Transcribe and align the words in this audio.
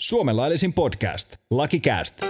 Suomen 0.00 0.36
laillisin 0.36 0.72
podcast. 0.72 1.36
Lucky 1.50 1.78
Cast. 1.78 2.22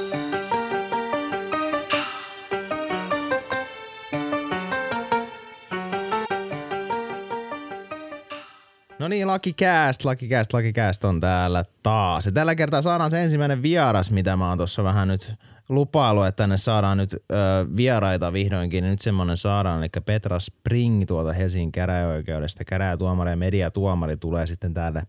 No 8.99 9.09
niin, 9.09 9.27
Lucky 9.27 9.53
Cast, 9.53 10.05
Lucky 10.05 10.29
Cast, 10.29 10.53
Lucky 10.55 10.73
Cast 10.73 11.05
on 11.05 11.21
täällä 11.21 11.65
taas. 11.83 12.27
Ja 12.27 12.33
tällä 12.33 12.55
kertaa 12.55 12.83
saadaan 12.83 13.11
se 13.11 13.23
ensimmäinen 13.23 13.63
vieras, 13.63 14.11
mitä 14.11 14.37
mä 14.37 14.49
oon 14.49 14.59
tuossa 14.59 14.85
vähän 14.85 15.09
nyt 15.09 15.35
lupailu, 15.69 16.23
että 16.23 16.43
tänne 16.43 16.57
saadaan 16.57 16.99
nyt 16.99 17.13
ö, 17.13 17.37
vieraita 17.77 18.33
vihdoinkin. 18.33 18.85
Nyt 18.85 19.01
semmonen 19.01 19.37
saadaan, 19.37 19.79
eli 19.79 19.89
Petra 20.07 20.41
Spring 20.41 21.05
tuolta 21.07 21.33
Helsingin 21.33 21.73
käräjäoikeudesta. 21.73 22.65
Käräjätuomari 22.65 23.31
ja 23.31 23.37
mediatuomari 23.37 24.17
tulee 24.17 24.47
sitten 24.47 24.75
täällä, 24.75 25.03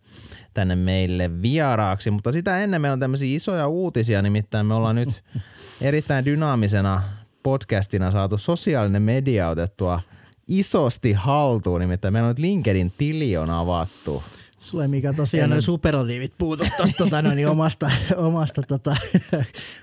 tänne 0.53 0.75
meille 0.75 1.41
vieraaksi. 1.41 2.11
Mutta 2.11 2.31
sitä 2.31 2.59
ennen 2.59 2.81
meillä 2.81 2.93
on 2.93 2.99
tämmöisiä 2.99 3.35
isoja 3.35 3.67
uutisia, 3.67 4.21
nimittäin 4.21 4.65
me 4.65 4.73
ollaan 4.73 4.95
nyt 4.95 5.23
erittäin 5.81 6.25
dynaamisena 6.25 7.03
podcastina 7.43 8.11
saatu 8.11 8.37
sosiaalinen 8.37 9.01
media 9.01 9.49
otettua 9.49 10.01
isosti 10.47 11.13
haltuun, 11.13 11.81
nimittäin 11.81 12.13
meillä 12.13 12.27
on 12.27 12.31
nyt 12.31 12.39
LinkedIn 12.39 12.91
tili 12.97 13.37
on 13.37 13.49
avattu. 13.49 14.23
Sulle 14.69 14.87
mikä 14.87 15.13
tosiaan 15.13 15.49
noin 15.49 15.61
superlatiivit 15.61 16.33
puutut 16.37 16.67
tuosta 16.77 16.97
tota, 16.97 17.21
noin, 17.21 17.47
omasta, 17.47 17.91
omasta 18.17 18.61
tota, 18.63 18.95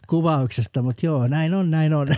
kuvauksesta, 0.06 0.82
mutta 0.82 1.06
joo, 1.06 1.27
näin 1.27 1.54
on, 1.54 1.70
näin 1.70 1.94
on. 1.94 2.08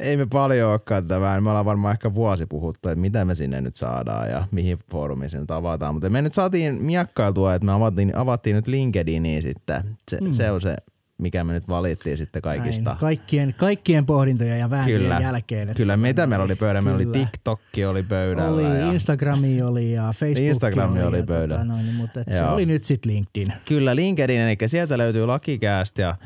Ei 0.00 0.16
me 0.16 0.26
paljon 0.26 0.70
olekaan 0.70 1.08
tämän. 1.08 1.42
Me 1.42 1.50
ollaan 1.50 1.64
varmaan 1.64 1.92
ehkä 1.92 2.14
vuosi 2.14 2.46
puhuttu, 2.46 2.88
että 2.88 3.00
mitä 3.00 3.24
me 3.24 3.34
sinne 3.34 3.60
nyt 3.60 3.76
saadaan 3.76 4.30
ja 4.30 4.48
mihin 4.50 4.78
foorumiin 4.90 5.30
nyt 5.34 5.50
avataan. 5.50 5.94
Mutta 5.94 6.10
me 6.10 6.22
nyt 6.22 6.34
saatiin 6.34 6.82
miakkailtua, 6.82 7.54
että 7.54 7.66
me 7.66 7.72
avattiin, 7.72 8.16
avattiin 8.16 8.56
nyt 8.56 8.66
LinkedIniin 8.66 9.42
sitten. 9.42 9.98
Se, 10.10 10.18
mm. 10.20 10.32
se 10.32 10.50
on 10.50 10.60
se 10.60 10.76
mikä 11.20 11.44
me 11.44 11.52
nyt 11.52 11.68
valittiin 11.68 12.16
sitten 12.16 12.42
kaikista. 12.42 12.90
Näin, 12.90 12.98
kaikkien, 12.98 13.54
kaikkien 13.58 14.06
pohdintojen 14.06 14.58
ja 14.58 14.70
vääntöjen 14.70 15.00
kyllä, 15.00 15.18
jälkeen. 15.20 15.62
Että 15.62 15.74
kyllä, 15.74 15.96
mitä 15.96 16.26
meillä 16.26 16.44
oli 16.44 16.54
pöydällä? 16.54 16.82
Meillä 16.82 17.10
oli 17.10 17.18
TikTok 17.18 17.60
oli 17.90 18.02
pöydällä. 18.02 18.50
Oli, 18.50 18.78
ja... 18.78 18.92
Instagrami 18.92 19.62
oli 19.62 19.92
ja 19.92 20.12
Facebook 20.16 20.48
Instagrami 20.48 21.02
oli, 21.02 21.18
oli 21.18 21.26
pöydällä. 21.26 21.64
Tota, 21.64 21.74
noin, 21.74 21.94
mutta 21.94 22.20
se 22.30 22.44
oli 22.44 22.66
nyt 22.66 22.84
sitten 22.84 23.12
LinkedIn. 23.12 23.52
Kyllä, 23.64 23.96
LinkedIn, 23.96 24.40
eli 24.40 24.56
sieltä 24.66 24.98
löytyy 24.98 25.26
Lakikääst 25.26 25.98
ja 25.98 26.16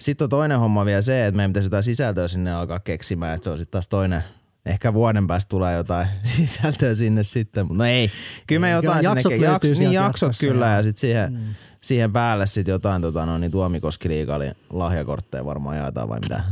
sitten 0.00 0.24
on 0.24 0.28
toinen 0.30 0.58
homma 0.58 0.84
vielä 0.84 1.00
se, 1.00 1.26
että 1.26 1.36
meidän 1.36 1.50
pitäisi 1.50 1.66
jotain 1.66 1.82
sisältöä 1.82 2.28
sinne 2.28 2.52
alkaa 2.52 2.80
keksimään, 2.80 3.34
että 3.34 3.44
se 3.44 3.50
on 3.50 3.58
sitten 3.58 3.72
taas 3.72 3.88
toinen 3.88 4.24
Ehkä 4.68 4.94
vuoden 4.94 5.26
päästä 5.26 5.48
tulee 5.48 5.76
jotain 5.76 6.08
sisältöä 6.36 6.94
sinne 6.94 7.22
sitten, 7.22 7.66
mutta 7.66 7.78
no 7.78 7.84
ei. 7.84 8.10
Kyllä 8.46 8.60
me 8.60 8.70
jotain 8.70 9.04
jaksot 9.04 9.32
sinne, 9.32 9.46
jaks, 9.46 9.78
niin 9.78 9.92
jaksot 9.92 10.32
kyllä 10.40 10.66
ja, 10.66 10.76
ja 10.76 10.82
sitten 10.82 11.00
siihen, 11.00 11.32
mm. 11.32 11.38
siihen 11.80 12.12
päälle 12.12 12.46
sitten 12.46 12.72
jotain 12.72 13.02
tota, 13.02 13.26
no, 13.26 13.38
niin 13.38 13.50
Tuomikoski 13.50 14.08
liikalin 14.08 14.54
lahjakortteja 14.70 15.44
varmaan 15.44 15.76
jaetaan 15.76 16.08
vai 16.08 16.18
mitä. 16.20 16.42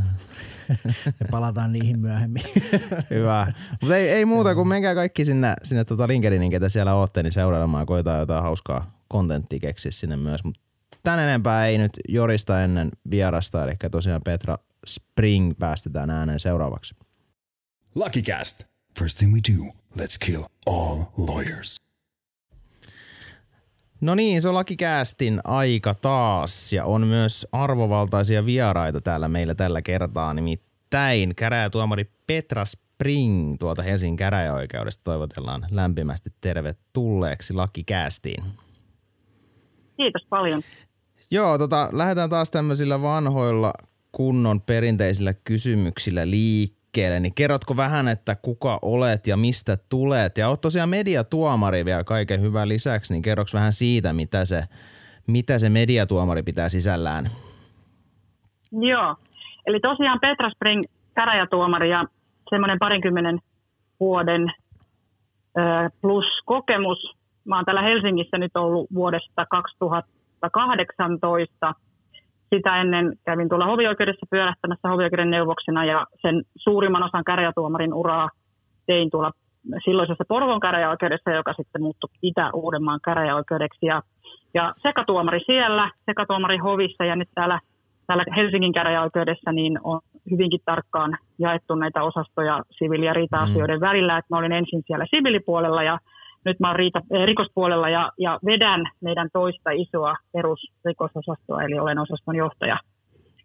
Me 1.20 1.26
palataan 1.30 1.72
niihin 1.72 1.98
myöhemmin. 1.98 2.42
Hyvä. 3.10 3.52
Mutta 3.80 3.96
ei, 3.96 4.08
ei 4.08 4.24
muuta 4.24 4.54
kuin 4.54 4.68
menkää 4.68 4.94
kaikki 4.94 5.24
sinne, 5.24 5.54
sinne 5.62 5.84
tota 5.84 6.08
LinkedInin, 6.08 6.50
ketä 6.50 6.68
siellä 6.68 6.94
ootte, 6.94 7.22
niin 7.22 7.32
seuraamaan 7.32 7.82
ja 7.82 7.86
koetaan 7.86 8.20
jotain 8.20 8.42
hauskaa 8.42 9.00
kontenttia 9.08 9.58
keksiä 9.58 9.90
sinne 9.90 10.16
myös. 10.16 10.44
Mutta 10.44 10.60
tän 11.02 11.18
enempää 11.18 11.66
ei 11.66 11.78
nyt 11.78 11.92
jorista 12.08 12.62
ennen 12.62 12.90
vierasta, 13.10 13.64
eli 13.64 13.74
tosiaan 13.90 14.20
Petra 14.24 14.58
Spring 14.86 15.52
päästetään 15.58 16.10
ääneen 16.10 16.40
seuraavaksi. 16.40 16.94
Lucky 17.96 18.22
Cast. 18.22 18.62
First 18.98 19.18
thing 19.18 19.32
we 19.32 19.40
do, 19.56 19.72
let's 19.98 20.18
kill 20.26 20.42
all 20.66 20.98
lawyers. 21.16 21.76
No 24.00 24.14
niin, 24.14 24.42
se 24.42 24.48
on 24.48 24.54
Lakikäästin 24.54 25.40
aika 25.44 25.94
taas 25.94 26.72
ja 26.72 26.84
on 26.84 27.06
myös 27.06 27.46
arvovaltaisia 27.52 28.46
vieraita 28.46 29.00
täällä 29.00 29.28
meillä 29.28 29.54
tällä 29.54 29.82
kertaa. 29.82 30.34
Nimittäin 30.34 31.34
käräjätuomari 31.34 32.10
Petra 32.26 32.64
Spring 32.64 33.56
tuolta 33.58 33.82
Helsingin 33.82 34.16
käräjäoikeudesta 34.16 35.04
toivotellaan 35.04 35.66
lämpimästi 35.70 36.30
tervetulleeksi 36.40 37.54
Lakikäästiin. 37.54 38.44
Kiitos 39.96 40.26
paljon. 40.30 40.62
Joo, 41.30 41.58
tota, 41.58 41.88
lähdetään 41.92 42.30
taas 42.30 42.50
tämmöisillä 42.50 43.02
vanhoilla 43.02 43.72
kunnon 44.12 44.60
perinteisillä 44.60 45.34
kysymyksillä 45.34 46.30
liikkeelle 46.30 46.75
liikkeelle, 46.96 47.20
niin 47.20 47.34
kerrotko 47.34 47.76
vähän, 47.76 48.08
että 48.08 48.36
kuka 48.42 48.78
olet 48.82 49.26
ja 49.26 49.36
mistä 49.36 49.76
tulet? 49.88 50.38
Ja 50.38 50.48
oot 50.48 50.60
tosiaan 50.60 50.88
mediatuomari 50.88 51.84
vielä 51.84 52.04
kaiken 52.04 52.40
hyvän 52.40 52.68
lisäksi, 52.68 53.14
niin 53.14 53.22
kerroks 53.22 53.54
vähän 53.54 53.72
siitä, 53.72 54.12
mitä 54.12 54.44
se, 54.44 54.62
mitä 55.26 55.58
se 55.58 55.68
mediatuomari 55.68 56.42
pitää 56.42 56.68
sisällään? 56.68 57.30
Joo, 58.72 59.16
eli 59.66 59.80
tosiaan 59.80 60.20
Petra 60.20 60.50
Spring 60.50 60.82
käräjätuomari 61.14 61.90
ja 61.90 62.04
semmoinen 62.50 62.78
parinkymmenen 62.78 63.38
vuoden 64.00 64.52
plus 66.00 66.24
kokemus. 66.44 66.98
Mä 67.44 67.56
oon 67.56 67.64
täällä 67.64 67.82
Helsingissä 67.82 68.38
nyt 68.38 68.56
ollut 68.56 68.86
vuodesta 68.94 69.46
2018 69.50 71.74
sitä 72.54 72.80
ennen 72.80 73.12
kävin 73.24 73.48
tuolla 73.48 73.66
hovioikeudessa 73.66 74.26
pyörähtämässä 74.30 74.88
hovioikeuden 74.88 75.30
neuvoksena 75.30 75.84
ja 75.84 76.06
sen 76.22 76.42
suurimman 76.56 77.02
osan 77.02 77.24
käräjätuomarin 77.24 77.94
uraa 77.94 78.28
tein 78.86 79.10
tuolla 79.10 79.32
silloisessa 79.84 80.24
Porvon 80.28 80.60
käräjäoikeudessa, 80.60 81.30
joka 81.30 81.52
sitten 81.52 81.82
muuttui 81.82 82.10
Itä-Uudenmaan 82.22 83.00
käräjäoikeudeksi. 83.04 83.86
Ja, 83.86 84.02
ja 84.54 84.72
sekatuomari 84.76 85.40
siellä, 85.46 85.90
sekatuomari 86.06 86.58
hovissa 86.58 87.04
ja 87.04 87.16
nyt 87.16 87.28
täällä, 87.34 87.60
täällä 88.06 88.24
Helsingin 88.36 88.72
käräjäoikeudessa 88.72 89.52
niin 89.52 89.78
on 89.84 90.00
hyvinkin 90.30 90.60
tarkkaan 90.64 91.18
jaettu 91.38 91.74
näitä 91.74 92.02
osastoja 92.02 92.62
siviili- 92.70 93.06
ja 93.06 93.12
riita-asioiden 93.12 93.78
mm. 93.78 93.86
välillä. 93.86 94.18
Että 94.18 94.34
mä 94.34 94.38
olin 94.38 94.52
ensin 94.52 94.82
siellä 94.86 95.06
siviilipuolella 95.10 95.82
ja 95.82 95.98
nyt 96.46 96.60
mä 96.60 96.68
oon 96.68 96.76
riita, 96.76 96.98
eh, 97.10 97.26
rikospuolella 97.26 97.88
ja, 97.88 98.12
ja 98.18 98.38
vedän 98.46 98.84
meidän 99.00 99.28
toista 99.32 99.70
isoa 99.70 100.14
perusrikososastoa, 100.32 101.62
eli 101.62 101.78
olen 101.78 101.98
osaston 101.98 102.36
johtaja. 102.36 102.78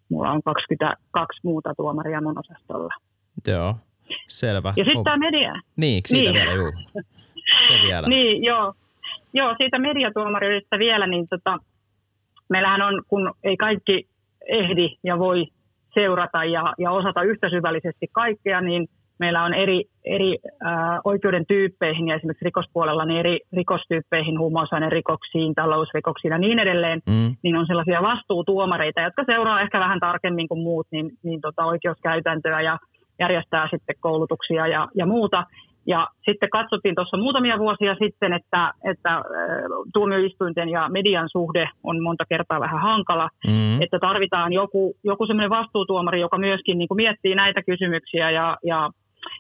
Mulla 0.10 0.32
on 0.32 0.42
22 0.44 1.40
muuta 1.44 1.74
tuomaria 1.78 2.22
mun 2.22 2.40
osastolla. 2.40 2.94
Joo, 3.48 3.76
selvä. 4.28 4.74
Ja 4.78 4.86
sitten 4.86 5.04
tämä 5.04 5.18
media. 5.18 5.54
Niin, 5.78 6.02
siitä 6.06 6.32
niin. 6.32 6.34
vielä, 6.34 6.54
juu. 6.54 6.72
Se 7.68 7.74
vielä. 7.84 8.08
niin, 8.16 8.44
joo. 8.44 8.74
Joo, 9.34 9.56
siitä 9.58 9.80
mediatuomarilista 9.80 10.80
vielä, 10.80 11.08
niin 11.08 11.28
tota, 11.28 11.58
meillähän 12.50 12.82
on, 12.82 13.04
kun 13.08 13.34
ei 13.44 13.58
kaikki 13.58 14.08
ehdi 14.48 14.98
ja 15.04 15.20
voi 15.20 15.48
seurata 15.94 16.44
ja, 16.44 16.74
ja 16.78 16.92
osata 16.92 17.24
yhtä 17.24 17.50
syvällisesti 17.50 18.08
kaikkea, 18.14 18.62
niin– 18.62 18.88
meillä 19.20 19.44
on 19.44 19.54
eri, 19.54 19.84
eri 20.06 20.38
äh, 20.66 21.00
oikeuden 21.04 21.46
tyyppeihin 21.48 22.08
ja 22.08 22.16
esimerkiksi 22.16 22.46
rikospuolella 22.46 23.06
niin 23.06 23.20
eri 23.20 23.40
rikostyyppeihin, 23.54 24.36
rikoksiin, 24.90 25.56
talousrikoksiin 25.56 26.32
ja 26.32 26.38
niin 26.38 26.60
edelleen, 26.60 27.02
mm. 27.06 27.36
niin 27.44 27.56
on 27.56 27.68
sellaisia 27.68 28.02
vastuutuomareita, 28.02 29.02
jotka 29.02 29.24
seuraa 29.26 29.62
ehkä 29.62 29.80
vähän 29.80 30.00
tarkemmin 30.00 30.48
kuin 30.48 30.64
muut 30.64 30.88
niin, 30.92 31.12
niin 31.24 31.42
tota 31.42 31.66
oikeuskäytäntöä 31.66 32.62
ja 32.62 32.78
järjestää 33.20 33.68
sitten 33.72 33.96
koulutuksia 34.00 34.68
ja, 34.68 34.88
ja 34.96 35.06
muuta. 35.06 35.44
Ja 35.88 36.08
sitten 36.26 36.50
katsottiin 36.50 36.96
tuossa 36.96 37.18
muutamia 37.18 37.60
vuosia 37.60 37.96
sitten, 37.96 38.34
että, 38.34 38.74
että 38.92 39.22
tuomioistuinten 39.94 40.70
ja 40.70 40.90
median 40.90 41.30
suhde 41.32 41.70
on 41.84 42.04
monta 42.04 42.24
kertaa 42.30 42.60
vähän 42.60 42.82
hankala, 42.82 43.30
mm. 43.48 43.82
että 43.82 44.00
tarvitaan 44.00 44.54
joku, 44.54 44.94
joku 45.04 45.26
semmoinen 45.26 45.50
vastuutuomari, 45.50 46.22
joka 46.22 46.38
myöskin 46.38 46.78
niin 46.78 46.88
kuin 46.88 46.96
miettii 46.96 47.36
näitä 47.36 47.62
kysymyksiä 47.64 48.32
ja, 48.32 48.58
ja 48.64 48.90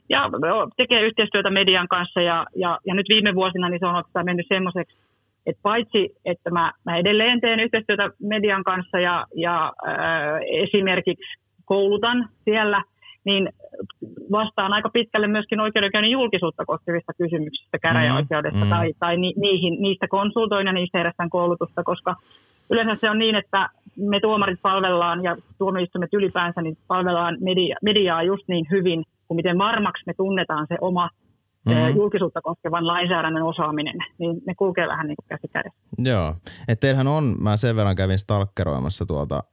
ja 0.09 0.29
tekee 0.77 1.01
yhteistyötä 1.01 1.49
median 1.49 1.87
kanssa 1.87 2.21
ja, 2.21 2.45
ja, 2.55 2.79
ja 2.85 2.93
nyt 2.95 3.05
viime 3.09 3.35
vuosina 3.35 3.69
niin 3.69 3.79
se 3.79 3.85
on 3.85 3.95
oikeastaan 3.95 4.25
mennyt 4.25 4.45
semmoiseksi, 4.49 4.95
että 5.45 5.59
paitsi, 5.63 6.09
että 6.25 6.51
mä, 6.51 6.71
mä 6.85 6.97
edelleen 6.97 7.41
teen 7.41 7.59
yhteistyötä 7.59 8.09
median 8.19 8.63
kanssa 8.63 8.99
ja, 8.99 9.25
ja 9.35 9.73
äh, 9.87 9.93
esimerkiksi 10.63 11.23
koulutan 11.65 12.29
siellä, 12.43 12.83
niin 13.25 13.49
vastaan 14.31 14.73
aika 14.73 14.89
pitkälle 14.89 15.27
myöskin 15.27 15.59
oikeudenkäynnin 15.59 16.11
julkisuutta 16.11 16.65
koskevista 16.65 17.13
kysymyksistä 17.17 17.79
käräjäoikeudessa 17.79 18.59
mm, 18.59 18.65
mm. 18.65 18.69
tai, 18.69 18.93
tai 18.99 19.17
ni, 19.17 19.33
niihin, 19.37 19.81
niistä 19.81 20.07
konsultoin 20.07 20.67
ja 20.67 20.73
niistä 20.73 20.97
järjestän 20.97 21.29
koulutusta, 21.29 21.83
koska 21.83 22.15
yleensä 22.71 22.95
se 22.95 23.09
on 23.09 23.19
niin, 23.19 23.35
että 23.35 23.69
me 23.97 24.19
tuomarit 24.19 24.59
palvellaan 24.61 25.23
ja 25.23 25.35
tuomioistuimet 25.57 26.13
ylipäänsä 26.13 26.61
niin 26.61 26.77
palvellaan 26.87 27.37
media, 27.41 27.75
mediaa 27.81 28.23
just 28.23 28.47
niin 28.47 28.65
hyvin, 28.71 29.03
kuin 29.31 29.35
miten 29.35 29.57
varmaksi 29.57 30.03
me 30.07 30.13
tunnetaan 30.13 30.67
se 30.69 30.77
oma 30.81 31.09
mm-hmm. 31.65 31.95
julkisuutta 31.95 32.41
koskevan 32.41 32.87
lainsäädännön 32.87 33.43
osaaminen, 33.43 33.95
niin 34.17 34.41
ne 34.47 34.55
kulkee 34.55 34.87
vähän 34.87 35.07
niin 35.07 35.15
kuin 35.15 35.27
käsi 35.27 35.47
kädessä. 35.53 35.79
Joo, 35.97 36.35
että 36.67 36.81
teillähän 36.81 37.07
on, 37.07 37.35
mä 37.39 37.57
sen 37.57 37.75
verran 37.75 37.95
kävin 37.95 38.17
stalkeroimassa 38.17 39.05
tuolta, 39.05 39.43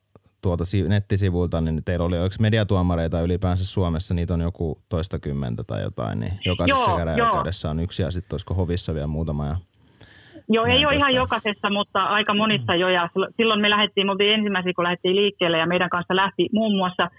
tuolta 0.42 0.64
nettisivuilta, 0.88 1.60
niin 1.60 1.84
teillä 1.84 2.04
oli, 2.06 2.18
oliko 2.18 2.34
mediatuomareita 2.40 3.20
ylipäänsä 3.20 3.66
Suomessa, 3.66 4.14
niitä 4.14 4.34
on 4.34 4.40
joku 4.40 4.78
toista 4.88 5.18
kymmentä 5.18 5.62
tai 5.66 5.82
jotain, 5.82 6.20
niin 6.20 6.32
jokaisessa 6.44 6.96
käräjäoikeudessa 6.96 7.70
on 7.70 7.80
yksi 7.80 8.02
ja 8.02 8.10
sitten 8.10 8.34
olisiko 8.34 8.54
hovissa 8.54 8.94
vielä 8.94 9.06
muutama. 9.06 9.46
Ja 9.46 9.56
Joo, 10.50 10.64
ei 10.64 10.86
ole 10.86 10.96
ihan 10.96 11.14
jokaisessa, 11.14 11.70
mutta 11.70 12.04
aika 12.04 12.34
monissa 12.34 12.74
jo. 12.74 12.88
Ja 12.88 13.08
sil- 13.12 13.32
silloin 13.36 13.60
me 13.60 13.70
lähdettiin, 13.70 14.06
me 14.06 14.12
oltiin 14.12 14.34
ensimmäisiä, 14.34 14.72
kun 14.76 14.84
lähdettiin 14.84 15.16
liikkeelle 15.16 15.58
ja 15.58 15.66
meidän 15.66 15.90
kanssa 15.90 16.16
lähti 16.16 16.48
muun 16.52 16.76
muassa, 16.76 17.10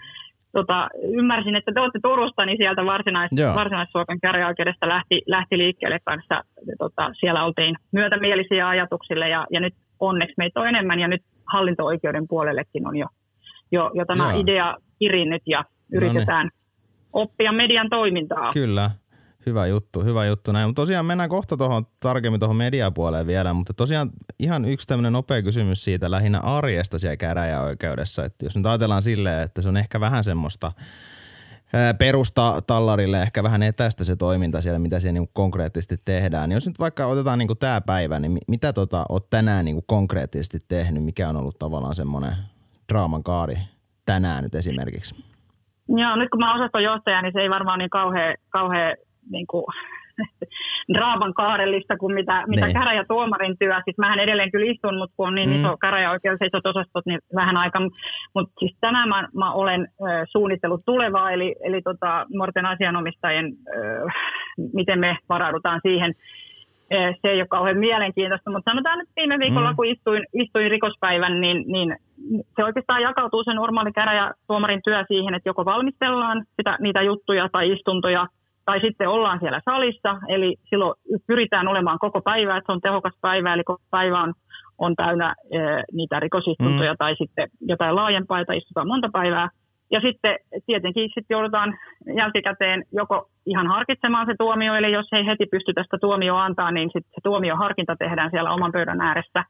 tota, 0.52 0.90
ymmärsin, 1.04 1.56
että 1.56 1.72
te 1.74 1.80
olette 1.80 2.00
Turusta, 2.04 2.46
niin 2.46 2.58
sieltä 2.58 2.86
varsinais, 2.86 3.30
Joo. 3.32 3.56
varsinais-Suomen 3.56 4.20
käräjäoikeudesta 4.22 4.88
lähti, 4.88 5.22
lähti 5.28 5.58
liikkeelle 5.58 6.00
kanssa. 6.06 6.44
Tota, 6.78 7.12
siellä 7.20 7.46
oltiin 7.46 7.76
myötämielisiä 7.92 8.68
ajatuksille 8.68 9.30
ja, 9.30 9.48
ja 9.52 9.60
nyt 9.60 9.74
onneksi 10.00 10.34
meitä 10.38 10.60
on 10.60 10.68
enemmän 10.68 11.00
ja 11.00 11.08
nyt 11.08 11.22
hallinto-oikeuden 11.46 12.28
puolellekin 12.28 12.88
on 12.88 12.98
jo, 12.98 13.08
jo, 13.72 13.92
jo 13.94 14.06
tämä 14.06 14.32
Joo. 14.32 14.42
idea 14.42 14.76
kirinnyt 15.00 15.42
ja 15.46 15.64
yritetään 15.94 16.50
oppia 17.14 17.52
median 17.52 17.90
toimintaa. 17.90 18.50
Kyllä. 18.54 18.92
Hyvä 19.50 19.68
juttu, 19.68 20.04
hyvä 20.04 20.26
juttu 20.26 20.52
näin. 20.52 20.70
Mutta 20.70 20.82
tosiaan 20.82 21.06
mennään 21.06 21.30
kohta 21.30 21.58
tuohon 21.58 21.86
tarkemmin 22.00 22.40
tuohon 22.40 22.56
mediapuoleen 22.56 23.28
vielä, 23.28 23.54
mutta 23.54 23.74
tosiaan 23.74 24.10
ihan 24.40 24.66
yksi 24.66 24.88
tämmöinen 24.88 25.14
nopea 25.14 25.42
kysymys 25.42 25.84
siitä 25.84 26.12
lähinnä 26.12 26.40
arjesta 26.40 27.00
siellä 27.00 27.18
käräjäoikeudessa. 27.18 28.26
Että 28.26 28.46
jos 28.46 28.56
nyt 28.56 28.66
ajatellaan 28.66 29.02
silleen, 29.02 29.44
että 29.44 29.62
se 29.62 29.70
on 29.70 29.78
ehkä 29.78 30.00
vähän 30.00 30.24
semmoista 30.24 30.72
perusta 32.00 32.62
tallarille 32.68 33.22
ehkä 33.22 33.44
vähän 33.44 33.64
etäistä 33.64 34.04
se 34.04 34.16
toiminta 34.16 34.62
siellä, 34.62 34.80
mitä 34.80 35.00
siellä 35.00 35.14
niinku 35.14 35.32
konkreettisesti 35.34 35.96
tehdään. 36.06 36.50
Niin 36.50 36.56
jos 36.56 36.68
nyt 36.68 36.80
vaikka 36.80 37.06
otetaan 37.06 37.40
niinku 37.40 37.56
tämä 37.56 37.82
päivä, 37.82 38.20
niin 38.20 38.32
mi- 38.32 38.48
mitä 38.48 38.74
tota, 38.74 39.06
oot 39.10 39.30
tänään 39.30 39.66
niinku 39.66 39.84
konkreettisesti 39.88 40.60
tehnyt? 40.68 41.04
Mikä 41.04 41.30
on 41.30 41.38
ollut 41.38 41.60
tavallaan 41.60 41.96
semmoinen 41.96 42.34
draaman 42.92 43.24
kaari 43.24 43.58
tänään 44.06 44.44
nyt 44.44 44.56
esimerkiksi? 44.56 45.16
Joo, 45.88 46.16
nyt 46.16 46.30
kun 46.30 46.40
mä 46.40 46.52
oon 46.52 46.62
osastonjohtaja, 46.62 47.22
niin 47.22 47.34
se 47.34 47.40
ei 47.40 47.50
varmaan 47.50 47.80
niin 47.80 47.90
kauhean, 47.90 48.36
kauhean 48.50 48.96
niin 49.32 49.48
kuin, 49.48 49.66
draaman 50.94 51.34
kaarellista 51.34 51.98
kuin 51.98 52.14
mitä, 52.14 52.44
mitä 52.48 52.66
Niin. 52.66 52.74
käräjätuomarin 52.74 53.56
työ. 53.60 53.82
Siis 53.86 53.98
mähän 53.98 54.20
edelleen 54.20 54.52
kyllä 54.52 54.72
istun, 54.72 54.98
mutta 54.98 55.14
kun 55.18 55.28
on 55.28 55.36
niin 55.36 55.50
Mm. 55.50 55.56
iso 55.56 55.78
käräjäoikeus 55.78 56.40
ja 56.42 56.48
isot 56.48 56.66
osastot, 56.66 57.06
niin 57.06 57.20
vähän 57.36 57.58
aika. 57.58 57.80
Mutta 58.36 58.54
siis 58.60 58.78
tänään 58.82 59.10
mä, 59.10 59.28
mä 59.38 59.52
olen 59.54 59.82
ö, 60.02 60.26
suunnitellut 60.32 60.82
tulevaa, 60.86 61.32
eli, 61.32 61.56
eli 61.64 61.82
tota, 61.82 62.26
nuorten 62.34 62.66
asianomistajien, 62.66 63.46
ö, 63.46 64.06
miten 64.74 65.00
me 65.00 65.18
varaudutaan 65.30 65.80
siihen. 65.84 66.14
Se 67.22 67.28
ei 67.30 67.42
ole 67.42 67.48
kauhean 67.48 67.78
mielenkiintoista, 67.78 68.52
mutta 68.52 68.72
sanotaan, 68.72 69.02
että 69.02 69.14
viime 69.16 69.40
viikolla, 69.40 69.70
Mm. 69.72 69.76
kun 69.76 69.86
istuin, 69.86 70.24
istuin 70.34 70.72
rikospäivän, 70.72 71.42
niin, 71.42 71.64
niin 71.68 71.96
se 72.56 72.64
oikeastaan 72.64 73.02
jakautuu 73.02 73.44
se 73.44 73.54
normaali 73.54 73.92
käräjätuomarin 73.92 74.82
työ 74.86 75.04
siihen, 75.08 75.34
että 75.34 75.50
joko 75.50 75.66
valmistellaan 75.66 76.44
sitä, 76.56 76.78
niitä 76.82 77.02
juttuja 77.02 77.50
tai 77.52 77.72
istuntoja, 77.72 78.28
tai 78.70 78.80
sitten 78.82 79.10
ollaan 79.10 79.40
siellä 79.40 79.62
salissa, 79.66 80.18
eli 80.28 80.56
silloin 80.70 80.94
pyritään 81.28 81.68
olemaan 81.68 82.00
koko 82.00 82.22
päivä, 82.22 82.58
että 82.58 82.66
se 82.66 82.72
on 82.72 82.82
tehokas 82.82 83.14
päivä, 83.22 83.54
eli 83.54 83.64
koko 83.64 83.82
päivä 83.92 84.22
on, 84.22 84.34
on 84.78 84.96
täynnä 84.96 85.36
e, 85.52 85.58
niitä 85.94 86.20
rikosistuntoja 86.20 86.94
Mm. 86.94 86.98
tai 86.98 87.16
sitten 87.16 87.48
jotain 87.62 87.96
laajempaa, 87.96 88.46
tai 88.46 88.58
istutaan 88.58 88.88
monta 88.88 89.10
päivää. 89.14 89.50
Ja 89.92 90.00
sitten 90.02 90.36
tietenkin 90.66 91.10
sitten 91.10 91.36
joudutaan 91.36 91.78
jälkikäteen 92.16 92.84
joko 92.92 93.30
ihan 93.46 93.68
harkitsemaan 93.68 94.26
se 94.26 94.36
tuomio, 94.40 94.76
eli 94.76 94.92
jos 94.92 95.08
ei 95.14 95.26
heti 95.26 95.46
pysty 95.52 95.74
tästä 95.74 95.98
tuomio 96.02 96.36
antaa, 96.36 96.72
niin 96.72 96.90
sitten 96.94 97.14
se 97.16 97.22
tuomioharkinta 97.24 97.96
tehdään 97.96 98.32
siellä 98.32 98.54
oman 98.54 98.72
pöydän 98.72 99.02
ääressä 99.02 99.44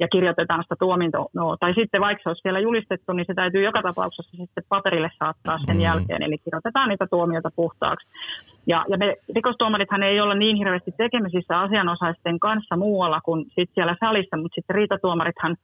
ja 0.00 0.08
kirjoitetaan 0.08 0.62
sitä 0.62 0.74
tuomintoa. 0.78 1.26
No, 1.34 1.56
tai 1.60 1.74
sitten 1.74 2.00
vaikka 2.00 2.22
se 2.22 2.28
olisi 2.28 2.40
siellä 2.42 2.60
julistettu, 2.60 3.12
niin 3.12 3.26
se 3.26 3.34
täytyy 3.34 3.62
joka 3.64 3.82
tapauksessa 3.82 4.36
sitten 4.36 4.64
paperille 4.68 5.10
saattaa 5.18 5.58
sen 5.58 5.76
Mm. 5.76 5.80
jälkeen, 5.80 6.22
eli 6.22 6.38
kirjoitetaan 6.38 6.88
niitä 6.88 7.06
tuomioita 7.10 7.50
puhtaaksi. 7.56 8.08
Ja, 8.66 8.84
ja 8.88 8.98
me 8.98 9.16
rikostuomarithan 9.34 10.02
ei 10.02 10.20
olla 10.20 10.34
niin 10.34 10.56
hirveästi 10.56 10.92
tekemisissä 10.96 11.60
asianosaisten 11.60 12.40
kanssa 12.40 12.76
muualla 12.76 13.20
kuin 13.20 13.46
sit 13.54 13.70
siellä 13.74 13.96
salissa, 14.00 14.36
mutta 14.36 14.54
sitten 14.54 14.76
riitatuomarithan 14.76 15.56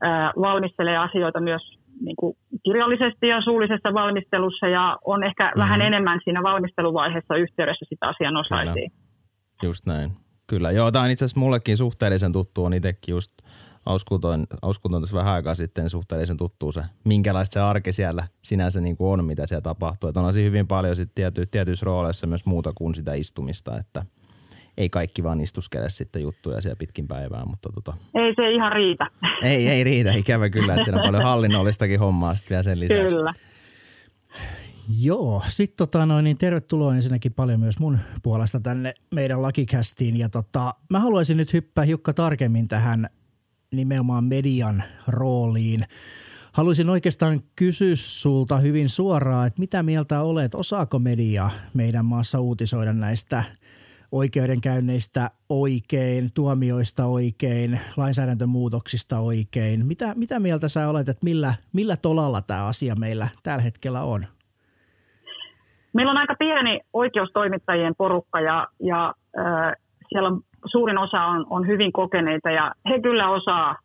ää, 0.00 0.32
valmistelee 0.40 0.96
asioita 0.96 1.40
myös 1.40 1.78
niin 2.00 2.16
kuin 2.16 2.36
kirjallisesti 2.62 3.28
ja 3.28 3.42
suullisessa 3.42 3.94
valmistelussa 3.94 4.68
ja 4.68 4.98
on 5.04 5.24
ehkä 5.24 5.52
mm. 5.54 5.60
vähän 5.60 5.80
enemmän 5.80 6.20
siinä 6.24 6.42
valmisteluvaiheessa 6.42 7.36
yhteydessä 7.36 7.86
sitä 7.88 8.08
asianosaisiin. 8.08 8.92
Just 9.62 9.86
näin. 9.86 10.10
Kyllä, 10.46 10.70
joo, 10.70 10.90
tämä 10.92 11.04
on 11.04 11.10
itse 11.10 11.24
asiassa 11.24 11.40
mullekin 11.40 11.76
suhteellisen 11.76 12.32
tuttu, 12.32 12.64
on 12.64 12.74
itsekin 12.74 13.12
just 13.12 13.30
auskultoin, 13.86 14.46
auskultoin 14.62 15.00
tuossa 15.00 15.16
vähän 15.16 15.34
aikaa 15.34 15.54
sitten 15.54 15.84
niin 15.84 15.90
suhteellisen 15.90 16.36
tuttu 16.36 16.72
se, 16.72 16.82
minkälaista 17.04 17.54
se 17.54 17.60
arki 17.60 17.92
siellä 17.92 18.28
sinänsä 18.42 18.80
niin 18.80 18.96
kuin 18.96 19.20
on, 19.20 19.24
mitä 19.24 19.46
siellä 19.46 19.62
tapahtuu. 19.62 20.08
Että 20.08 20.20
on 20.20 20.32
siinä 20.32 20.46
hyvin 20.46 20.66
paljon 20.66 20.96
sitten 20.96 21.14
tiety, 21.14 21.46
tietyissä 21.46 21.84
rooleissa 21.84 22.26
myös 22.26 22.46
muuta 22.46 22.72
kuin 22.74 22.94
sitä 22.94 23.14
istumista, 23.14 23.78
että 23.78 24.06
ei 24.76 24.88
kaikki 24.90 25.22
vaan 25.22 25.40
istuskele 25.40 25.90
sitten 25.90 26.22
juttuja 26.22 26.60
siellä 26.60 26.76
pitkin 26.76 27.08
päivää, 27.08 27.44
mutta 27.46 27.68
tota, 27.74 27.94
Ei 28.14 28.34
se 28.36 28.50
ihan 28.50 28.72
riitä. 28.72 29.06
ei, 29.42 29.68
ei 29.68 29.84
riitä, 29.84 30.12
ikävä 30.12 30.50
kyllä, 30.50 30.74
että 30.74 30.84
siellä 30.84 31.00
on 31.02 31.06
paljon 31.06 31.24
hallinnollistakin 31.24 32.00
hommaa 32.00 32.34
sitten 32.34 32.50
vielä 32.50 32.62
sen 32.62 32.80
lisäksi. 32.80 33.16
Kyllä. 33.16 33.32
Joo, 35.00 35.42
sitten 35.48 35.76
tota 35.76 36.06
noin, 36.06 36.24
niin 36.24 36.38
tervetuloa 36.38 36.94
ensinnäkin 36.94 37.32
paljon 37.32 37.60
myös 37.60 37.78
mun 37.78 37.98
puolesta 38.22 38.60
tänne 38.60 38.92
meidän 39.14 39.42
lakikästiin. 39.42 40.16
Ja 40.16 40.28
tota, 40.28 40.74
mä 40.90 41.00
haluaisin 41.00 41.36
nyt 41.36 41.52
hyppää 41.52 41.84
hiukka 41.84 42.12
tarkemmin 42.12 42.68
tähän 42.68 43.08
nimenomaan 43.74 44.24
median 44.24 44.82
rooliin. 45.08 45.84
Haluaisin 46.52 46.90
oikeastaan 46.90 47.40
kysyä 47.56 47.94
sulta 47.94 48.56
hyvin 48.56 48.88
suoraan, 48.88 49.46
että 49.46 49.60
mitä 49.60 49.82
mieltä 49.82 50.20
olet, 50.20 50.54
osaako 50.54 50.98
media 50.98 51.50
meidän 51.74 52.04
maassa 52.04 52.40
uutisoida 52.40 52.92
näistä 52.92 53.44
oikeudenkäynneistä 54.12 55.30
oikein, 55.48 56.28
tuomioista 56.34 57.04
oikein, 57.06 57.80
lainsäädäntömuutoksista 57.96 59.18
oikein. 59.18 59.86
Mitä, 59.86 60.14
mitä 60.14 60.40
mieltä 60.40 60.68
sä 60.68 60.88
olet, 60.88 61.08
että 61.08 61.24
millä, 61.24 61.54
millä 61.72 61.96
tolalla 61.96 62.42
tämä 62.42 62.66
asia 62.66 62.94
meillä 62.94 63.28
tällä 63.42 63.62
hetkellä 63.62 64.02
on? 64.02 64.24
Meillä 65.92 66.10
on 66.10 66.18
aika 66.18 66.34
pieni 66.38 66.80
oikeustoimittajien 66.92 67.94
porukka 67.98 68.40
ja, 68.40 68.68
ja 68.80 69.14
äh, 69.38 69.72
siellä 70.08 70.28
on, 70.28 70.40
suurin 70.66 70.98
osa 70.98 71.24
on, 71.24 71.46
on 71.50 71.66
hyvin 71.66 71.92
kokeneita 71.92 72.50
ja 72.50 72.72
he 72.90 73.00
kyllä 73.00 73.28
osaa 73.28 73.76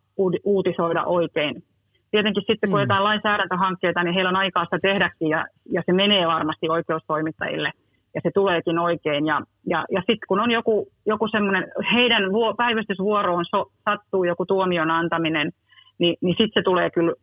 uutisoida 0.43 1.03
oikein. 1.03 1.63
Tietenkin 2.11 2.43
sitten 2.47 2.69
kun 2.69 2.79
Mm. 2.79 2.81
jotain 2.81 3.03
lainsäädäntöhankkeita, 3.03 4.03
niin 4.03 4.13
heillä 4.13 4.29
on 4.29 4.35
aikaa 4.35 4.65
sitä 4.65 4.77
tehdäkin 4.81 5.29
ja, 5.29 5.45
ja 5.71 5.83
se 5.85 5.93
menee 5.93 6.27
varmasti 6.27 6.69
oikeustoimittajille 6.69 7.71
ja 8.15 8.21
se 8.23 8.31
tuleekin 8.33 8.79
oikein. 8.79 9.25
Ja, 9.25 9.41
ja, 9.67 9.85
ja 9.91 9.99
sitten 9.99 10.27
kun 10.27 10.39
on 10.39 10.51
joku, 10.51 10.87
joku 11.05 11.27
semmoinen, 11.27 11.71
heidän 11.93 12.31
vuo, 12.31 12.53
päivystysvuoroon 12.53 13.45
so, 13.45 13.65
sattuu 13.85 14.23
joku 14.23 14.45
tuomion 14.45 14.91
antaminen, 14.91 15.51
niin, 15.99 16.15
niin 16.21 16.35
sitten 16.37 16.61
se 16.61 16.61
tulee 16.63 16.89
kyllä 16.89 17.13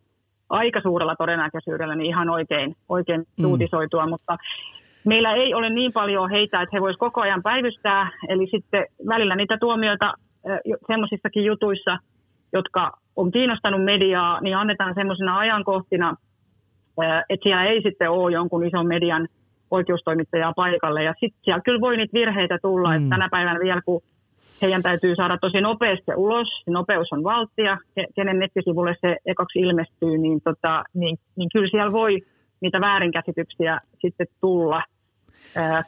aika 0.48 0.80
suurella 0.80 1.16
todennäköisyydellä 1.16 1.94
niin 1.94 2.06
ihan 2.06 2.30
oikein, 2.30 2.76
oikein 2.88 3.24
mm. 3.38 3.44
uutisoitua, 3.44 4.06
mutta 4.06 4.36
meillä 5.06 5.32
ei 5.34 5.54
ole 5.54 5.70
niin 5.70 5.92
paljon 5.92 6.30
heitä, 6.30 6.62
että 6.62 6.76
he 6.76 6.80
voisivat 6.80 7.00
koko 7.00 7.20
ajan 7.20 7.42
päivystää, 7.42 8.10
eli 8.28 8.46
sitten 8.46 8.84
välillä 9.08 9.36
niitä 9.36 9.58
tuomioita 9.58 10.14
semmoisissakin 10.86 11.44
jutuissa, 11.44 11.98
jotka 12.52 12.92
on 13.16 13.30
kiinnostanut 13.30 13.84
mediaa, 13.84 14.40
niin 14.40 14.56
annetaan 14.56 14.94
semmoisena 14.94 15.38
ajankohtina, 15.38 16.16
että 17.28 17.42
siellä 17.42 17.64
ei 17.64 17.82
sitten 17.82 18.10
ole 18.10 18.32
jonkun 18.32 18.66
ison 18.66 18.86
median 18.86 19.28
oikeustoimittajaa 19.70 20.52
paikalle. 20.56 21.02
Ja 21.04 21.14
sitten 21.20 21.40
siellä 21.44 21.60
kyllä 21.64 21.80
voi 21.80 21.96
niitä 21.96 22.12
virheitä 22.12 22.58
tulla, 22.62 22.88
Mm. 22.90 22.96
että 22.96 23.08
tänä 23.08 23.28
päivänä 23.30 23.60
vielä 23.60 23.82
kun 23.84 24.00
heidän 24.62 24.82
täytyy 24.82 25.14
saada 25.16 25.38
tosi 25.38 25.60
nopeasti 25.60 26.12
ulos, 26.16 26.48
nopeus 26.66 27.12
on 27.12 27.24
valttia, 27.24 27.78
ke- 28.00 28.06
kenen 28.16 28.38
nettisivulle 28.38 28.96
se 29.00 29.16
ekaksi 29.26 29.58
ilmestyy, 29.58 30.18
niin, 30.18 30.40
tota, 30.44 30.84
niin, 30.94 31.18
niin 31.36 31.48
kyllä 31.52 31.68
siellä 31.70 31.92
voi 31.92 32.20
niitä 32.60 32.80
väärinkäsityksiä 32.80 33.80
sitten 34.00 34.26
tulla, 34.40 34.82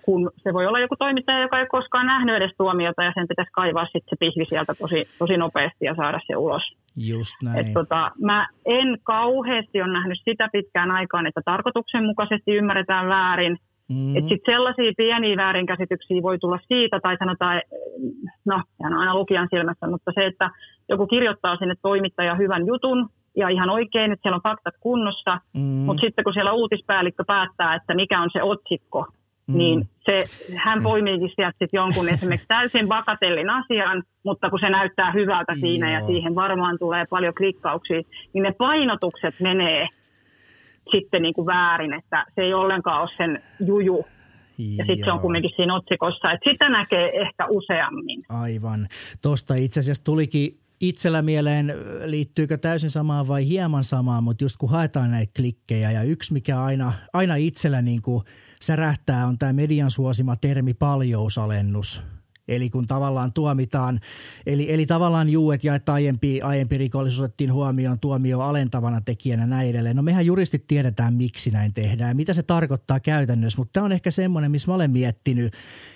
kun 0.02 0.31
se 0.37 0.52
voi 0.52 0.67
olla 0.67 0.81
joku 0.81 0.97
toimittaja, 0.99 1.43
joka 1.43 1.61
ei 1.61 1.67
koskaan 1.67 2.07
nähnyt 2.07 2.37
edes 2.37 2.50
tuomiota 2.59 3.02
ja 3.05 3.12
sen 3.14 3.28
pitäisi 3.28 3.50
kaivaa 3.52 3.85
sitten 3.85 4.11
se 4.11 4.17
pihvi 4.21 4.45
sieltä 4.45 4.75
tosi, 4.75 5.09
tosi 5.19 5.37
nopeasti 5.37 5.85
ja 5.85 5.95
saada 5.95 6.21
se 6.26 6.37
ulos. 6.37 6.62
Just 6.97 7.35
Et 7.43 7.49
näin. 7.49 7.75
tota, 7.75 8.11
mä 8.23 8.49
en 8.67 8.99
kauheasti 9.02 9.83
ole 9.83 9.93
nähnyt 9.93 10.19
sitä 10.25 10.49
pitkään 10.52 10.90
aikaan, 10.90 11.26
että 11.26 11.40
tarkoituksenmukaisesti 11.45 12.55
ymmärretään 12.55 13.09
väärin. 13.09 13.59
Mm. 13.88 14.17
Että 14.17 14.28
sitten 14.28 14.55
sellaisia 14.55 14.93
pieniä 14.97 15.37
väärinkäsityksiä 15.37 16.23
voi 16.23 16.38
tulla 16.38 16.59
siitä, 16.69 17.00
tai 17.00 17.17
sanotaan, 17.17 17.62
no, 18.45 18.62
sehän 18.76 18.93
on 18.93 19.00
aina 19.00 19.14
lukijan 19.14 19.49
silmässä, 19.50 19.87
mutta 19.87 20.12
se, 20.14 20.26
että 20.26 20.50
joku 20.88 21.07
kirjoittaa 21.07 21.57
sinne 21.57 21.75
toimittaja 21.83 22.35
hyvän 22.35 22.67
jutun, 22.67 23.09
ja 23.37 23.49
ihan 23.49 23.71
oikein, 23.71 24.12
että 24.12 24.23
siellä 24.23 24.37
on 24.37 24.43
faktat 24.43 24.75
kunnossa, 24.81 25.40
mm. 25.55 25.61
mutta 25.61 26.00
sitten 26.00 26.25
kun 26.25 26.33
siellä 26.33 26.52
uutispäällikkö 26.52 27.25
päättää, 27.26 27.75
että 27.75 27.95
mikä 27.95 28.21
on 28.21 28.31
se 28.33 28.43
otsikko, 28.43 29.07
Mm. 29.49 29.59
niin 29.59 29.88
se, 30.05 30.25
hän 30.57 30.83
poimiikin 30.83 31.31
sieltä 31.37 31.59
sit 31.59 31.71
jonkun 31.73 32.09
esimerkiksi 32.09 32.49
täysin 32.49 32.88
bakatellin 32.88 33.50
asian, 33.50 34.02
mutta 34.25 34.50
kun 34.50 34.59
se 34.61 34.71
näyttää 34.71 35.12
hyvältä 35.12 35.55
siinä 35.61 35.90
Joo. 35.90 36.00
ja 36.00 36.07
siihen 36.07 36.35
varmaan 36.35 36.78
tulee 36.78 37.05
paljon 37.11 37.35
klikkauksia, 37.35 38.00
niin 38.33 38.43
ne 38.43 38.52
painotukset 38.52 39.40
menee 39.40 39.88
sitten 40.90 41.23
niin 41.23 41.35
kuin 41.35 41.47
väärin, 41.47 41.93
että 41.93 42.26
se 42.35 42.40
ei 42.43 42.55
ollenkaan 42.55 43.00
ole 43.00 43.11
sen 43.17 43.43
juju 43.67 44.07
Ja 44.59 44.85
sitten 44.85 45.05
se 45.05 45.12
on 45.12 45.21
kumminkin 45.21 45.50
siinä 45.57 45.76
otsikossa, 45.76 46.33
että 46.33 46.50
sitä 46.50 46.69
näkee 46.69 47.21
ehkä 47.21 47.47
useammin. 47.47 48.23
Aivan. 48.28 48.88
Tuosta 49.23 49.55
itse 49.55 49.81
asiassa 49.81 50.05
tulikin 50.05 50.59
itsellä 50.81 51.23
mieleen, 51.23 51.75
liittyykö 52.05 52.59
täysin 52.59 52.90
samaan 52.90 53.28
vai 53.28 53.49
hieman 53.49 53.85
samaan, 53.85 54.25
mutta 54.25 54.45
just 54.45 54.57
kun 54.57 54.71
haetaan 54.71 55.11
näitä 55.11 55.33
klikkejä 55.37 55.90
ja 55.90 56.02
yksi 56.02 56.33
mikä 56.33 56.62
aina, 56.62 56.93
aina 57.12 57.37
itsellä 57.37 57.83
niin 57.83 58.02
kuin 58.02 58.25
särähtää 58.61 59.27
on 59.27 59.38
tämä 59.38 59.53
median 59.53 59.91
suosima 59.91 60.37
termi 60.37 60.75
paljousalennus– 60.75 62.03
Eli 62.49 62.71
kun 62.71 62.87
tavallaan 62.87 63.33
tuomitaan, 63.33 64.00
eli, 64.47 64.73
eli 64.73 64.87
tavallaan 64.87 65.29
juu, 65.29 65.50
että, 65.53 65.67
ja, 65.67 65.75
että 65.75 65.93
aiempi, 65.93 66.43
aiempi 66.43 66.79
rikollisuus 66.79 67.21
otettiin 67.21 67.53
huomioon 67.53 67.99
tuomio 67.99 68.41
alentavana 68.41 69.00
tekijänä 69.00 69.47
näin 69.47 69.71
edelleen. 69.71 69.97
No 69.97 70.03
mehän 70.03 70.27
juristit 70.27 70.67
tiedetään, 70.67 71.15
miksi 71.15 71.50
näin 71.50 71.75
tehdään, 71.75 72.17
mitä 72.17 72.35
se 72.35 72.43
tarkoittaa 72.43 73.00
käytännössä, 73.00 73.59
mutta 73.59 73.73
tämä 73.73 73.85
on 73.85 73.93
ehkä 73.93 74.11
semmoinen, 74.11 74.50
missä 74.50 74.71
mä 74.71 74.75
olen 74.75 74.91
miettinyt, 74.91 75.53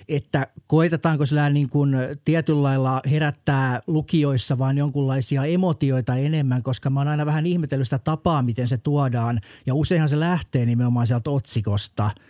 että 0.07 0.47
koetetaanko 0.67 1.25
sillä 1.25 1.49
niin 1.49 1.69
kuin 1.69 1.95
tietyllä 2.25 2.63
lailla 2.63 3.01
herättää 3.11 3.81
lukijoissa 3.87 4.57
vaan 4.57 4.77
jonkunlaisia 4.77 5.45
emotioita 5.45 6.15
enemmän, 6.15 6.63
koska 6.63 6.89
mä 6.89 6.99
oon 6.99 7.07
aina 7.07 7.25
vähän 7.25 7.45
ihmetellyt 7.45 7.87
sitä 7.87 7.99
tapaa, 7.99 8.41
miten 8.41 8.67
se 8.67 8.77
tuodaan, 8.77 9.39
ja 9.65 9.75
useinhan 9.75 10.09
se 10.09 10.19
lähtee 10.19 10.65
nimenomaan 10.65 11.07
sieltä 11.07 11.29
otsikosta– 11.29 12.11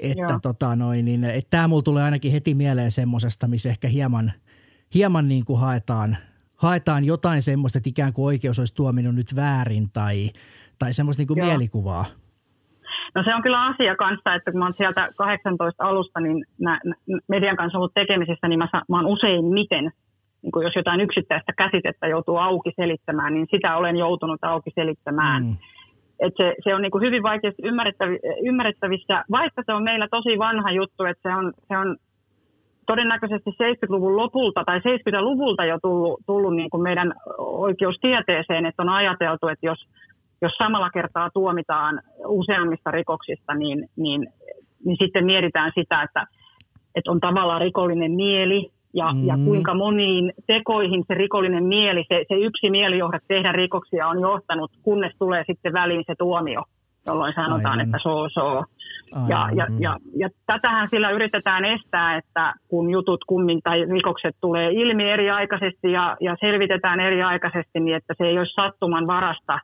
että 0.00 0.38
tota 0.42 0.76
noin, 0.76 1.04
niin, 1.04 1.24
että 1.24 1.50
tämä 1.50 1.68
mulla 1.68 1.82
tulee 1.82 2.02
ainakin 2.02 2.32
heti 2.32 2.54
mieleen 2.54 2.90
semmoisesta, 2.90 3.48
missä 3.48 3.68
ehkä 3.68 3.88
hieman, 3.88 4.32
hieman 4.94 5.28
niin 5.28 5.44
kuin 5.44 5.60
haetaan, 5.60 6.16
haetaan 6.56 7.04
jotain 7.04 7.42
semmoista, 7.42 7.78
että 7.78 7.90
ikään 7.90 8.12
kuin 8.12 8.26
oikeus 8.26 8.58
olisi 8.58 8.74
tuominut 8.74 9.14
nyt 9.14 9.36
väärin 9.36 9.90
tai, 9.92 10.30
tai 10.78 10.92
semmoista 10.92 11.20
niin 11.20 11.28
kuin 11.28 11.44
mielikuvaa. 11.44 12.04
No 13.14 13.22
se 13.24 13.34
on 13.34 13.42
kyllä 13.42 13.66
asia 13.66 13.96
kanssa, 13.96 14.34
että 14.34 14.50
kun 14.50 14.58
mä 14.58 14.64
oon 14.64 14.72
sieltä 14.72 15.08
18 15.16 15.84
alusta, 15.84 16.20
niin 16.20 16.44
nä, 16.60 16.80
median 17.28 17.56
kanssa 17.56 17.78
ollut 17.78 17.94
tekemisissä, 17.94 18.48
niin 18.48 18.58
mä, 18.58 18.68
mä 18.88 18.96
oon 18.96 19.06
usein 19.06 19.44
miten, 19.44 19.92
niin 20.42 20.52
kun 20.52 20.64
jos 20.64 20.76
jotain 20.76 21.00
yksittäistä 21.00 21.52
käsitettä 21.52 22.06
joutuu 22.06 22.36
auki 22.36 22.72
selittämään, 22.76 23.34
niin 23.34 23.46
sitä 23.50 23.76
olen 23.76 23.96
joutunut 23.96 24.44
auki 24.44 24.70
selittämään. 24.74 25.42
Mm 25.42 25.56
että 26.20 26.44
se, 26.44 26.54
se 26.64 26.74
on 26.74 26.82
niin 26.82 26.90
kuin 26.90 27.04
hyvin 27.04 27.22
vaikeasti 27.22 27.62
ymmärrettävissä, 28.42 29.24
vaikka 29.30 29.62
se 29.66 29.72
on 29.72 29.82
meillä 29.82 30.08
tosi 30.10 30.38
vanha 30.38 30.70
juttu, 30.70 31.04
että 31.04 31.28
se 31.28 31.34
on, 31.34 31.52
se 31.68 31.78
on 31.78 31.96
todennäköisesti 32.86 33.50
70-luvun 33.50 34.16
lopulta 34.16 34.64
tai 34.64 34.78
70-luvulta 34.78 35.64
jo 35.64 35.78
tullut, 35.82 36.20
tullut 36.26 36.56
niin 36.56 36.70
kuin 36.70 36.82
meidän 36.82 37.12
oikeustieteeseen, 37.38 38.66
että 38.66 38.82
on 38.82 38.88
ajateltu, 38.88 39.48
että 39.48 39.66
jos, 39.66 39.78
jos 40.42 40.52
samalla 40.58 40.90
kertaa 40.90 41.30
tuomitaan 41.30 42.00
useammista 42.26 42.90
rikoksista, 42.90 43.54
niin, 43.54 43.88
niin, 43.96 44.26
niin 44.84 44.96
sitten 44.98 45.24
mietitään 45.24 45.72
sitä, 45.74 46.02
että, 46.02 46.26
että 46.94 47.10
on 47.10 47.20
tavallaan 47.20 47.60
rikollinen 47.60 48.12
mieli, 48.12 48.70
ja, 48.96 49.12
mm. 49.12 49.26
ja 49.26 49.34
kuinka 49.44 49.74
moniin 49.74 50.32
tekoihin 50.46 51.04
se 51.08 51.14
rikollinen 51.14 51.64
mieli, 51.64 52.04
se, 52.08 52.24
se 52.28 52.34
yksi 52.34 52.70
mielijohde 52.70 53.18
tehdä 53.28 53.52
rikoksia 53.52 54.08
on 54.08 54.20
johtanut, 54.20 54.70
kunnes 54.82 55.12
tulee 55.18 55.44
sitten 55.46 55.72
väliin 55.72 56.04
se 56.06 56.14
tuomio, 56.18 56.64
jolloin 57.06 57.34
sanotaan, 57.34 57.78
Aivan. 57.78 57.80
että 57.80 57.98
so 58.02 58.28
so. 58.28 58.64
Ja, 59.28 59.48
ja, 59.54 59.66
ja, 59.78 59.96
ja 60.16 60.28
tätähän 60.46 60.88
sillä 60.88 61.10
yritetään 61.10 61.64
estää, 61.64 62.16
että 62.16 62.54
kun 62.68 62.90
jutut 62.90 63.24
kummin 63.26 63.60
tai 63.64 63.84
rikokset 63.84 64.36
tulee 64.40 64.70
ilmi 64.72 65.10
eriaikaisesti 65.10 65.92
ja, 65.92 66.16
ja 66.20 66.36
selvitetään 66.40 67.00
eriaikaisesti, 67.00 67.80
niin 67.80 67.96
että 67.96 68.14
se 68.18 68.24
ei 68.24 68.38
olisi 68.38 68.54
sattuman 68.54 69.06
varasta 69.06 69.58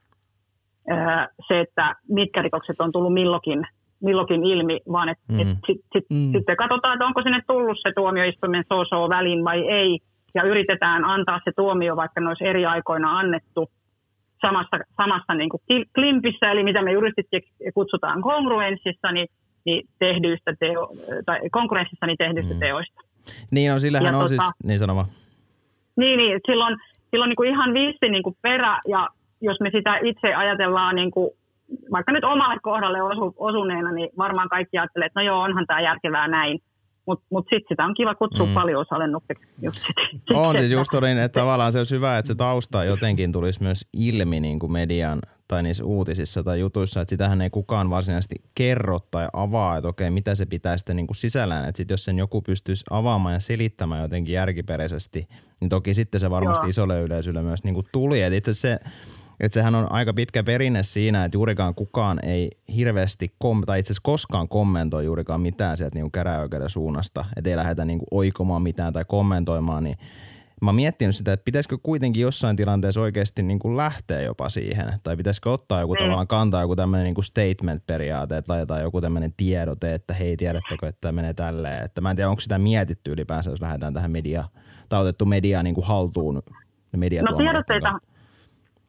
se, 1.49 1.61
että 1.61 1.97
mitkä 2.09 2.43
rikokset 2.43 2.81
on 2.81 2.93
tullut 2.93 3.15
milloinkin 3.15 3.67
milloinkin 4.02 4.44
ilmi, 4.44 4.80
vaan 4.92 5.09
että 5.09 5.32
mm. 5.32 5.40
et 5.40 5.49
sit, 5.66 5.80
sit, 5.92 6.04
mm. 6.11 6.32
sitten 6.32 6.56
katsotaan, 6.56 6.94
että 6.94 7.06
onko 7.06 7.23
sinne 7.23 7.42
tullut 7.47 7.78
se 7.82 7.92
tuomioistuimen 7.97 8.64
so 8.68 9.09
väliin 9.09 9.44
vai 9.44 9.68
ei, 9.68 9.99
ja 10.35 10.42
yritetään 10.42 11.04
antaa 11.04 11.40
se 11.44 11.50
tuomio, 11.56 11.97
vaikka 11.97 12.21
ne 12.21 12.28
olisi 12.28 12.44
eri 12.44 12.66
aikoina 12.66 13.18
annettu 13.18 13.71
samassa, 14.40 14.76
samassa 14.97 15.35
niin 15.35 15.50
kuin 15.50 15.62
klimpissä, 15.94 16.50
eli 16.50 16.64
mitä 16.64 16.82
me 16.82 16.92
juristit 16.92 17.26
kutsutaan 17.75 18.23
kongruenssissa, 18.23 19.12
niin, 19.12 19.28
niin 19.64 19.88
tehdyistä 19.99 20.54
teo, 20.61 20.88
tai 21.26 21.40
konkurrenssissa 21.50 22.06
niin 22.06 22.18
tehdyistä 22.18 22.54
mm. 22.54 22.61
teoista. 22.61 23.00
Niin 23.50 23.73
on, 23.73 23.80
sillähän 23.80 24.14
ja 24.14 24.18
on 24.18 24.25
tota, 24.25 24.28
siis, 24.28 24.66
niin 24.66 24.78
sanoma. 24.78 25.06
Niin, 25.97 26.16
niin 26.18 26.40
silloin, 26.47 26.76
silloin 27.11 27.28
niin 27.28 27.37
kuin 27.37 27.50
ihan 27.50 27.75
vissi 27.75 28.09
niin 28.09 28.23
kuin 28.23 28.37
perä, 28.42 28.80
ja 28.88 29.09
jos 29.40 29.61
me 29.61 29.71
sitä 29.71 29.99
itse 30.02 30.35
ajatellaan 30.35 30.97
niin 30.97 31.11
kuin 31.11 31.30
vaikka 31.92 32.12
nyt 32.12 32.25
omalle 32.25 32.57
kohdalle 32.62 33.02
osu, 33.02 33.35
osuneena, 33.37 33.92
niin 33.92 34.09
varmaan 34.19 34.49
kaikki 34.49 34.78
ajattelee, 34.78 35.07
että 35.07 35.21
no 35.21 35.26
joo, 35.26 35.42
onhan 35.42 35.66
tämä 35.66 35.81
järkevää 35.81 36.28
näin. 36.28 36.59
Mutta 37.07 37.25
mut 37.31 37.45
sitten 37.45 37.66
sitä 37.69 37.85
on 37.85 37.95
kiva 37.95 38.14
kutsua 38.14 38.47
mm. 38.47 38.54
sit, 39.71 39.97
on 40.35 40.59
siis 40.59 40.73
just 40.73 40.92
niin, 41.00 41.19
että 41.19 41.40
tavallaan 41.40 41.73
se 41.73 41.78
olisi 41.78 41.95
hyvä, 41.95 42.19
että 42.19 42.26
se 42.26 42.35
tausta 42.35 42.85
jotenkin 42.85 43.33
tulisi 43.33 43.62
myös 43.62 43.88
ilmi 43.92 44.40
niin 44.40 44.59
kuin 44.59 44.73
median 44.73 45.19
tai 45.49 45.62
niissä 45.62 45.85
uutisissa 45.85 46.42
tai 46.42 46.61
jutuissa, 46.61 47.00
että 47.00 47.11
sitähän 47.11 47.42
ei 47.42 47.50
kukaan 47.50 47.90
varsinaisesti 47.90 48.35
kerro 48.54 48.99
tai 49.11 49.28
avaa, 49.33 49.76
että 49.76 49.88
okei, 49.88 50.11
mitä 50.11 50.35
se 50.35 50.47
pitää 50.47 50.76
sitten 50.76 50.97
niin 50.97 51.07
kuin 51.07 51.16
sisällään. 51.16 51.69
Että 51.69 51.76
sitten 51.76 51.92
jos 51.92 52.04
sen 52.04 52.19
joku 52.19 52.42
pystyisi 52.42 52.85
avaamaan 52.90 53.35
ja 53.35 53.40
selittämään 53.40 54.02
jotenkin 54.02 54.35
järkiperäisesti, 54.35 55.28
niin 55.61 55.69
toki 55.69 55.95
sitten 55.95 56.21
se 56.21 56.31
varmasti 56.31 56.64
Joo. 56.64 56.71
isolle 56.71 57.00
yleisölle 57.00 57.42
myös 57.42 57.64
niin 57.64 57.75
kuin 57.75 57.87
tuli. 57.92 58.23
Että 58.23 58.37
itse 58.37 58.52
se 58.52 58.78
että 59.42 59.54
sehän 59.54 59.75
on 59.75 59.92
aika 59.92 60.14
pitkä 60.14 60.42
perinne 60.42 60.82
siinä, 60.82 61.25
että 61.25 61.37
juurikaan 61.37 61.75
kukaan 61.75 62.18
ei 62.25 62.50
hirveästi, 62.76 63.34
kom- 63.38 63.62
tai 63.66 63.80
itse 63.80 63.87
asiassa 63.87 64.02
koskaan 64.04 64.49
kommentoi 64.49 65.04
juurikaan 65.04 65.40
mitään 65.40 65.76
sieltä 65.76 65.99
niin 65.99 66.12
käräjäoikeuden 66.12 66.70
suunnasta, 66.70 67.25
että 67.37 67.50
ei 67.50 67.56
lähdetä 67.56 67.84
niin 67.84 68.00
oikomaan 68.11 68.62
mitään 68.62 68.92
tai 68.92 69.04
kommentoimaan, 69.08 69.84
niin 69.84 69.96
mä 70.62 70.68
oon 70.68 70.75
miettinyt 70.75 71.16
sitä, 71.16 71.32
että 71.32 71.44
pitäisikö 71.44 71.78
kuitenkin 71.82 72.20
jossain 72.20 72.56
tilanteessa 72.56 73.00
oikeasti 73.00 73.42
niin 73.42 73.58
kuin 73.58 73.76
lähteä 73.76 74.20
jopa 74.20 74.49
siihen, 74.49 74.87
tai 75.02 75.16
pitäisikö 75.16 75.50
ottaa 75.50 75.80
joku 75.80 75.94
mm. 75.94 75.99
tavallaan 75.99 76.26
kantaa 76.26 76.62
joku 76.62 76.76
tämmöinen 76.76 77.04
niin 77.04 77.25
statement-periaate, 77.25 78.37
että 78.37 78.52
laitetaan 78.52 78.82
joku 78.82 79.00
tämmöinen 79.00 79.32
tiedote, 79.37 79.94
että 79.94 80.14
hei, 80.14 80.37
tiedättekö, 80.37 80.88
että 80.88 81.00
tämä 81.00 81.12
menee 81.12 81.34
tälleen. 81.34 81.84
Että 81.84 82.00
mä 82.00 82.11
en 82.11 82.16
tiedä, 82.16 82.30
onko 82.30 82.40
sitä 82.40 82.58
mietitty 82.58 83.12
ylipäänsä, 83.12 83.50
jos 83.50 83.61
lähdetään 83.61 83.94
tähän 83.94 84.11
media, 84.11 84.44
tai 84.88 85.00
otettu 85.00 85.26
media 85.26 85.62
niin 85.62 85.75
kuin 85.75 85.87
haltuun. 85.87 86.42
No 87.30 87.37
tiedotteita, 87.38 87.99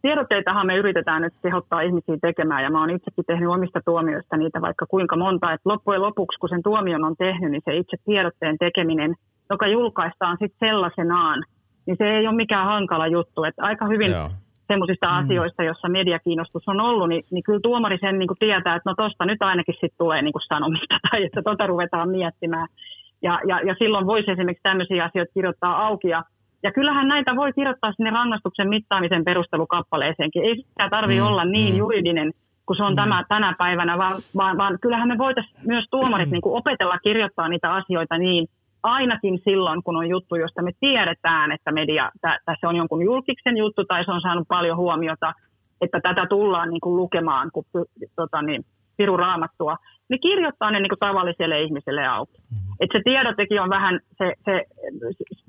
tiedotteitahan 0.04 0.68
me 0.68 0.78
yritetään 0.78 1.22
nyt 1.22 1.34
kehottaa 1.44 1.82
ihmisiä 1.82 2.18
tekemään 2.22 2.64
ja 2.64 2.70
mä 2.70 2.80
oon 2.80 2.90
itsekin 2.90 3.26
tehnyt 3.28 3.50
omista 3.50 3.80
tuomioista 3.86 4.38
niitä 4.38 4.62
vaikka 4.62 4.86
kuinka 4.86 5.16
monta, 5.16 5.54
että 5.54 5.70
loppujen 5.70 6.02
lopuksi 6.02 6.40
kun 6.40 6.50
sen 6.50 6.64
tuomion 6.64 7.04
on 7.04 7.16
tehnyt, 7.18 7.52
niin 7.52 7.62
se 7.66 7.78
itse 7.78 7.98
tiedotteen 8.06 8.58
tekeminen, 8.58 9.16
joka 9.50 9.68
julkaistaan 9.68 10.38
sitten 10.40 10.70
sellaisenaan, 10.70 11.44
niin 11.86 11.98
se 11.98 12.06
ei 12.18 12.28
ole 12.28 12.36
mikään 12.36 12.66
hankala 12.66 13.08
juttu, 13.08 13.44
että 13.44 13.64
aika 13.64 13.86
hyvin 13.86 14.12
Joo. 14.12 14.30
semmoisista 14.68 15.08
mm. 15.08 15.18
asioista, 15.18 15.64
jossa 15.64 15.90
mediakiinnostus 15.90 16.68
on 16.68 16.80
ollut, 16.80 17.10
niin, 17.10 17.24
niin 17.32 17.44
kyllä 17.44 17.60
tuomari 17.64 17.98
sen 18.02 18.20
niin 18.20 18.28
kuin 18.28 18.40
tietää, 18.40 18.76
että 18.76 18.90
no 18.90 18.96
tosta 18.96 19.26
nyt 19.26 19.42
ainakin 19.42 19.74
sitten 19.74 19.98
tulee 19.98 20.22
niin 20.22 20.34
kuin 20.34 20.48
sanomista 20.48 20.96
tai 21.12 21.24
että 21.26 21.42
tota 21.42 21.68
ruvetaan 21.68 22.10
miettimään. 22.10 22.68
Ja, 23.22 23.40
ja, 23.48 23.62
ja 23.62 23.76
silloin 23.80 24.08
voisi 24.08 24.32
esimerkiksi 24.32 24.64
tämmöisiä 24.64 25.06
asioita 25.06 25.34
kirjoittaa 25.34 25.86
auki 25.88 26.08
ja 26.08 26.24
ja 26.64 26.72
kyllähän 26.72 27.08
näitä 27.08 27.36
voi 27.36 27.54
kirjoittaa 27.54 27.94
sinne 27.94 28.10
rangaistuksen 28.10 28.70
mittaamisen 28.70 29.24
perustelukappaleeseenkin. 29.24 30.44
Ei 30.44 30.56
sitä 30.56 30.90
tarvitse 30.90 31.22
mm, 31.22 31.28
olla 31.28 31.46
niin 31.46 31.74
mm. 31.74 31.78
juridinen 31.78 32.32
kuin 32.66 32.78
se 32.78 32.84
on 32.84 32.94
mm. 32.94 32.96
tämä 32.96 33.24
tänä 33.30 33.56
päivänä, 33.58 33.98
vaan, 33.98 34.16
vaan, 34.36 34.58
vaan 34.58 34.78
kyllähän 34.82 35.08
me 35.08 35.18
voitaisiin 35.18 35.68
myös 35.68 35.86
tuomarit 35.92 36.30
niin 36.30 36.42
kuin 36.42 36.58
opetella 36.58 36.98
kirjoittaa 37.00 37.48
niitä 37.48 37.74
asioita 37.74 38.18
niin, 38.18 38.48
ainakin 38.84 39.40
silloin, 39.44 39.84
kun 39.84 39.96
on 39.96 40.10
juttu, 40.10 40.36
josta 40.36 40.62
me 40.62 40.72
tiedetään, 40.80 41.52
että 41.52 41.72
media, 41.72 42.12
tässä 42.22 42.70
on 42.70 42.76
jonkun 42.76 43.04
julkiksen 43.04 43.58
juttu 43.58 43.86
tai 43.86 44.06
se 44.06 44.12
on 44.12 44.22
saanut 44.22 44.48
paljon 44.48 44.78
huomiota, 44.78 45.34
että 45.82 46.00
tätä 46.00 46.26
tullaan 46.26 46.70
niin 46.70 46.82
kuin 46.82 46.96
lukemaan, 46.96 47.50
kun 47.54 47.64
tota 48.16 48.42
niin, 48.42 48.66
piru 48.98 49.18
raamattua, 49.18 49.78
niin 50.10 50.22
kirjoittaa 50.22 50.72
ne 50.72 50.80
niin 50.80 50.90
kuin 50.90 51.00
tavalliselle 51.00 51.62
ihmiselle 51.62 52.08
auki. 52.08 52.38
Mm-hmm. 52.38 52.76
Et 52.80 52.90
se 52.94 53.02
tiedotekin 53.04 53.62
on 53.62 53.70
vähän, 53.70 54.00
se, 54.18 54.34
se, 54.46 54.66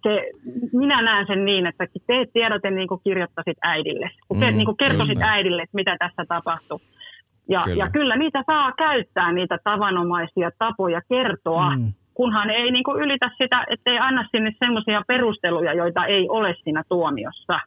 se, 0.02 0.30
minä 0.72 1.02
näen 1.02 1.26
sen 1.26 1.44
niin, 1.44 1.66
että 1.66 1.86
teet 2.06 2.32
tiedote 2.32 2.70
niin 2.70 2.88
kuin 2.88 3.00
kirjoittaisit 3.04 3.58
äidille, 3.62 4.10
kun 4.28 4.36
mm, 4.36 4.44
niin 4.44 4.64
kuin 4.64 4.76
kertoisit 4.76 5.14
kyllä. 5.14 5.32
äidille, 5.32 5.62
että 5.62 5.74
mitä 5.76 5.96
tässä 5.98 6.24
tapahtuu. 6.28 6.80
Ja 7.48 7.62
kyllä. 7.64 7.84
ja 7.84 7.90
kyllä 7.90 8.16
niitä 8.16 8.42
saa 8.46 8.72
käyttää, 8.72 9.32
niitä 9.32 9.58
tavanomaisia 9.64 10.50
tapoja 10.58 11.00
kertoa, 11.08 11.70
mm. 11.76 11.92
kunhan 12.14 12.50
ei 12.50 12.70
niin 12.70 12.84
kuin 12.84 13.02
ylitä 13.02 13.30
sitä, 13.38 13.64
ettei 13.70 13.98
anna 13.98 14.28
sinne 14.30 14.52
semmoisia 14.58 15.02
perusteluja, 15.08 15.74
joita 15.74 16.04
ei 16.06 16.28
ole 16.28 16.54
siinä 16.64 16.82
tuomiossa 16.88 17.60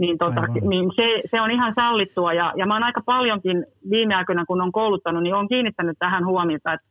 niin, 0.00 0.18
tota, 0.18 0.42
niin 0.60 0.90
se, 0.96 1.22
se 1.30 1.40
on 1.40 1.50
ihan 1.50 1.72
sallittua. 1.74 2.32
Ja, 2.32 2.52
ja 2.56 2.66
mä 2.66 2.74
oon 2.74 2.82
aika 2.82 3.00
paljonkin 3.06 3.66
viime 3.90 4.14
aikoina, 4.14 4.44
kun 4.46 4.60
on 4.60 4.72
kouluttanut, 4.72 5.22
niin 5.22 5.34
on 5.34 5.48
kiinnittänyt 5.48 5.96
tähän 5.98 6.26
huomiota, 6.26 6.72
että, 6.72 6.86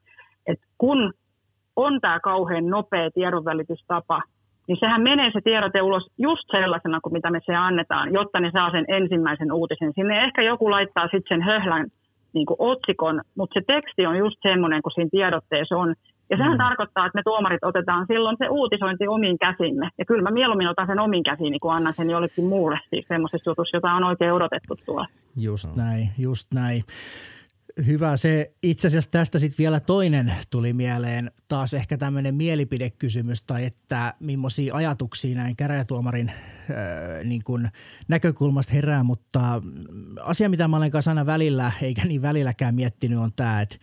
että 0.48 0.66
kun 0.78 1.14
on 1.76 2.02
tämä 2.02 2.20
kauhean 2.20 2.68
nopea 2.68 3.12
tiedonvälitystapa, 3.12 4.22
niin 4.68 4.78
sehän 4.80 5.02
menee 5.02 5.32
se 5.34 5.42
tiedote 5.44 5.82
ulos 5.82 6.08
just 6.18 6.44
sellaisena 6.52 7.00
kuin 7.02 7.14
mitä 7.14 7.32
me 7.32 7.40
se 7.46 7.56
annetaan, 7.56 8.14
jotta 8.14 8.40
ne 8.40 8.52
saa 8.52 8.72
sen 8.72 8.86
ensimmäisen 8.88 9.52
uutisen. 9.52 9.94
Sinne 9.96 10.24
ehkä 10.24 10.42
joku 10.42 10.72
laittaa 10.72 11.04
sitten 11.04 11.30
sen 11.30 11.42
höhlän 11.42 11.88
niin 12.34 12.46
kuin 12.46 12.58
otsikon, 12.60 13.22
mutta 13.38 13.54
se 13.60 13.66
teksti 13.68 14.06
on 14.06 14.18
just 14.18 14.38
semmoinen, 14.42 14.82
kun 14.82 14.92
siinä 14.92 15.10
tiedotteessa 15.12 15.78
on, 15.78 15.96
Ja 16.30 16.38
sehän 16.38 16.52
mm. 16.52 16.58
tarkoittaa, 16.58 17.06
että 17.06 17.18
me 17.18 17.24
tuomarit 17.24 17.64
otetaan 17.64 18.06
silloin 18.08 18.38
se 18.40 18.50
uutisointi 18.50 19.08
omiin 19.08 19.38
käsimme. 19.38 19.90
Ja 19.98 20.06
kyllä 20.06 20.22
mä 20.22 20.32
mieluummin 20.32 20.68
otan 20.68 20.88
sen 20.88 21.00
omiin 21.00 21.24
käsiini, 21.24 21.60
kun 21.60 21.74
annan 21.74 21.94
sen 21.94 22.10
jollekin 22.10 22.46
muulle 22.46 22.80
siis 22.90 23.06
semmoisessa 23.08 23.50
jutussa, 23.50 23.78
jota 23.78 23.94
on 23.94 24.04
oikein 24.04 24.34
odotettu 24.34 24.76
tuolla. 24.86 25.08
Just 25.36 25.76
näin, 25.76 26.10
just 26.18 26.54
näin. 26.54 26.84
Hyvä 27.86 28.18
se. 28.18 28.52
Itse 28.64 28.88
asiassa 28.88 29.12
tästä 29.12 29.40
sitten 29.40 29.58
vielä 29.58 29.80
toinen 29.80 30.34
tuli 30.52 30.74
mieleen. 30.74 31.32
Taas 31.48 31.74
ehkä 31.74 31.98
tämmöinen 31.98 32.36
mielipidekysymys 32.36 33.42
tai 33.42 33.66
että 33.66 34.14
millaisia 34.20 34.76
ajatuksia 34.76 35.36
näin 35.36 35.56
käräjätuomarin 35.56 36.30
äh, 36.30 36.36
niin 37.24 37.42
kun 37.46 37.70
näkökulmasta 38.08 38.74
herää, 38.74 39.04
mutta 39.04 39.62
asia 40.24 40.50
mitä 40.50 40.68
mä 40.68 40.78
olen 40.78 40.92
kanssa 40.92 41.12
aina 41.12 41.26
välillä, 41.26 41.72
eikä 41.82 42.06
niin 42.06 42.22
välilläkään 42.22 42.76
miettinyt 42.76 43.20
on 43.20 43.32
tämä, 43.36 43.62
että 43.62 43.76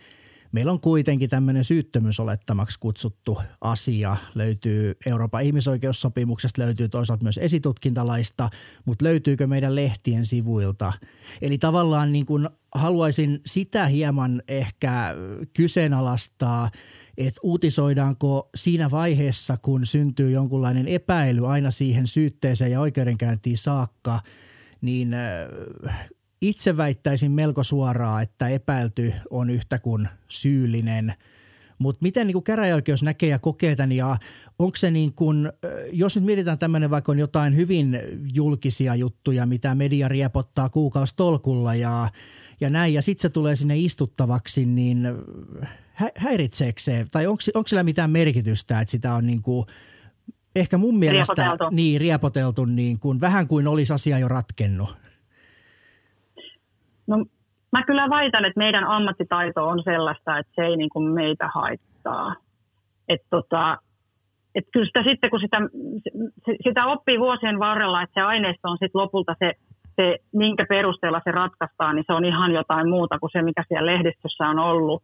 Meillä 0.51 0.71
on 0.71 0.81
kuitenkin 0.81 1.29
tämmöinen 1.29 1.63
syyttömyysolettamaksi 1.63 2.79
kutsuttu 2.79 3.37
asia. 3.61 4.17
Löytyy 4.35 4.95
Euroopan 5.05 5.43
ihmisoikeussopimuksesta, 5.43 6.61
löytyy 6.61 6.89
toisaalta 6.89 7.23
myös 7.23 7.37
esitutkintalaista, 7.37 8.49
mutta 8.85 9.05
löytyykö 9.05 9.47
meidän 9.47 9.75
lehtien 9.75 10.25
sivuilta? 10.25 10.93
Eli 11.41 11.57
tavallaan 11.57 12.13
niin 12.13 12.25
kuin 12.25 12.49
haluaisin 12.75 13.41
sitä 13.45 13.87
hieman 13.87 14.41
ehkä 14.47 15.15
kyseenalaistaa, 15.53 16.71
että 17.17 17.39
uutisoidaanko 17.43 18.49
siinä 18.55 18.91
vaiheessa, 18.91 19.57
kun 19.61 19.85
syntyy 19.85 20.31
jonkunlainen 20.31 20.87
epäily 20.87 21.47
aina 21.47 21.71
siihen 21.71 22.07
syytteeseen 22.07 22.71
ja 22.71 22.81
oikeudenkäyntiin 22.81 23.57
saakka, 23.57 24.19
niin 24.81 25.15
itse 26.41 26.77
väittäisin 26.77 27.31
melko 27.31 27.63
suoraan, 27.63 28.23
että 28.23 28.47
epäilty 28.47 29.13
on 29.29 29.49
yhtä 29.49 29.79
kuin 29.79 30.09
syyllinen. 30.27 31.13
Mutta 31.79 31.99
miten 32.01 32.27
niin 32.27 32.43
käräjäoikeus 32.43 33.03
näkee 33.03 33.29
ja 33.29 33.39
kokee 33.39 33.75
tämän 33.75 33.91
ja 33.91 34.17
onko 34.59 34.75
se 34.75 34.91
niin 34.91 35.13
kuin, 35.13 35.51
jos 35.91 36.15
nyt 36.15 36.25
mietitään 36.25 36.57
tämmöinen 36.57 36.89
vaikka 36.89 37.11
on 37.11 37.19
jotain 37.19 37.55
hyvin 37.55 37.99
julkisia 38.33 38.95
juttuja, 38.95 39.45
mitä 39.45 39.75
media 39.75 40.07
riepottaa 40.07 40.69
kuukaustolkulla 40.69 41.75
ja, 41.75 42.11
ja 42.61 42.69
näin 42.69 42.93
ja 42.93 43.01
sitten 43.01 43.21
se 43.21 43.29
tulee 43.29 43.55
sinne 43.55 43.77
istuttavaksi, 43.77 44.65
niin 44.65 45.07
hä- 45.93 46.11
häiritseekö 46.15 46.81
se 46.81 47.05
tai 47.11 47.27
onko, 47.27 47.41
onko 47.53 47.67
sillä 47.67 47.83
mitään 47.83 48.11
merkitystä, 48.11 48.81
että 48.81 48.91
sitä 48.91 49.13
on 49.13 49.27
niin 49.27 49.41
kuin, 49.41 49.65
ehkä 50.55 50.77
mun 50.77 50.99
mielestä 50.99 51.33
riepoteltu. 51.33 51.75
Niin, 51.75 52.01
riepoteltu 52.01 52.65
niin 52.65 52.99
kuin, 52.99 53.21
vähän 53.21 53.47
kuin 53.47 53.67
olisi 53.67 53.93
asia 53.93 54.19
jo 54.19 54.27
ratkennut. 54.27 55.06
No, 57.07 57.25
mä 57.71 57.83
kyllä 57.83 58.09
väitän, 58.09 58.45
että 58.45 58.59
meidän 58.59 58.83
ammattitaito 58.83 59.67
on 59.67 59.83
sellaista, 59.83 60.37
että 60.37 60.51
se 60.55 60.61
ei 60.61 60.77
niin 60.77 60.89
kuin 60.89 61.09
meitä 61.13 61.49
haittaa. 61.55 62.35
Että 63.09 63.27
tota, 63.29 63.77
et 64.55 64.65
kyllä 64.73 64.85
sitä 64.85 65.03
sitten, 65.03 65.29
kun 65.29 65.39
sitä, 65.39 65.57
sitä 66.63 66.85
oppii 66.85 67.19
vuosien 67.19 67.59
varrella, 67.59 68.01
että 68.01 68.13
se 68.13 68.21
aineisto 68.21 68.69
on 68.69 68.77
sitten 68.77 69.01
lopulta 69.01 69.35
se, 69.39 69.53
se, 69.95 70.17
minkä 70.33 70.65
perusteella 70.69 71.21
se 71.23 71.31
ratkaistaan, 71.31 71.95
niin 71.95 72.05
se 72.07 72.13
on 72.13 72.25
ihan 72.25 72.51
jotain 72.51 72.89
muuta 72.89 73.19
kuin 73.19 73.29
se, 73.33 73.41
mikä 73.41 73.63
siellä 73.67 73.91
lehdistössä 73.93 74.47
on 74.47 74.59
ollut. 74.59 75.03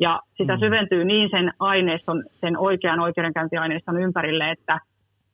Ja 0.00 0.20
sitä 0.38 0.54
mm. 0.54 0.60
syventyy 0.60 1.04
niin 1.04 1.30
sen 1.30 1.52
aineiston, 1.58 2.22
sen 2.26 2.58
oikean 2.58 3.00
oikeudenkäyntiaineiston 3.00 4.02
ympärille, 4.02 4.50
että, 4.50 4.80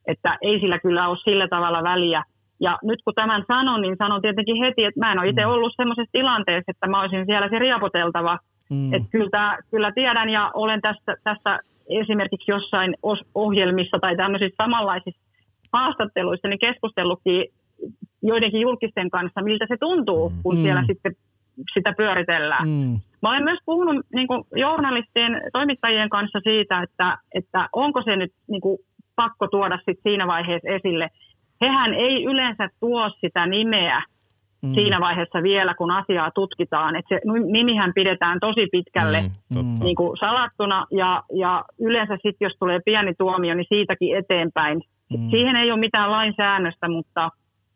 että 0.07 0.39
ei 0.43 0.61
sillä 0.61 0.79
kyllä 0.79 1.09
ole 1.09 1.19
sillä 1.25 1.49
tavalla 1.49 1.83
väliä– 1.83 2.23
ja 2.61 2.79
nyt 2.83 3.01
kun 3.05 3.15
tämän 3.15 3.45
sanon, 3.49 3.83
niin 3.83 3.97
sanon 3.99 4.23
tietenkin 4.23 4.57
heti, 4.65 4.85
että 4.85 5.01
mä 5.01 5.13
en 5.13 5.19
ole 5.19 5.29
itse 5.29 5.45
mm. 5.45 5.51
ollut 5.51 5.73
sellaisessa 5.77 6.13
tilanteessa, 6.13 6.71
että 6.71 6.87
mä 6.87 7.01
olisin 7.01 7.27
siellä 7.27 7.49
se 7.49 7.59
riapoteltava. 7.59 8.39
Mm. 8.71 8.95
Että 8.95 9.09
kyllä, 9.11 9.59
kyllä 9.71 9.93
tiedän 9.93 10.29
ja 10.29 10.51
olen 10.55 10.81
tästä, 10.81 11.15
tästä 11.25 11.59
esimerkiksi 11.91 12.51
jossain 12.51 12.95
ohjelmissa 13.35 13.99
tai 14.01 14.17
tämmöisissä 14.17 14.65
samanlaisissa 14.65 15.23
haastatteluissa 15.73 16.49
niin 16.49 16.59
keskustellutkin 16.59 17.45
joidenkin 18.23 18.61
julkisten 18.61 19.11
kanssa, 19.11 19.43
miltä 19.43 19.67
se 19.69 19.77
tuntuu, 19.81 20.33
kun 20.43 20.57
mm. 20.57 20.63
siellä 20.63 20.83
sitten 20.87 21.13
sitä 21.75 21.93
pyöritellään. 21.97 22.69
Mm. 22.69 23.01
Mä 23.23 23.31
olen 23.31 23.45
myös 23.45 23.59
puhunut 23.67 24.07
niin 24.15 24.27
kuin 24.27 24.45
journalistien, 24.55 25.43
toimittajien 25.53 26.09
kanssa 26.09 26.41
siitä, 26.45 26.83
että, 26.83 27.19
että 27.35 27.69
onko 27.73 28.03
se 28.03 28.17
nyt 28.17 28.33
niin 28.49 28.61
kuin, 28.61 28.79
pakko 29.17 29.49
tuoda 29.49 29.79
sit 29.85 29.99
siinä 30.03 30.27
vaiheessa 30.27 30.69
esille– 30.69 31.09
hehän 31.61 31.95
ei 31.95 32.25
yleensä 32.25 32.69
tuo 32.81 33.11
sitä 33.21 33.47
nimeä 33.47 34.03
mm. 34.63 34.75
siinä 34.75 35.01
vaiheessa 35.01 35.43
vielä, 35.43 35.75
kun 35.75 35.91
asiaa 35.91 36.31
tutkitaan. 36.31 36.97
että 36.97 37.09
se 37.09 37.21
nimihän 37.53 37.93
pidetään 37.95 38.41
tosi 38.41 38.67
pitkälle 38.73 39.23
mm, 39.23 39.85
niin 39.85 39.97
kuin 39.97 40.17
salattuna 40.17 40.87
ja, 40.91 41.23
ja 41.35 41.65
yleensä 41.81 42.15
sitten, 42.15 42.47
jos 42.47 42.57
tulee 42.59 42.81
pieni 42.85 43.15
tuomio, 43.19 43.55
niin 43.55 43.67
siitäkin 43.69 44.17
eteenpäin. 44.17 44.81
Mm. 45.13 45.31
Siihen 45.31 45.57
ei 45.57 45.71
ole 45.71 45.81
mitään 45.81 46.11
lainsäännöstä, 46.11 46.89
mutta, 46.89 47.31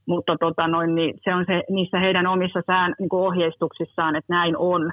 mutta 0.07 0.37
tota 0.41 0.69
noin, 0.69 0.95
niin 0.95 1.15
se 1.25 1.35
on 1.35 1.45
se, 1.47 1.63
niissä 1.71 1.99
heidän 1.99 2.27
omissa 2.27 2.63
sään, 2.67 2.95
niin 2.99 3.09
kuin 3.09 3.27
ohjeistuksissaan, 3.27 4.17
että 4.17 4.35
näin 4.35 4.57
on. 4.57 4.93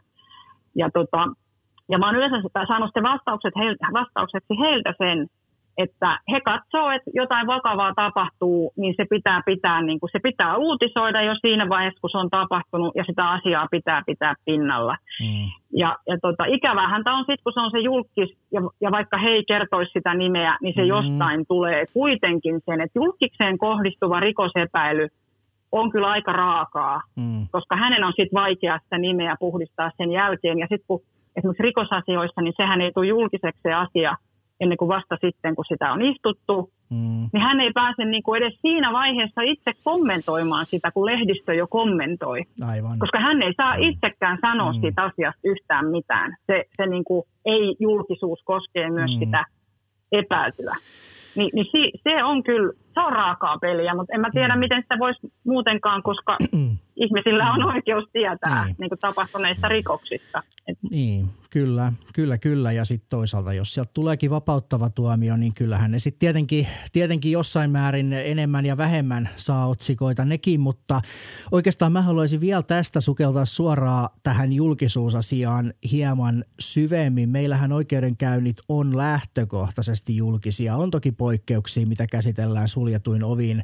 Ja, 0.75 0.89
tota, 0.93 1.27
ja 1.89 1.97
mä 1.97 2.05
oon 2.05 2.15
yleensä 2.15 2.37
saanut 2.67 2.87
sitten 2.87 3.03
vastaukset 3.03 3.53
heiltä, 3.55 3.87
vastaukseksi 3.93 4.59
heiltä 4.59 4.93
sen, 4.97 5.27
että 5.77 6.19
he 6.31 6.41
katsoo, 6.41 6.89
että 6.91 7.11
jotain 7.13 7.47
vakavaa 7.47 7.93
tapahtuu, 7.95 8.73
niin 8.77 8.93
se 8.97 9.05
pitää 9.09 9.41
pitää, 9.45 9.81
niin 9.81 9.99
kuin 9.99 10.09
se 10.11 10.19
pitää 10.19 10.57
uutisoida 10.57 11.21
jo 11.21 11.35
siinä 11.41 11.69
vaiheessa, 11.69 12.01
kun 12.01 12.09
se 12.09 12.17
on 12.17 12.29
tapahtunut, 12.29 12.95
ja 12.95 13.03
sitä 13.03 13.29
asiaa 13.29 13.67
pitää 13.71 14.01
pitää 14.05 14.33
pinnalla. 14.45 14.95
Mm. 15.21 15.49
Ja, 15.73 15.97
ja 16.07 16.17
tota, 16.21 16.45
ikävähän 16.45 17.03
tämä 17.03 17.17
on 17.17 17.23
sitten, 17.23 17.43
kun 17.43 17.53
se 17.53 17.59
on 17.59 17.71
se 17.71 17.79
julkis, 17.79 18.37
ja, 18.51 18.61
ja 18.81 18.91
vaikka 18.91 19.17
he 19.17 19.29
ei 19.29 19.43
kertoisi 19.47 19.91
sitä 19.91 20.13
nimeä, 20.13 20.57
niin 20.61 20.73
se 20.75 20.81
mm. 20.81 20.87
jostain 20.87 21.45
tulee 21.47 21.85
kuitenkin 21.93 22.59
sen, 22.65 22.81
että 22.81 22.99
julkikseen 22.99 23.57
kohdistuva 23.57 24.19
rikosepäily 24.19 25.07
on 25.71 25.91
kyllä 25.91 26.07
aika 26.07 26.31
raakaa, 26.31 27.01
mm. 27.15 27.47
koska 27.51 27.75
hänen 27.75 28.03
on 28.03 28.13
sitten 28.15 28.39
vaikea 28.41 28.79
sitä 28.83 28.97
nimeä 28.97 29.35
puhdistaa 29.39 29.91
sen 29.97 30.11
jälkeen, 30.11 30.59
ja 30.59 30.67
sitten 30.69 30.87
kun 30.87 31.01
esimerkiksi 31.35 31.63
rikosasioissa, 31.63 32.41
niin 32.41 32.53
sehän 32.57 32.81
ei 32.81 32.91
tule 32.91 33.07
julkiseksi 33.07 33.61
se 33.61 33.73
asia, 33.73 34.15
ennen 34.59 34.77
kuin 34.77 34.89
vasta 34.89 35.17
sitten, 35.21 35.55
kun 35.55 35.65
sitä 35.67 35.91
on 35.91 36.01
istuttu, 36.01 36.69
mm. 36.89 37.29
niin 37.33 37.43
hän 37.43 37.59
ei 37.59 37.71
pääse 37.73 38.05
niin 38.05 38.23
kuin 38.23 38.43
edes 38.43 38.59
siinä 38.61 38.93
vaiheessa 38.93 39.41
itse 39.41 39.71
kommentoimaan 39.83 40.65
sitä, 40.65 40.91
kun 40.91 41.05
lehdistö 41.05 41.53
jo 41.53 41.67
kommentoi. 41.67 42.41
Aivan. 42.67 42.99
Koska 42.99 43.19
hän 43.19 43.41
ei 43.41 43.53
saa 43.57 43.75
itsekään 43.75 44.37
sanoa 44.41 44.73
mm. 44.73 44.79
siitä 44.81 45.03
asiasta 45.03 45.41
yhtään 45.43 45.85
mitään. 45.87 46.35
Se, 46.47 46.63
se 46.77 46.85
niin 46.85 47.03
kuin 47.03 47.23
ei 47.45 47.75
julkisuus 47.79 48.39
koskee 48.43 48.89
myös 48.89 49.11
mm. 49.11 49.19
sitä 49.19 49.45
epäiltyä. 50.11 50.75
Ni, 51.35 51.49
niin 51.53 51.65
si, 51.71 51.91
se 52.03 52.23
on 52.23 52.43
kyllä, 52.43 52.73
se 52.93 52.99
on 52.99 53.13
raakaa 53.13 53.57
peliä, 53.61 53.95
mutta 53.95 54.13
en 54.13 54.21
mä 54.21 54.29
tiedä, 54.33 54.55
mm. 54.55 54.59
miten 54.59 54.81
sitä 54.81 54.99
voisi 54.99 55.19
muutenkaan, 55.45 56.03
koska 56.03 56.37
ihmisillä 56.97 57.51
on 57.51 57.63
oikeus 57.63 58.09
tietää 58.13 58.65
niin. 58.65 58.75
Niin 58.79 58.89
kuin 58.89 58.99
tapahtuneista 58.99 59.67
rikoksista. 59.67 60.43
Niin, 60.89 61.25
kyllä, 61.49 61.93
kyllä, 62.13 62.37
kyllä. 62.37 62.71
Ja 62.71 62.85
sitten 62.85 63.09
toisaalta, 63.09 63.53
jos 63.53 63.73
sieltä 63.73 63.91
tuleekin 63.93 64.29
vapauttava 64.29 64.89
tuomio, 64.89 65.37
niin 65.37 65.53
kyllähän 65.53 65.91
ne 65.91 65.99
sitten 65.99 66.19
tietenkin, 66.19 66.67
tietenkin 66.93 67.31
jossain 67.31 67.71
määrin 67.71 68.13
enemmän 68.13 68.65
ja 68.65 68.77
vähemmän 68.77 69.29
saa 69.35 69.67
otsikoita 69.67 70.25
nekin. 70.25 70.59
Mutta 70.59 71.01
oikeastaan 71.51 71.91
mä 71.91 72.01
haluaisin 72.01 72.41
vielä 72.41 72.63
tästä 72.63 73.01
sukeltaa 73.01 73.45
suoraan 73.45 74.09
tähän 74.23 74.53
julkisuusasiaan 74.53 75.73
hieman 75.91 76.45
syvemmin. 76.59 77.29
Meillähän 77.29 77.71
oikeudenkäynnit 77.71 78.57
on 78.69 78.97
lähtökohtaisesti 78.97 80.15
julkisia. 80.15 80.75
On 80.75 80.91
toki 80.91 81.11
poikkeuksia, 81.11 81.87
mitä 81.87 82.07
käsitellään 82.11 82.67
suljetuin 82.67 83.23
oviin 83.23 83.63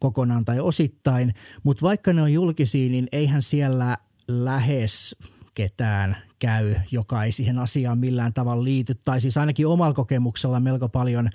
kokonaan 0.00 0.44
tai 0.44 0.60
osittain, 0.60 1.34
mutta 1.62 1.82
vaikka 1.82 2.12
ne 2.12 2.22
on 2.22 2.32
julkisia, 2.32 2.90
niin 2.90 3.08
eihän 3.12 3.42
siellä 3.42 3.96
lähes 4.28 5.16
ketään 5.54 6.16
käy, 6.38 6.74
joka 6.90 7.24
ei 7.24 7.32
siihen 7.32 7.58
asiaan 7.58 7.98
millään 7.98 8.32
tavalla 8.32 8.64
liity. 8.64 8.94
Tai 9.04 9.20
siis 9.20 9.36
ainakin 9.36 9.66
omalla 9.66 9.94
kokemuksella 9.94 10.60
melko 10.60 10.88
paljon 10.88 11.30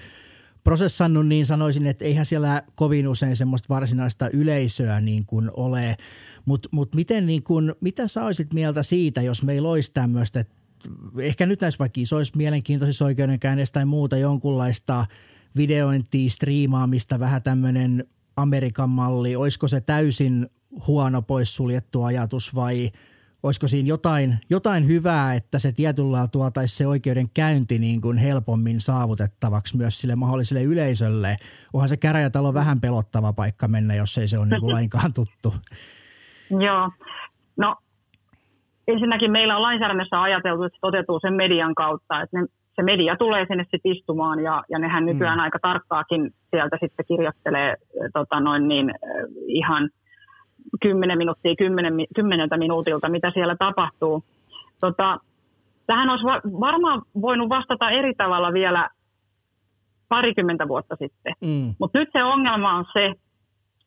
prosessannut, 0.63 1.27
niin 1.27 1.45
sanoisin, 1.45 1.87
että 1.87 2.05
eihän 2.05 2.25
siellä 2.25 2.63
kovin 2.75 3.07
usein 3.07 3.35
semmoista 3.35 3.69
varsinaista 3.69 4.29
yleisöä 4.33 5.01
niin 5.01 5.25
kuin 5.25 5.51
ole. 5.53 5.97
Mutta 6.45 6.69
mut 6.71 6.95
miten 6.95 7.25
niin 7.25 7.43
kuin, 7.43 7.73
mitä 7.81 8.07
sä 8.07 8.25
olisit 8.25 8.53
mieltä 8.53 8.83
siitä, 8.83 9.21
jos 9.21 9.43
meillä 9.43 9.69
olisi 9.69 9.93
tämmöistä, 9.93 10.45
ehkä 11.19 11.45
nyt 11.45 11.61
näissä 11.61 11.79
vaikka 11.79 12.01
isoissa 12.01 12.37
mielenkiintoisissa 12.37 13.05
oikeudenkäynnissä 13.05 13.73
tai 13.73 13.85
muuta 13.85 14.17
jonkunlaista 14.17 15.05
videointia, 15.57 16.29
striimaamista, 16.29 17.19
vähän 17.19 17.43
tämmöinen 17.43 18.03
Amerikan 18.37 18.89
malli, 18.89 19.35
olisiko 19.35 19.67
se 19.67 19.81
täysin 19.81 20.47
huono 20.87 21.21
poissuljettu 21.21 22.03
ajatus 22.03 22.55
vai 22.55 22.91
olisiko 23.43 23.67
siinä 23.67 23.87
jotain, 23.87 24.37
jotain 24.49 24.87
hyvää, 24.87 25.33
että 25.33 25.59
se 25.59 25.71
tietyllä 25.71 26.27
tuotaisi 26.31 26.75
se 26.75 26.87
oikeudenkäynti 26.87 27.79
niin 27.79 28.01
kuin 28.01 28.17
helpommin 28.17 28.81
saavutettavaksi 28.81 29.77
myös 29.77 29.99
sille 29.99 30.15
mahdolliselle 30.15 30.63
yleisölle. 30.63 31.35
Onhan 31.73 31.89
se 31.89 31.97
käräjätalo 31.97 32.53
vähän 32.53 32.81
pelottava 32.81 33.33
paikka 33.33 33.67
mennä, 33.67 33.95
jos 33.95 34.17
ei 34.17 34.27
se 34.27 34.37
ole 34.37 34.45
niin 34.45 34.61
kuin 34.61 34.73
lainkaan 34.73 35.13
tuttu. 35.13 35.53
Joo. 36.49 36.91
No 37.57 37.75
ensinnäkin 38.87 39.31
meillä 39.31 39.55
on 39.55 39.61
lainsäädännössä 39.61 40.21
ajateltu, 40.21 40.63
että 40.63 40.75
se 40.75 40.81
toteutuu 40.81 41.19
sen 41.19 41.33
median 41.33 41.75
kautta. 41.75 42.21
Että 42.21 42.41
ne 42.41 42.47
se 42.75 42.83
media 42.83 43.15
tulee 43.17 43.45
sinne 43.47 43.63
sitten 43.63 43.91
istumaan 43.91 44.39
ja, 44.39 44.63
ja 44.69 44.79
nehän 44.79 45.05
nykyään 45.05 45.37
mm. 45.37 45.43
aika 45.43 45.59
tarkkaakin 45.61 46.33
sieltä 46.49 46.77
sitten 46.79 47.05
kirjoittelee 47.07 47.75
tota 48.13 48.39
noin 48.39 48.67
niin, 48.67 48.93
ihan 49.47 49.89
kymmenen 50.81 51.17
minuuttia 51.17 51.55
kymmenen, 51.55 51.93
kymmeneltä 52.15 52.57
minuutilta, 52.57 53.09
mitä 53.09 53.31
siellä 53.31 53.55
tapahtuu. 53.55 54.23
Tota, 54.81 55.19
tähän 55.87 56.09
olisi 56.09 56.25
varmaan 56.59 57.01
voinut 57.21 57.49
vastata 57.49 57.89
eri 57.89 58.13
tavalla 58.13 58.53
vielä 58.53 58.89
parikymmentä 60.09 60.67
vuotta 60.67 60.95
sitten. 60.95 61.33
Mm. 61.41 61.73
Mutta 61.79 61.99
nyt 61.99 62.09
se 62.11 62.23
ongelma 62.23 62.77
on 62.77 62.85
se, 62.93 63.13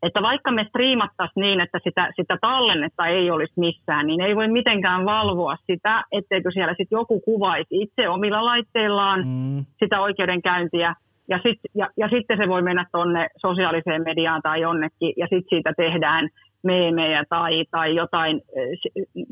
että 0.02 0.22
vaikka 0.22 0.50
me 0.50 0.64
striimattaisiin 0.64 1.40
niin, 1.40 1.61
että 1.61 1.78
sitä, 1.84 2.11
sitä 2.16 2.38
tallennetta 2.40 3.06
ei 3.06 3.30
olisi 3.30 3.54
missään, 3.56 4.06
niin 4.06 4.20
ei 4.20 4.37
voi 4.37 4.48
mitenkään 4.48 5.04
valvoa 5.04 5.56
sitä, 5.66 6.04
etteikö 6.12 6.50
siellä 6.50 6.74
sitten 6.74 6.96
joku 6.96 7.20
kuvaisi 7.20 7.68
itse 7.70 8.08
omilla 8.08 8.44
laitteillaan 8.44 9.20
mm. 9.20 9.64
sitä 9.78 10.00
oikeudenkäyntiä. 10.00 10.94
Ja, 11.28 11.40
sit, 11.42 11.58
ja, 11.74 11.88
ja 11.96 12.08
sitten 12.08 12.38
se 12.38 12.48
voi 12.48 12.62
mennä 12.62 12.87
tuonne 12.92 13.28
sosiaaliseen 13.37 14.02
mediaan 14.04 14.42
tai 14.42 14.61
jonnekin, 14.61 15.12
ja 15.16 15.26
sitten 15.26 15.48
siitä 15.48 15.72
tehdään 15.76 16.28
meemejä 16.62 17.24
tai, 17.28 17.64
tai 17.70 17.94
jotain, 17.94 18.40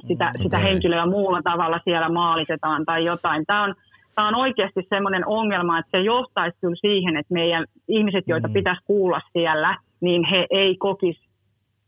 sitä, 0.06 0.24
mm, 0.24 0.30
okay. 0.30 0.42
sitä 0.42 0.58
henkilöä 0.58 1.06
muulla 1.06 1.42
tavalla 1.42 1.80
siellä 1.84 2.08
maalitetaan 2.08 2.84
tai 2.84 3.04
jotain. 3.04 3.46
Tämä 3.46 3.62
on, 3.62 3.74
tämä 4.14 4.28
on 4.28 4.34
oikeasti 4.34 4.82
sellainen 4.88 5.26
ongelma, 5.26 5.78
että 5.78 5.98
se 5.98 6.04
johtaisi 6.04 6.58
kyllä 6.60 6.76
siihen, 6.80 7.16
että 7.16 7.34
meidän 7.34 7.64
ihmiset, 7.88 8.24
joita 8.26 8.48
mm. 8.48 8.54
pitäisi 8.54 8.84
kuulla 8.84 9.20
siellä, 9.32 9.76
niin 10.00 10.24
he 10.24 10.46
ei 10.50 10.76
kokisi, 10.76 11.28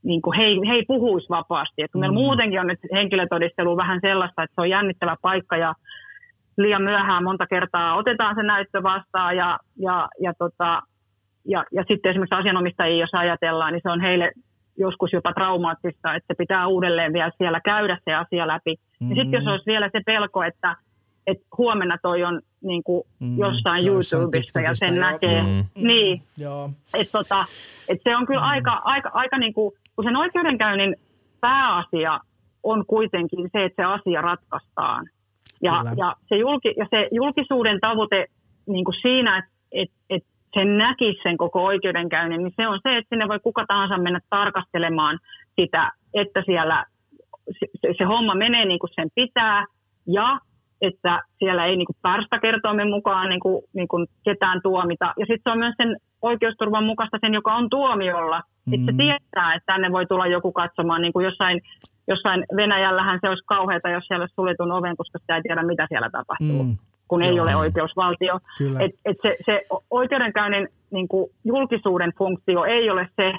niin 0.02 0.22
kuin 0.22 0.36
he, 0.36 0.44
ei, 0.44 0.60
he 0.68 0.74
ei 0.74 0.84
puhuisi 0.88 1.28
vapaasti. 1.28 1.82
Että 1.82 1.98
mm. 1.98 2.00
meillä 2.00 2.14
muutenkin 2.14 2.60
on 2.60 2.66
nyt 2.66 2.80
henkilötodistelu 2.92 3.76
vähän 3.76 4.00
sellaista, 4.00 4.42
että 4.42 4.54
se 4.54 4.60
on 4.60 4.70
jännittävä 4.70 5.16
paikka 5.22 5.56
ja 5.56 5.74
liian 6.56 6.82
myöhään 6.82 7.24
monta 7.24 7.46
kertaa 7.46 7.96
otetaan 7.96 8.34
se 8.34 8.42
näyttö 8.42 8.82
vastaan 8.82 9.36
ja, 9.36 9.58
ja, 9.78 10.08
ja, 10.20 10.32
tota, 10.38 10.82
ja, 11.44 11.64
ja 11.72 11.84
sitten 11.88 12.10
esimerkiksi 12.10 12.34
asianomistajia, 12.34 13.00
jos 13.00 13.14
ajatellaan, 13.14 13.72
niin 13.72 13.82
se 13.82 13.90
on 13.90 14.00
heille 14.00 14.32
joskus 14.78 15.12
jopa 15.12 15.32
traumaattista, 15.32 16.14
että 16.14 16.26
se 16.26 16.38
pitää 16.38 16.66
uudelleen 16.66 17.12
vielä 17.12 17.30
siellä 17.38 17.60
käydä 17.60 17.98
se 18.04 18.14
asia 18.14 18.46
läpi. 18.46 18.74
Mm-hmm. 18.74 19.10
Ja 19.10 19.22
sitten 19.22 19.38
jos 19.38 19.46
olisi 19.46 19.66
vielä 19.66 19.90
se 19.92 20.00
pelko, 20.06 20.42
että 20.42 20.76
että 21.28 21.44
huomenna 21.58 21.98
toi 22.02 22.24
on 22.24 22.40
niin 22.60 22.82
kuin 22.82 23.02
mm, 23.20 23.38
jossain 23.38 23.86
YouTubessa 23.86 24.60
ja 24.60 24.74
sen 24.74 24.94
näkee. 24.94 25.42
Mm. 25.42 25.64
Niin, 25.74 26.22
mm, 26.38 26.74
että 26.94 27.18
tota, 27.18 27.44
et 27.88 28.00
se 28.04 28.16
on 28.16 28.26
kyllä 28.26 28.40
mm. 28.40 28.46
aika, 28.46 28.80
aika, 28.84 29.10
aika 29.14 29.38
niin 29.38 29.54
kuin, 29.54 29.74
kun 29.96 30.04
sen 30.04 30.16
oikeudenkäynnin 30.16 30.96
pääasia 31.40 32.20
on 32.62 32.86
kuitenkin 32.86 33.50
se, 33.52 33.64
että 33.64 33.82
se 33.82 33.86
asia 33.86 34.22
ratkaistaan. 34.22 35.06
Ja, 35.62 35.84
ja, 35.96 36.16
se, 36.28 36.36
julki, 36.36 36.74
ja 36.76 36.86
se 36.90 37.08
julkisuuden 37.12 37.80
tavoite 37.80 38.26
niin 38.66 38.84
kuin 38.84 38.96
siinä, 39.02 39.38
että 39.38 39.50
et, 39.72 39.90
et 40.10 40.24
sen 40.54 40.78
näkisi 40.78 41.20
sen 41.22 41.36
koko 41.36 41.64
oikeudenkäynnin, 41.64 42.42
niin 42.42 42.54
se 42.56 42.68
on 42.68 42.80
se, 42.82 42.96
että 42.96 43.08
sinne 43.08 43.28
voi 43.28 43.40
kuka 43.40 43.64
tahansa 43.66 43.98
mennä 43.98 44.20
tarkastelemaan 44.30 45.18
sitä, 45.60 45.92
että 46.14 46.42
siellä 46.46 46.84
se, 47.58 47.66
se, 47.80 47.94
se 47.98 48.04
homma 48.04 48.34
menee 48.34 48.64
niin 48.64 48.78
kuin 48.78 48.90
sen 48.94 49.08
pitää 49.14 49.64
ja 50.06 50.38
että 50.80 51.22
siellä 51.38 51.66
ei 51.66 51.76
niin 51.76 52.00
pärstäkertoimen 52.02 52.88
mukaan 52.88 53.28
niin 53.28 53.40
kuin, 53.40 53.64
niin 53.72 53.88
kuin 53.88 54.06
ketään 54.24 54.60
tuomita. 54.62 55.04
Ja 55.04 55.26
sitten 55.26 55.40
se 55.44 55.50
on 55.50 55.58
myös 55.58 55.74
sen 55.76 55.96
oikeusturvan 56.22 56.84
mukaista 56.84 57.18
sen, 57.20 57.34
joka 57.34 57.54
on 57.54 57.70
tuomiolla. 57.70 58.42
Sitten 58.58 58.80
mm. 58.80 58.86
se 58.86 58.92
tietää, 58.96 59.54
että 59.54 59.72
tänne 59.72 59.92
voi 59.92 60.06
tulla 60.06 60.26
joku 60.26 60.52
katsomaan, 60.52 61.02
niin 61.02 61.12
kuin 61.12 61.24
jossain, 61.24 61.60
jossain 62.08 62.44
Venäjällähän 62.56 63.18
se 63.20 63.28
olisi 63.28 63.44
kauheata, 63.46 63.88
jos 63.88 64.04
siellä 64.06 64.22
olisi 64.22 64.34
suljetun 64.34 64.72
oven, 64.72 64.96
koska 64.96 65.18
sitä 65.18 65.36
ei 65.36 65.42
tiedä, 65.42 65.62
mitä 65.62 65.86
siellä 65.88 66.10
tapahtuu. 66.10 66.62
Mm 66.64 66.76
kun 67.08 67.22
ei 67.22 67.36
Joo. 67.36 67.44
ole 67.44 67.56
oikeusvaltio. 67.56 68.40
Et, 68.80 68.90
et 69.04 69.16
se, 69.22 69.36
se 69.46 69.62
oikeudenkäynnin 69.90 70.68
niin 70.90 71.08
kuin 71.08 71.30
julkisuuden 71.44 72.12
funktio 72.18 72.64
ei 72.64 72.90
ole 72.90 73.08
se, 73.16 73.32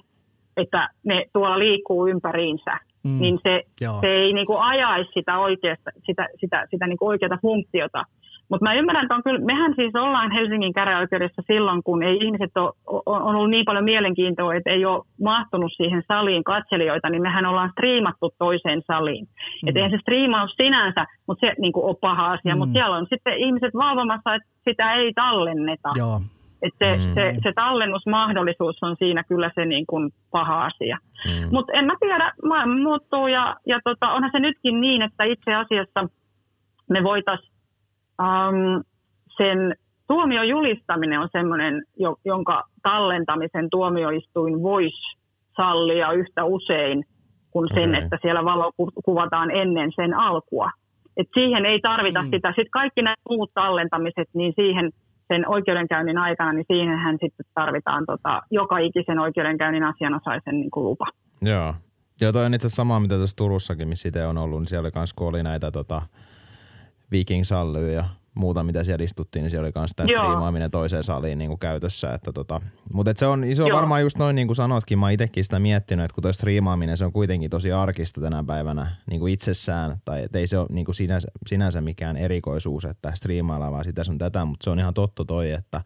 että 0.57 0.89
ne 1.05 1.25
tuolla 1.33 1.59
liikkuu 1.59 2.07
ympäriinsä, 2.07 2.77
mm. 3.03 3.19
niin 3.19 3.39
se, 3.43 3.63
se 4.01 4.07
ei 4.07 4.33
niin 4.33 4.45
kuin 4.45 4.59
ajaisi 4.61 5.11
sitä, 5.13 5.39
oikeasta, 5.39 5.91
sitä, 6.05 6.27
sitä, 6.39 6.67
sitä 6.71 6.87
niin 6.87 6.97
kuin 6.97 7.09
oikeata 7.09 7.37
funktiota. 7.41 8.03
Mutta 8.49 8.63
mä 8.63 8.73
ymmärrän, 8.73 9.05
että 9.05 9.15
on 9.15 9.23
kyllä, 9.23 9.45
mehän 9.45 9.73
siis 9.75 9.95
ollaan 9.95 10.31
Helsingin 10.31 10.73
käräjäoikeudessa 10.73 11.41
silloin, 11.47 11.83
kun 11.83 12.03
ei 12.03 12.17
ihmiset 12.21 12.57
ole, 12.57 12.73
on, 12.85 13.21
on 13.21 13.35
ollut 13.35 13.49
niin 13.49 13.65
paljon 13.65 13.83
mielenkiintoa, 13.83 14.55
että 14.55 14.69
ei 14.69 14.85
ole 14.85 15.05
mahtunut 15.21 15.71
siihen 15.77 16.03
saliin 16.07 16.43
katselijoita, 16.43 17.09
niin 17.09 17.21
mehän 17.21 17.45
ollaan 17.45 17.71
striimattu 17.71 18.33
toiseen 18.37 18.81
saliin. 18.87 19.25
Mm. 19.25 19.67
Että 19.67 19.79
eihän 19.79 19.91
se 19.91 19.97
striimaus 20.01 20.51
sinänsä, 20.57 21.05
mutta 21.27 21.47
se 21.47 21.53
niin 21.59 21.73
kuin 21.73 21.85
on 21.85 21.95
paha 22.01 22.31
asia, 22.31 22.55
mm. 22.55 22.59
mutta 22.59 22.73
siellä 22.73 22.97
on 22.97 23.07
sitten 23.09 23.37
ihmiset 23.37 23.73
valvomassa, 23.73 24.35
että 24.35 24.49
sitä 24.69 24.93
ei 24.93 25.13
tallenneta. 25.13 25.89
Joo. 25.95 26.19
Et 26.61 26.73
se, 26.79 26.93
mm. 26.93 27.13
se, 27.13 27.35
se 27.43 27.51
tallennusmahdollisuus 27.55 28.77
on 28.81 28.95
siinä 28.99 29.23
kyllä 29.23 29.51
se 29.55 29.65
niin 29.65 29.85
kuin 29.85 30.11
paha 30.31 30.65
asia. 30.65 30.97
Mm. 31.25 31.49
Mutta 31.51 31.73
en 31.73 31.85
mä 31.85 31.93
tiedä, 31.99 32.33
maailma 32.45 32.75
muuttuu 32.75 33.27
ja, 33.27 33.55
ja 33.65 33.79
tota, 33.83 34.11
onhan 34.11 34.31
se 34.31 34.39
nytkin 34.39 34.81
niin, 34.81 35.01
että 35.01 35.23
itse 35.23 35.55
asiassa 35.55 36.09
me 36.89 37.03
voitaisiin 37.03 37.53
um, 38.21 38.83
sen 39.37 39.75
tuomion 40.07 40.47
julistaminen 40.47 41.19
on 41.19 41.29
sellainen, 41.31 41.83
jonka 42.25 42.63
tallentamisen 42.83 43.69
tuomioistuin 43.69 44.61
voisi 44.61 45.17
sallia 45.57 46.11
yhtä 46.11 46.43
usein 46.43 47.03
kuin 47.51 47.65
sen, 47.73 47.89
okay. 47.89 48.03
että 48.03 48.17
siellä 48.21 48.45
valo 48.45 48.71
kuvataan 49.05 49.51
ennen 49.51 49.91
sen 49.95 50.13
alkua. 50.13 50.69
Et 51.17 51.27
siihen 51.33 51.65
ei 51.65 51.79
tarvita 51.79 52.21
mm. 52.21 52.29
sitä. 52.29 52.49
Sitten 52.49 52.71
kaikki 52.71 53.01
nämä 53.01 53.15
muut 53.29 53.51
tallentamiset, 53.53 54.29
niin 54.33 54.53
siihen 54.55 54.91
sen 55.33 55.49
oikeudenkäynnin 55.49 56.17
aikana, 56.17 56.53
niin 56.53 56.65
siihenhän 56.67 57.17
sitten 57.21 57.45
tarvitaan 57.53 58.05
tota, 58.05 58.41
joka 58.51 58.77
ikisen 58.77 59.19
oikeudenkäynnin 59.19 59.83
asianosaisen 59.83 60.55
niin 60.55 60.71
kuin 60.71 60.83
lupa. 60.83 61.05
Joo. 61.41 61.73
Joo, 62.21 62.31
toi 62.31 62.45
on 62.45 62.53
itse 62.53 62.67
asiassa 62.67 62.81
sama, 62.81 62.99
mitä 62.99 63.15
tuossa 63.15 63.35
Turussakin, 63.35 63.87
missä 63.87 64.09
itse 64.09 64.25
on 64.25 64.37
ollut, 64.37 64.59
niin 64.59 64.67
siellä 64.67 64.85
oli 64.85 64.91
myös, 64.95 65.13
kun 65.13 65.27
oli 65.27 65.43
näitä 65.43 65.71
tota, 65.71 66.01
Viking 67.11 67.43
ja 67.93 68.05
muuta, 68.39 68.63
mitä 68.63 68.83
siellä 68.83 69.03
istuttiin, 69.03 69.43
niin 69.43 69.51
siellä 69.51 69.65
oli 69.65 69.71
myös 69.75 69.91
tämä 69.95 70.07
striimaaminen 70.07 70.71
toiseen 70.71 71.03
saliin 71.03 71.37
niin 71.37 71.47
kuin 71.47 71.59
käytössä. 71.59 72.13
Että 72.13 72.31
tota, 72.31 72.61
mutta 72.93 73.11
et 73.11 73.17
se 73.17 73.25
on 73.25 73.43
iso 73.43 73.67
Joo. 73.67 73.77
varmaan 73.77 74.01
just 74.01 74.17
noin 74.17 74.35
niin 74.35 74.47
kuin 74.47 74.55
sanotkin, 74.55 74.99
mä 74.99 75.05
oon 75.05 75.11
itsekin 75.11 75.43
sitä 75.43 75.59
miettinyt, 75.59 76.05
että 76.05 76.15
kun 76.15 76.21
toi 76.21 76.33
striimaaminen, 76.33 76.97
se 76.97 77.05
on 77.05 77.11
kuitenkin 77.11 77.49
tosi 77.49 77.71
arkista 77.71 78.21
tänä 78.21 78.43
päivänä 78.43 78.95
niin 79.09 79.19
kuin 79.19 79.33
itsessään, 79.33 79.97
tai 80.05 80.27
ei 80.33 80.47
se 80.47 80.57
ole 80.57 80.67
niin 80.71 80.85
kuin 80.85 80.95
sinänsä, 80.95 81.27
sinänsä 81.47 81.81
mikään 81.81 82.17
erikoisuus, 82.17 82.85
että 82.85 83.11
striimaillaan 83.15 83.71
vaan 83.71 83.83
sitä 83.83 84.03
sun 84.03 84.17
tätä, 84.17 84.45
mutta 84.45 84.63
se 84.63 84.69
on 84.69 84.79
ihan 84.79 84.93
totta 84.93 85.25
toi, 85.25 85.51
että 85.51 85.81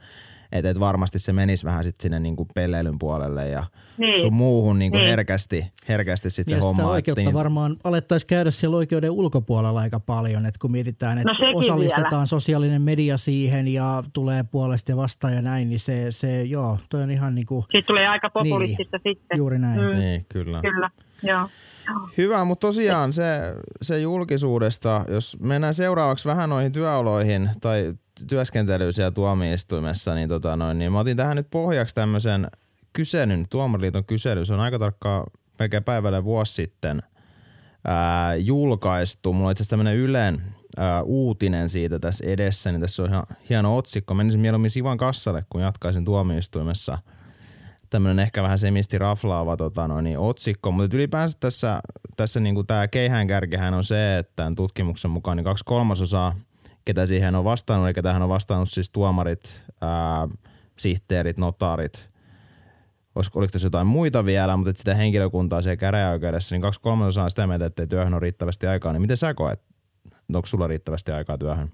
että 0.53 0.69
et 0.69 0.79
varmasti 0.79 1.19
se 1.19 1.33
menisi 1.33 1.65
vähän 1.65 1.83
sitten 1.83 2.03
sinne 2.03 2.19
niinku 2.19 2.47
pelleilyn 2.53 2.99
puolelle 2.99 3.47
ja 3.47 3.63
niin. 3.97 4.21
sun 4.21 4.33
muuhun 4.33 4.79
niinku 4.79 4.97
niin. 4.97 5.09
herkästi, 5.09 5.65
herkästi 5.89 6.29
sit 6.29 6.47
se 6.47 6.59
homma. 6.59 6.75
Sitä 6.75 6.87
oikeutta 6.87 7.21
niin... 7.21 7.33
varmaan 7.33 7.77
alettaisiin 7.83 8.27
käydä 8.27 8.51
siellä 8.51 8.77
oikeuden 8.77 9.11
ulkopuolella 9.11 9.79
aika 9.79 9.99
paljon, 9.99 10.45
että 10.45 10.59
kun 10.61 10.71
mietitään, 10.71 11.17
että 11.17 11.29
no 11.29 11.59
osallistetaan 11.59 12.11
vielä. 12.11 12.25
sosiaalinen 12.25 12.81
media 12.81 13.17
siihen 13.17 13.67
ja 13.67 14.03
tulee 14.13 14.43
puolesta 14.43 14.91
ja 14.91 14.97
vastaan 14.97 15.33
ja 15.33 15.41
näin, 15.41 15.69
niin 15.69 15.79
se, 15.79 16.11
se 16.11 16.43
joo, 16.43 16.77
toi 16.89 17.03
on 17.03 17.11
ihan 17.11 17.35
niinku... 17.35 17.65
Siitä 17.71 17.87
tulee 17.87 18.07
aika 18.07 18.29
populistista 18.29 18.99
niin, 19.03 19.15
sitten. 19.15 19.37
Juuri 19.37 19.59
näin. 19.59 19.81
Mm. 19.81 19.99
Niin, 19.99 20.25
kyllä. 20.29 20.61
Kyllä, 20.61 20.89
joo. 21.23 21.49
Hyvä, 22.17 22.45
mutta 22.45 22.67
tosiaan 22.67 23.13
se, 23.13 23.23
se 23.81 23.99
julkisuudesta, 23.99 25.05
jos 25.07 25.37
mennään 25.39 25.73
seuraavaksi 25.73 26.27
vähän 26.27 26.49
noihin 26.49 26.71
työoloihin 26.71 27.49
tai 27.61 27.93
työskentelyyn 28.27 28.93
siellä 28.93 29.11
tuomioistuimessa, 29.11 30.15
niin, 30.15 30.29
tota 30.29 30.55
noin, 30.55 30.79
niin 30.79 30.91
mä 30.91 30.99
otin 30.99 31.17
tähän 31.17 31.37
nyt 31.37 31.47
pohjaksi 31.51 31.95
tämmöisen 31.95 32.47
kyselyn, 32.93 33.45
Tuomariliiton 33.49 34.05
kysely. 34.05 34.45
Se 34.45 34.53
on 34.53 34.59
aika 34.59 34.79
tarkkaan 34.79 35.23
melkein 35.59 35.83
päivällä 35.83 36.23
vuosi 36.23 36.53
sitten 36.53 37.03
ää, 37.87 38.35
julkaistu. 38.35 39.33
Mulla 39.33 39.47
on 39.47 39.51
itse 39.51 39.61
asiassa 39.61 39.69
tämmöinen 39.69 39.95
Ylen 39.95 40.41
ää, 40.77 41.03
uutinen 41.03 41.69
siitä 41.69 41.99
tässä 41.99 42.25
edessä, 42.27 42.71
niin 42.71 42.81
tässä 42.81 43.03
on 43.03 43.09
ihan 43.09 43.23
hieno 43.49 43.77
otsikko. 43.77 44.13
Menisin 44.13 44.41
mieluummin 44.41 44.69
Sivan 44.69 44.97
kassalle, 44.97 45.45
kun 45.49 45.61
jatkaisin 45.61 46.05
tuomioistuimessa– 46.05 46.97
tämmöinen 47.93 48.19
ehkä 48.19 48.43
vähän 48.43 48.59
semisti 48.59 48.97
raflaava 48.97 49.57
tota 49.57 49.87
noin, 49.87 50.03
niin 50.03 50.19
otsikko, 50.19 50.71
mutta 50.71 50.97
ylipäänsä 50.97 51.37
tässä, 51.39 51.81
tässä 52.17 52.39
niin 52.39 52.55
kuin 52.55 52.67
tämä 52.67 52.87
keihäänkärkihän 52.87 53.73
on 53.73 53.83
se, 53.83 54.17
että 54.17 54.33
tämän 54.35 54.55
tutkimuksen 54.55 55.11
mukaan 55.11 55.37
niin 55.37 55.43
kaksi 55.45 55.63
kolmasosaa, 55.65 56.35
ketä 56.85 57.05
siihen 57.05 57.35
on 57.35 57.43
vastannut, 57.43 57.87
eli 57.87 57.93
tähän 57.93 58.21
on 58.21 58.29
vastannut 58.29 58.69
siis 58.69 58.89
tuomarit, 58.89 59.63
ää, 59.81 60.27
sihteerit, 60.75 61.37
notaarit, 61.37 62.09
olisiko, 63.15 63.39
oliko 63.39 63.51
tässä 63.51 63.65
jotain 63.65 63.87
muita 63.87 64.25
vielä, 64.25 64.57
mutta 64.57 64.73
sitä 64.75 64.95
henkilökuntaa 64.95 65.61
siellä 65.61 65.77
käräjäoikeudessa, 65.77 66.55
niin 66.55 66.61
kaksi 66.61 66.81
kolmasosaa 66.81 67.23
on 67.23 67.29
sitä 67.29 67.47
mieltä, 67.47 67.65
että 67.65 67.87
työhön 67.87 68.13
on 68.13 68.21
riittävästi 68.21 68.67
aikaa, 68.67 68.93
niin 68.93 69.01
miten 69.01 69.17
sä 69.17 69.33
koet? 69.33 69.59
Onko 70.35 70.45
sulla 70.45 70.67
riittävästi 70.67 71.11
aikaa 71.11 71.37
työhön? 71.37 71.67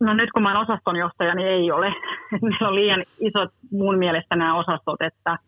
No 0.00 0.14
nyt 0.14 0.30
kun 0.30 0.42
mä 0.42 0.50
olen 0.50 0.70
osastonjohtaja, 0.70 1.34
niin 1.34 1.48
ei 1.48 1.70
ole. 1.70 1.94
Meillä 2.42 2.68
on 2.68 2.74
liian 2.74 3.02
isot 3.20 3.50
mun 3.70 3.98
mielestä 3.98 4.36
nämä 4.36 4.58
osastot, 4.58 5.02
että 5.02 5.38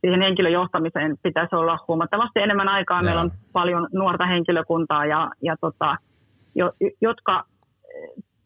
siihen 0.00 0.22
henkilöjohtamiseen 0.22 1.16
pitäisi 1.22 1.56
olla 1.56 1.78
huomattavasti 1.88 2.40
enemmän 2.40 2.68
aikaa. 2.68 3.02
Meillä 3.02 3.20
on 3.20 3.32
paljon 3.52 3.88
nuorta 3.92 4.26
henkilökuntaa, 4.26 5.06
ja, 5.06 5.30
ja 5.42 5.56
tota, 5.60 5.96
jo, 6.54 6.70
jotka 7.00 7.44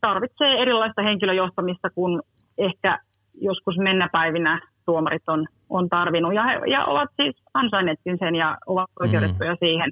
tarvitsee 0.00 0.62
erilaista 0.62 1.02
henkilöjohtamista 1.02 1.90
kuin 1.90 2.22
ehkä 2.58 2.98
joskus 3.40 3.78
mennäpäivinä 3.78 4.60
tuomarit 4.86 5.28
on, 5.28 5.46
on 5.70 5.88
tarvinnut. 5.88 6.34
Ja, 6.34 6.44
he, 6.44 6.60
ja 6.66 6.84
ovat 6.84 7.10
siis 7.16 7.36
ansainneetkin 7.54 8.18
sen 8.18 8.34
ja 8.34 8.58
ovat 8.66 8.90
oikeutettuja 9.00 9.52
mm. 9.52 9.58
siihen. 9.60 9.90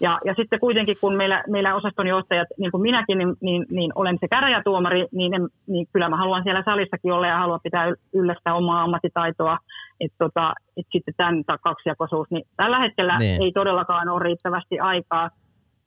Ja, 0.00 0.18
ja 0.24 0.34
sitten 0.34 0.60
kuitenkin, 0.60 0.96
kun 1.00 1.14
meillä, 1.14 1.44
meillä 1.48 1.74
osastonjohtajat, 1.74 2.48
niin 2.58 2.70
kuin 2.70 2.82
minäkin, 2.82 3.18
niin, 3.18 3.34
niin, 3.40 3.66
niin 3.70 3.92
olen 3.94 4.18
se 4.20 4.28
käräjätuomari, 4.28 5.06
niin, 5.12 5.34
en, 5.34 5.48
niin 5.66 5.86
kyllä 5.92 6.08
mä 6.08 6.16
haluan 6.16 6.42
siellä 6.42 6.62
salissakin 6.64 7.12
olla 7.12 7.26
ja 7.26 7.38
haluan 7.38 7.60
pitää 7.62 7.92
yllä 8.14 8.34
sitä 8.34 8.54
omaa 8.54 8.82
ammattitaitoa. 8.82 9.58
Että 10.00 10.16
tota, 10.18 10.54
et 10.76 10.86
sitten 10.92 11.14
tämän 11.16 11.44
kaksijakoisuus, 11.62 12.30
niin 12.30 12.44
tällä 12.56 12.78
hetkellä 12.78 13.18
niin. 13.18 13.42
ei 13.42 13.52
todellakaan 13.52 14.08
ole 14.08 14.22
riittävästi 14.22 14.80
aikaa. 14.80 15.30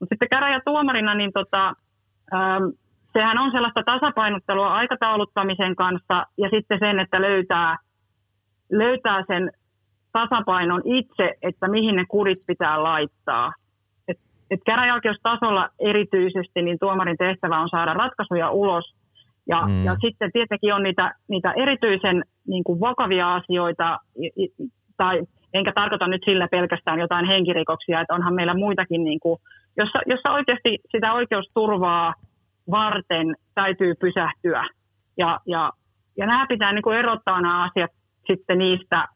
Mutta 0.02 0.14
sitten 0.14 0.30
käräjätuomarina, 0.30 1.16
niin 1.16 1.32
tota, 1.34 1.68
ähm, 2.34 2.64
sehän 3.14 3.38
on 3.38 3.52
sellaista 3.52 3.84
tasapainottelua 3.84 4.74
aikatauluttamisen 4.74 5.76
kanssa 5.76 6.26
ja 6.38 6.50
sitten 6.50 6.80
sen, 6.80 7.00
että 7.00 7.22
löytää, 7.22 7.78
löytää 8.72 9.24
sen 9.28 9.52
tasapainon 10.12 10.82
itse, 10.86 11.34
että 11.42 11.68
mihin 11.68 11.96
ne 11.96 12.06
kurit 12.10 12.40
pitää 12.48 12.84
laittaa. 12.84 13.54
Et, 14.08 14.18
et 14.52 14.60
käräjäoikeustasolla 14.66 15.70
erityisesti 15.80 16.62
niin 16.62 16.80
tuomarin 16.80 17.18
tehtävä 17.18 17.60
on 17.60 17.70
saada 17.70 17.94
ratkaisuja 17.94 18.52
ulos. 18.52 18.96
Ja, 19.48 19.68
mm. 19.68 19.86
ja 19.86 19.98
sitten 20.02 20.32
tietenkin 20.32 20.74
on 20.74 20.84
niitä, 20.84 21.16
niitä 21.28 21.52
erityisen 21.52 22.24
niin 22.48 22.64
kuin 22.64 22.80
vakavia 22.80 23.36
asioita, 23.36 24.00
tai 24.98 25.22
enkä 25.54 25.72
tarkoita 25.76 26.08
nyt 26.08 26.22
sillä 26.26 26.48
pelkästään 26.48 27.00
jotain 27.00 27.26
henkirikoksia, 27.26 28.02
että 28.02 28.14
onhan 28.14 28.34
meillä 28.34 28.54
muitakin, 28.54 29.04
niin 29.04 29.20
kuin, 29.20 29.40
jossa, 29.78 30.00
jossa 30.06 30.32
oikeasti 30.32 30.78
sitä 30.92 31.14
oikeusturvaa– 31.14 32.14
varten 32.72 33.36
täytyy 33.56 33.96
pysähtyä. 33.96 34.70
Ja, 35.18 35.40
ja, 35.46 35.72
ja 36.18 36.26
nämä 36.26 36.46
pitää 36.50 36.74
niin 36.74 36.82
kuin 36.82 36.98
erottaa 36.98 37.42
nämä 37.42 37.64
asiat 37.64 37.92
sitten 38.28 38.58
niistä, 38.58 39.08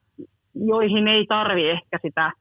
joihin 0.56 1.08
ei 1.08 1.26
tarvi 1.26 1.70
ehkä 1.70 2.00
sitä, 2.02 2.32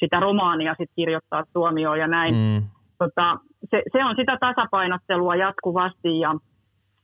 sitä 0.00 0.20
romaania 0.20 0.74
sit 0.78 0.90
kirjoittaa 0.96 1.44
tuomioon 1.52 1.98
ja 1.98 2.08
näin. 2.08 2.34
Mm. 2.34 2.62
Tota, 2.98 3.36
se, 3.70 3.82
se, 3.92 4.04
on 4.04 4.16
sitä 4.16 4.38
tasapainottelua 4.40 5.36
jatkuvasti 5.36 6.20
ja, 6.20 6.34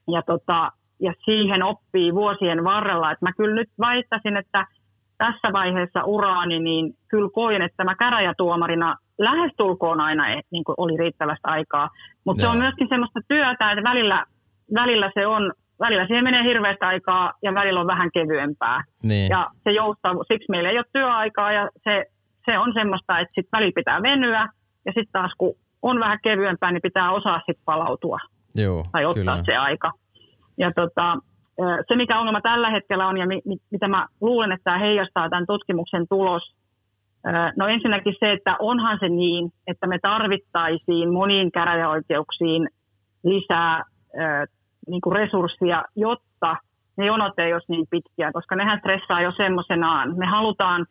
ja, 0.08 0.22
tota, 0.22 0.72
ja 1.00 1.12
siihen 1.24 1.62
oppii 1.62 2.14
vuosien 2.14 2.64
varrella. 2.64 3.12
Et 3.12 3.22
mä 3.22 3.32
kyllä 3.32 3.54
nyt 3.54 3.68
väittäisin, 3.80 4.36
että 4.36 4.66
tässä 5.18 5.52
vaiheessa 5.52 6.04
uraani, 6.04 6.58
niin 6.58 6.94
kyllä 7.08 7.28
koen, 7.34 7.62
että 7.62 7.84
mä 7.84 7.94
käräjätuomarina 7.94 8.96
lähestulkoon 9.24 10.00
aina 10.00 10.24
niin 10.50 10.64
kuin 10.64 10.74
oli 10.78 10.96
riittävästä 10.96 11.48
aikaa. 11.48 11.88
Mutta 12.24 12.40
se 12.40 12.48
on 12.48 12.58
myöskin 12.58 12.88
semmoista 12.88 13.20
työtä, 13.28 13.72
että 13.72 13.82
välillä, 13.82 14.24
välillä 14.74 15.10
se 15.14 15.26
on 15.26 15.52
välillä 15.80 16.06
siihen 16.06 16.24
menee 16.24 16.44
hirveästi 16.44 16.84
aikaa 16.84 17.32
ja 17.42 17.54
välillä 17.54 17.80
on 17.80 17.86
vähän 17.86 18.10
kevyempää. 18.14 18.84
Niin. 19.02 19.28
Ja 19.30 19.46
se 19.64 19.70
joustaa, 19.70 20.14
siksi 20.28 20.50
meillä 20.50 20.70
ei 20.70 20.78
ole 20.78 20.92
työaikaa 20.92 21.52
ja 21.52 21.68
se, 21.84 22.04
se 22.44 22.58
on 22.58 22.72
semmoista, 22.74 23.18
että 23.18 23.34
sitten 23.34 23.58
välillä 23.58 23.72
pitää 23.74 24.02
venyä 24.02 24.48
ja 24.86 24.92
sitten 24.92 25.12
taas 25.12 25.32
kun 25.38 25.54
on 25.82 26.00
vähän 26.00 26.18
kevyempää, 26.22 26.72
niin 26.72 26.82
pitää 26.82 27.12
osaa 27.12 27.38
sitten 27.38 27.64
palautua 27.64 28.18
Joo, 28.54 28.84
tai 28.92 29.04
ottaa 29.04 29.34
kyllä. 29.36 29.42
se 29.46 29.56
aika. 29.56 29.90
Ja 30.58 30.72
tota, 30.72 31.16
se, 31.88 31.96
mikä 31.96 32.18
ongelma 32.18 32.40
tällä 32.40 32.70
hetkellä 32.70 33.08
on 33.08 33.18
ja 33.18 33.26
mi, 33.26 33.40
mitä 33.70 33.88
mä 33.88 34.06
luulen, 34.20 34.52
että 34.52 34.64
tämä 34.64 34.78
heijastaa 34.78 35.28
tämän 35.28 35.46
tutkimuksen 35.46 36.06
tulos, 36.08 36.42
No 37.56 37.68
ensinnäkin 37.68 38.14
se, 38.20 38.32
että 38.32 38.56
onhan 38.58 38.98
se 39.00 39.08
niin, 39.08 39.52
että 39.66 39.86
me 39.86 39.98
tarvittaisiin 39.98 41.12
moniin 41.12 41.52
käräjäoikeuksiin 41.52 42.68
lisää 43.24 43.82
niin 44.88 45.00
kuin 45.00 45.16
resurssia, 45.16 45.84
jotta 45.96 46.56
ne 46.96 47.06
jonot 47.06 47.38
ei 47.38 47.52
olisi 47.52 47.72
niin 47.72 47.86
pitkiä, 47.90 48.32
koska 48.32 48.56
nehän 48.56 48.78
stressaa 48.78 49.20
jo 49.20 49.32
semmoisenaan. 49.36 50.18
Me 50.18 50.26
halutaan, 50.26 50.86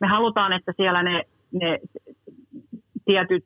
me 0.00 0.06
halutaan, 0.06 0.52
että 0.52 0.72
siellä 0.76 1.02
ne, 1.02 1.22
ne 1.52 1.78
tietyt 3.04 3.44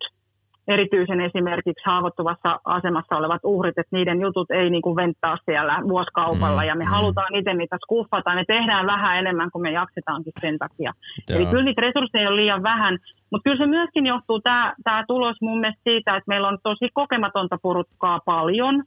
erityisen 0.73 1.21
esimerkiksi 1.21 1.83
haavoittuvassa 1.85 2.61
asemassa 2.65 3.17
olevat 3.17 3.41
uhrit, 3.45 3.79
että 3.79 3.97
niiden 3.97 4.21
jutut 4.21 4.51
ei 4.51 4.71
niin 4.71 4.83
kuin 4.83 4.97
venttaa 4.97 5.39
siellä 5.45 5.83
vuosikaupalla 5.89 6.63
mm, 6.63 6.69
ja 6.69 6.75
me 6.75 6.85
mm. 6.85 6.91
halutaan 6.91 7.35
itse 7.35 7.55
niitä 7.55 7.77
skuffata. 7.85 8.35
Me 8.35 8.45
tehdään 8.45 8.87
vähän 8.87 9.19
enemmän 9.19 9.51
kuin 9.51 9.63
me 9.63 9.71
jaksetaankin 9.71 10.33
sen 10.41 10.59
takia. 10.59 10.93
Joo. 11.29 11.39
Eli 11.39 11.47
kyllä 11.47 11.65
niitä 11.65 11.81
resursseja 11.81 12.29
on 12.29 12.37
liian 12.37 12.63
vähän, 12.63 12.99
mutta 13.31 13.45
kyllä 13.45 13.65
se 13.65 13.67
myöskin 13.67 14.07
johtuu 14.07 14.41
tämä, 14.41 14.73
tämä 14.85 15.05
tulos 15.09 15.37
mun 15.41 15.61
mielestä 15.61 15.81
siitä, 15.85 16.17
että 16.17 16.29
meillä 16.29 16.49
on 16.49 16.59
tosi 16.63 16.89
kokematonta 16.95 17.59
porukkaa 17.63 18.21
paljon. 18.25 18.83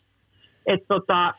Että 0.65 0.85
tota, 0.87 1.33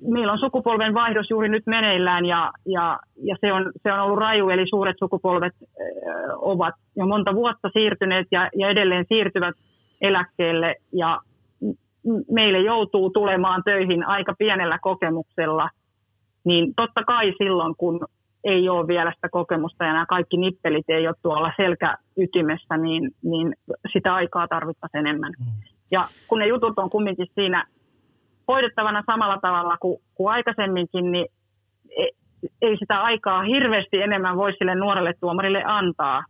meillä 0.00 0.32
on 0.32 0.38
sukupolven 0.38 0.94
vaihdos 0.94 1.30
juuri 1.30 1.48
nyt 1.48 1.66
meneillään 1.66 2.24
ja, 2.24 2.52
ja, 2.66 2.98
ja 3.22 3.36
se, 3.40 3.52
on, 3.52 3.72
se 3.82 3.92
on 3.92 4.00
ollut 4.00 4.18
raju, 4.18 4.48
eli 4.48 4.68
suuret 4.68 4.96
sukupolvet 4.98 5.52
ovat 6.36 6.74
jo 6.96 7.06
monta 7.06 7.34
vuotta 7.34 7.68
siirtyneet 7.72 8.26
ja, 8.30 8.48
ja 8.56 8.68
edelleen 8.68 9.04
siirtyvät 9.08 9.54
eläkkeelle 10.00 10.74
ja 10.92 11.20
meille 12.30 12.58
joutuu 12.58 13.10
tulemaan 13.10 13.62
töihin 13.64 14.06
aika 14.06 14.34
pienellä 14.38 14.78
kokemuksella, 14.82 15.70
niin 16.44 16.74
totta 16.74 17.04
kai 17.04 17.32
silloin, 17.38 17.76
kun 17.76 18.06
ei 18.44 18.68
ole 18.68 18.86
vielä 18.86 19.12
sitä 19.14 19.28
kokemusta 19.28 19.84
ja 19.84 19.92
nämä 19.92 20.06
kaikki 20.06 20.36
nippelit 20.36 20.90
ei 20.90 21.06
ole 21.06 21.14
tuolla 21.22 21.52
selkäytimessä, 21.56 22.76
niin, 22.76 23.10
niin 23.22 23.54
sitä 23.92 24.14
aikaa 24.14 24.48
tarvittaisiin 24.48 25.06
enemmän. 25.06 25.32
Mm. 25.38 25.46
Ja 25.90 26.08
kun 26.28 26.38
ne 26.38 26.46
jutut 26.46 26.78
on 26.78 26.90
kumminkin 26.90 27.26
siinä 27.34 27.64
hoidettavana 28.48 29.02
samalla 29.06 29.38
tavalla 29.42 29.76
kuin, 29.80 29.98
kuin 30.14 30.32
aikaisemminkin, 30.32 31.12
niin 31.12 31.26
e, 31.98 32.06
ei 32.62 32.76
sitä 32.76 33.02
aikaa 33.02 33.42
hirveästi 33.42 34.02
enemmän 34.02 34.36
voi 34.36 34.52
sille 34.52 34.74
nuorelle 34.74 35.14
tuomarille 35.20 35.62
antaa. 35.64 36.24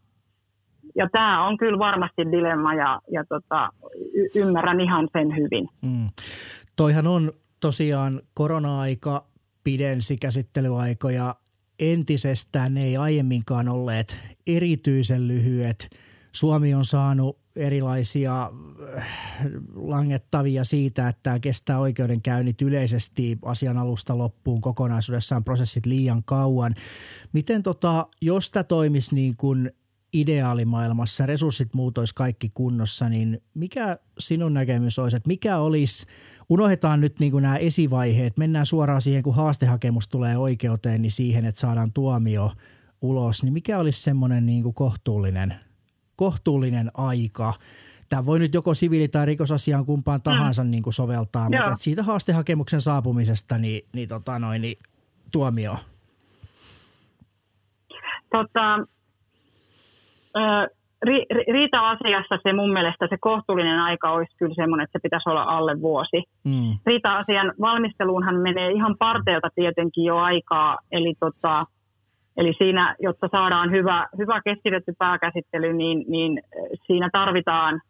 Ja 0.96 1.09
tämä 1.12 1.46
on 1.46 1.57
kyllä 1.57 1.79
varmasti 1.79 2.22
dilemma 2.33 2.74
ja, 2.74 3.01
ja 3.12 3.24
tota, 3.29 3.68
y- 4.14 4.40
ymmärrän 4.40 4.81
ihan 4.81 5.09
sen 5.12 5.37
hyvin. 5.37 5.68
Mm. 5.83 6.09
Toihan 6.77 7.07
on 7.07 7.33
tosiaan 7.61 8.20
korona-aika 8.35 9.24
pidensi 9.64 10.16
käsittelyaikoja 10.16 11.35
entisestään. 11.79 12.74
Ne 12.74 12.85
ei 12.85 12.96
aiemminkaan 12.96 13.68
olleet 13.68 14.18
erityisen 14.46 15.29
lyhyet. 15.29 15.90
Suomi 16.33 16.74
on 16.74 16.85
saanut 16.85 17.38
erilaisia 17.57 18.51
äh, 18.96 19.07
langettavia 19.74 20.64
siitä, 20.64 21.09
että 21.09 21.38
kestää 21.38 21.79
oikeudenkäynnit 21.79 22.62
yleisesti 22.62 23.38
asian 23.42 23.79
alusta 23.79 24.18
loppuun 24.18 24.61
kokonaisuudessaan 24.61 25.44
prosessit 25.44 25.87
liian 25.87 26.22
kauan. 26.24 26.74
Miten 27.33 27.62
tota, 27.62 28.07
jos 28.20 28.51
tämä 28.51 28.64
toimisi 28.64 29.14
niin 29.14 29.37
kuin 29.37 29.70
ideaalimaailmassa, 30.12 31.27
resurssit 31.27 31.75
muutois 31.75 32.12
kaikki 32.12 32.49
kunnossa, 32.55 33.09
niin 33.09 33.42
mikä 33.55 33.99
sinun 34.18 34.55
näkemys 34.55 34.99
olisi, 34.99 35.16
että 35.16 35.29
mikä 35.29 35.59
olisi, 35.59 36.07
unohdetaan 36.49 37.01
nyt 37.01 37.21
niin 37.21 37.33
kuin 37.33 37.42
nämä 37.42 37.57
esivaiheet, 37.57 38.37
mennään 38.37 38.66
suoraan 38.66 39.01
siihen, 39.01 39.23
kun 39.23 39.35
haastehakemus 39.35 40.09
tulee 40.09 40.37
oikeuteen, 40.37 41.03
niin 41.03 41.12
siihen, 41.12 41.44
että 41.44 41.61
saadaan 41.61 41.92
tuomio 41.92 42.53
ulos, 43.03 43.42
niin 43.42 43.53
mikä 43.53 43.79
olisi 43.79 44.03
semmoinen 44.03 44.47
niin 44.47 44.62
kuin 44.62 44.75
kohtuullinen– 44.75 45.55
kohtuullinen 46.18 46.90
aika. 46.94 47.55
Tämä 48.09 48.27
voi 48.27 48.38
nyt 48.38 48.55
joko 48.55 48.75
siviili- 48.75 49.09
tai 49.09 49.27
rikosasiaan 49.27 49.87
kumpaan 49.87 50.23
tahansa 50.23 50.64
mm. 50.64 50.71
niin 50.71 50.83
kuin 50.83 50.94
soveltaa, 50.94 51.49
Joo. 51.51 51.68
mutta 51.68 51.85
siitä 51.85 52.03
haastehakemuksen 52.03 52.81
saapumisesta 52.81 53.59
niin, 53.59 53.83
niin, 53.92 54.09
tota 54.09 54.38
noin, 54.38 54.62
niin 54.62 54.79
tuomio. 55.33 55.77
Tota, 58.31 58.87
ri, 61.03 61.27
riita-asiassa 61.53 62.38
se 62.43 62.53
mun 62.53 62.73
mielestä 62.73 63.07
se 63.11 63.17
kohtuullinen 63.21 63.81
aika 63.81 64.11
olisi 64.11 64.37
kyllä 64.38 64.55
semmoinen, 64.55 64.85
että 64.85 64.99
se 64.99 65.03
pitäisi 65.03 65.29
olla 65.29 65.43
alle 65.43 65.81
vuosi. 65.81 66.23
Mm. 66.45 66.79
Riita-asian 66.87 67.53
valmisteluunhan 67.61 68.37
menee 68.37 68.71
ihan 68.71 68.97
parteelta 68.99 69.49
tietenkin 69.55 70.05
jo 70.05 70.17
aikaa, 70.17 70.79
eli 70.93 71.14
tota, 71.21 71.64
Eli 72.38 72.55
siinä, 72.59 72.97
jotta 72.99 73.29
saadaan 73.33 73.71
hyvä, 73.71 74.07
hyvä 74.19 74.41
keskitetty 74.45 74.93
pääkäsittely, 74.99 75.73
niin, 75.73 76.05
niin 76.09 76.43
siinä 76.87 77.09
tarvitaan, 77.12 77.81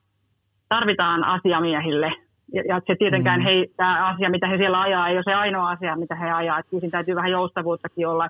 tarvitaan 0.69 1.25
asiamiehille. 1.25 2.13
Ja, 2.53 2.63
ja 2.69 2.81
se 2.87 2.97
tietenkään 2.99 3.41
mm. 3.41 3.45
hei, 3.45 3.67
tämä 3.77 4.07
asia, 4.07 4.31
mitä 4.31 4.49
he 4.49 4.57
siellä 4.57 4.81
ajaa, 4.81 5.09
ei 5.09 5.17
ole 5.17 5.23
se 5.25 5.35
ainoa 5.35 5.71
asia, 5.71 5.97
mitä 5.97 6.15
he 6.15 6.31
ajaa. 6.31 6.59
Että 6.59 6.71
siinä 6.71 6.91
täytyy 6.91 7.15
vähän 7.15 7.31
joustavuuttakin 7.31 8.09
olla. 8.09 8.29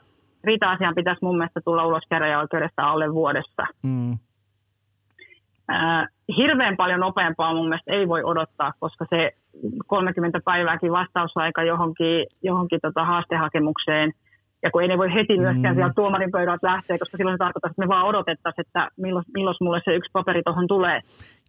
Riita-asian 0.49 0.95
pitäisi 0.95 1.25
mun 1.25 1.39
mielestä 1.39 1.61
tulla 1.65 1.87
ulos 1.87 2.03
käräjäoikeudesta 2.11 2.83
alle 2.83 3.13
vuodessa. 3.13 3.65
Mm. 3.83 4.13
Äh, 5.73 6.07
hirveän 6.37 6.77
paljon 6.77 7.01
nopeampaa 7.01 7.55
mun 7.55 7.69
mielestä 7.69 7.95
ei 7.95 8.09
voi 8.09 8.23
odottaa, 8.23 8.73
koska 8.81 9.05
se 9.11 9.33
30 9.87 10.41
päivääkin 10.45 10.93
vastausaika 10.93 11.63
johonkin, 11.63 12.27
johonkin 12.43 12.81
tota 12.83 13.05
haastehakemukseen– 13.05 14.13
ja 14.63 14.71
kun 14.71 14.83
ei 14.83 14.89
ne 14.89 14.99
voi 14.99 15.15
heti 15.15 15.39
myöskään 15.39 15.75
mm. 15.75 15.79
sieltä 15.79 15.95
tuomarin 15.95 16.31
pöydältä 16.31 16.67
lähteä, 16.67 16.99
koska 16.99 17.17
silloin 17.17 17.35
se 17.35 17.39
tarkoittaa, 17.39 17.71
että 17.71 17.83
me 17.83 17.89
vaan 17.89 18.07
odotettaisiin, 18.07 18.67
että 18.67 18.89
milloin, 18.97 19.25
milloin 19.35 19.57
mulle 19.61 19.81
se 19.85 19.95
yksi 19.95 20.11
paperi 20.13 20.43
tuohon 20.43 20.69
tulee. 20.69 21.01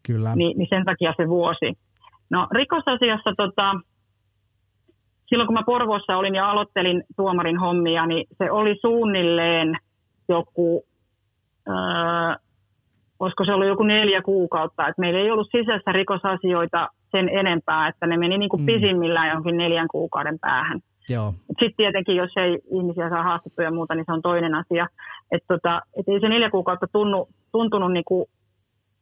Kyllä. 0.08 0.36
Ni, 0.36 0.54
niin 0.58 0.70
sen 0.70 0.86
takia 0.86 1.14
se 1.18 1.28
vuosi. 1.28 1.74
No 2.30 2.48
rikosasiassa 2.52 3.34
tota, 3.38 3.76
silloin 5.30 5.48
kun 5.48 5.54
mä 5.54 5.64
Porvoossa 5.66 6.18
olin 6.18 6.36
ja 6.36 6.52
aloittelin 6.52 7.04
tuomarin 7.18 7.60
hommia, 7.60 8.06
niin 8.06 8.28
se 8.38 8.52
oli 8.52 8.76
suunnilleen 8.82 9.78
joku, 10.30 10.84
öö, 11.68 12.36
olisiko 13.20 13.46
se 13.46 13.54
ollut 13.54 13.68
joku 13.68 13.84
neljä 13.84 14.22
kuukautta, 14.22 14.88
että 14.88 15.00
meillä 15.00 15.20
ei 15.20 15.32
ollut 15.32 15.52
sisäistä 15.52 15.92
rikosasioita 15.92 16.90
sen 17.12 17.30
enempää, 17.30 17.88
että 17.88 18.08
ne 18.08 18.18
meni 18.18 18.38
niin 18.38 18.50
kuin 18.50 18.62
mm. 18.62 18.66
pisimmillään 18.66 19.28
johonkin 19.28 19.58
neljän 19.58 19.88
kuukauden 19.92 20.40
päähän. 20.40 20.80
Sitten 21.48 21.78
tietenkin, 21.78 22.16
jos 22.16 22.32
ei 22.38 22.60
ihmisiä 22.72 23.10
saa 23.10 23.24
haastettua 23.24 23.66
ja 23.66 23.72
muuta, 23.72 23.96
niin 23.96 24.06
se 24.06 24.14
on 24.14 24.22
toinen 24.22 24.56
asia. 24.56 24.88
Että 25.32 25.48
tota, 25.48 25.82
et 25.98 26.08
ei 26.08 26.20
se 26.20 26.30
neljä 26.30 26.50
kuukautta 26.50 26.88
tunnu, 26.92 27.28
tuntunut 27.52 27.94
niinku, 27.94 28.30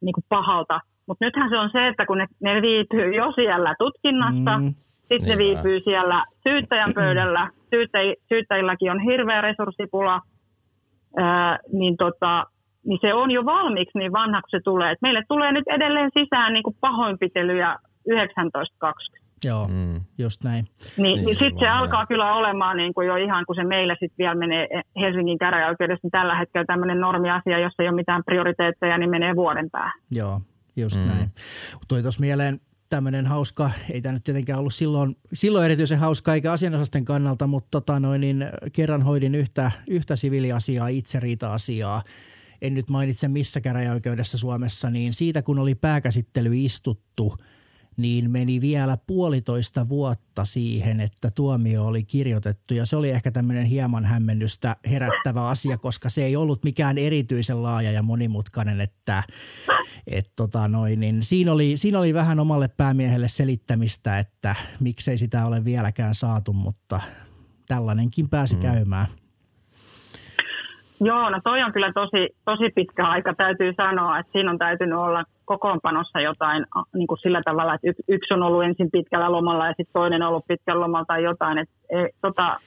niinku 0.02 0.22
pahalta. 0.30 0.80
Mutta 1.08 1.26
nythän 1.26 1.50
se 1.50 1.58
on 1.58 1.70
se, 1.72 1.88
että 1.88 2.06
kun 2.06 2.18
ne, 2.18 2.28
ne 2.42 2.62
viipyy 2.62 3.16
jo 3.16 3.32
siellä 3.32 3.76
tutkinnassa, 3.80 4.58
mm, 4.58 4.74
sitten 5.08 5.30
ne 5.30 5.38
viipyy 5.38 5.80
siellä 5.80 6.24
syyttäjän 6.44 6.94
pöydällä, 6.96 7.50
syyttäj, 7.70 8.14
syyttäjilläkin 8.30 8.92
on 8.92 9.00
hirveä 9.00 9.42
resurssipula, 9.42 10.22
ää, 11.18 11.60
niin, 11.72 11.98
tota, 11.98 12.46
niin 12.86 13.00
se 13.02 13.14
on 13.14 13.32
jo 13.32 13.46
valmiiksi 13.46 13.98
niin 13.98 14.12
vanha 14.12 14.42
kuin 14.42 14.52
se 14.52 14.60
tulee. 14.64 14.92
Et 14.92 15.02
meille 15.02 15.24
tulee 15.28 15.52
nyt 15.52 15.68
edelleen 15.68 16.12
sisään 16.14 16.54
niin 16.54 16.64
kuin 16.64 16.78
pahoinpitelyjä 16.82 17.78
1920. 18.10 19.28
Joo, 19.44 19.68
mm. 19.68 20.02
just 20.18 20.44
näin. 20.44 20.66
Niin, 20.66 21.04
niin, 21.04 21.26
niin 21.26 21.38
sitten 21.38 21.60
se 21.60 21.68
alkaa 21.68 22.06
kyllä 22.06 22.34
olemaan 22.34 22.78
niin 22.78 22.94
kuin 22.94 23.08
jo 23.08 23.16
ihan, 23.16 23.46
kun 23.46 23.56
se 23.56 23.64
meillä 23.64 23.94
sitten 24.00 24.18
vielä 24.18 24.36
menee 24.36 24.68
Helsingin 25.00 25.38
käräjäoikeudessa, 25.38 26.06
niin 26.06 26.12
tällä 26.12 26.38
hetkellä 26.38 26.66
tämmöinen 26.66 27.00
normiasia, 27.00 27.60
jossa 27.60 27.84
ei 27.84 27.90
ole 27.90 27.96
mitään 27.96 28.24
prioriteetteja, 28.26 28.98
niin 28.98 29.10
menee 29.10 29.36
vuoden 29.36 29.70
päähän. 29.72 30.00
Joo, 30.12 30.40
just 30.78 30.98
mm. 30.98 31.08
näin. 31.08 31.32
Tuli 31.88 32.02
tuossa 32.02 32.22
mieleen 32.22 32.60
tämmöinen 32.90 33.26
hauska, 33.26 33.72
ei 33.92 34.02
tämä 34.02 34.14
nyt 34.14 34.24
tietenkään 34.24 34.60
ollut 34.60 34.74
silloin, 34.74 35.16
silloin 35.34 35.66
erityisen 35.66 36.00
hauska 36.00 36.34
eikä 36.34 36.52
asianosasten 36.52 37.06
kannalta, 37.06 37.48
mutta 37.48 37.68
tota 37.72 38.00
noin, 38.00 38.22
niin 38.22 38.46
kerran 38.74 39.02
hoidin 39.02 39.36
yhtä, 39.36 39.72
yhtä 39.88 40.16
siviiliasiaa, 40.16 40.88
itseriita-asiaa. 40.88 42.04
En 42.62 42.74
nyt 42.74 42.90
mainitse 42.90 43.28
missä 43.28 43.62
käräjäoikeudessa 43.62 44.38
Suomessa, 44.38 44.90
niin 44.90 45.14
siitä 45.14 45.42
kun 45.42 45.60
oli 45.60 45.76
pääkäsittely 45.76 46.52
istuttu– 46.54 47.36
niin 47.98 48.32
meni 48.32 48.62
vielä 48.62 48.98
puolitoista 48.98 49.90
vuotta 49.90 50.46
siihen, 50.46 51.00
että 51.00 51.32
tuomio 51.32 51.86
oli 51.86 52.04
kirjoitettu. 52.04 52.74
Ja 52.74 52.86
se 52.86 52.96
oli 52.96 53.10
ehkä 53.10 53.32
tämmöinen 53.32 53.66
hieman 53.66 54.06
hämmennystä 54.06 54.76
herättävä 54.90 55.48
asia, 55.48 55.78
koska 55.78 56.10
se 56.10 56.26
ei 56.26 56.36
ollut 56.36 56.64
mikään 56.64 56.98
erityisen 56.98 57.64
laaja 57.64 57.92
ja 57.92 58.04
monimutkainen, 58.04 58.82
että 58.82 59.24
et 60.08 60.32
tota 60.36 60.68
noin, 60.68 61.00
niin 61.00 61.24
siinä, 61.24 61.52
oli, 61.52 61.78
siinä 61.78 62.00
oli 62.00 62.14
vähän 62.14 62.40
omalle 62.40 62.68
päämiehelle 62.68 63.28
selittämistä, 63.28 64.20
että 64.20 64.56
miksei 64.80 65.18
sitä 65.18 65.46
ole 65.46 65.66
vieläkään 65.66 66.16
saatu, 66.16 66.54
mutta 66.54 67.02
tällainenkin 67.68 68.30
pääsi 68.30 68.56
mm. 68.56 68.62
käymään. 68.62 69.08
Joo, 71.02 71.30
no 71.30 71.40
toi 71.44 71.64
on 71.64 71.74
kyllä 71.74 71.94
tosi, 71.94 72.30
tosi 72.46 72.70
pitkä 72.76 73.08
aika, 73.08 73.34
täytyy 73.34 73.74
sanoa, 73.78 74.20
että 74.20 74.32
siinä 74.32 74.52
on 74.52 74.58
täytynyt 74.58 74.98
olla 74.98 75.24
kokoonpanossa 75.46 76.20
jotain 76.20 76.66
niin 76.94 77.08
kuin 77.08 77.18
sillä 77.18 77.42
tavalla, 77.46 77.74
että 77.74 78.02
yksi 78.08 78.34
on 78.34 78.44
ollut 78.44 78.64
ensin 78.64 78.92
pitkällä 78.92 79.32
lomalla 79.32 79.68
ja 79.68 79.74
sitten 79.78 79.94
toinen 79.94 80.22
on 80.22 80.30
ollut 80.30 80.48
pitkällä 80.48 80.82
lomalla 80.82 81.06
tai 81.06 81.24
jotain. 81.24 81.58
Että, 81.58 81.74
e, 81.90 82.08
tota, 82.22 82.60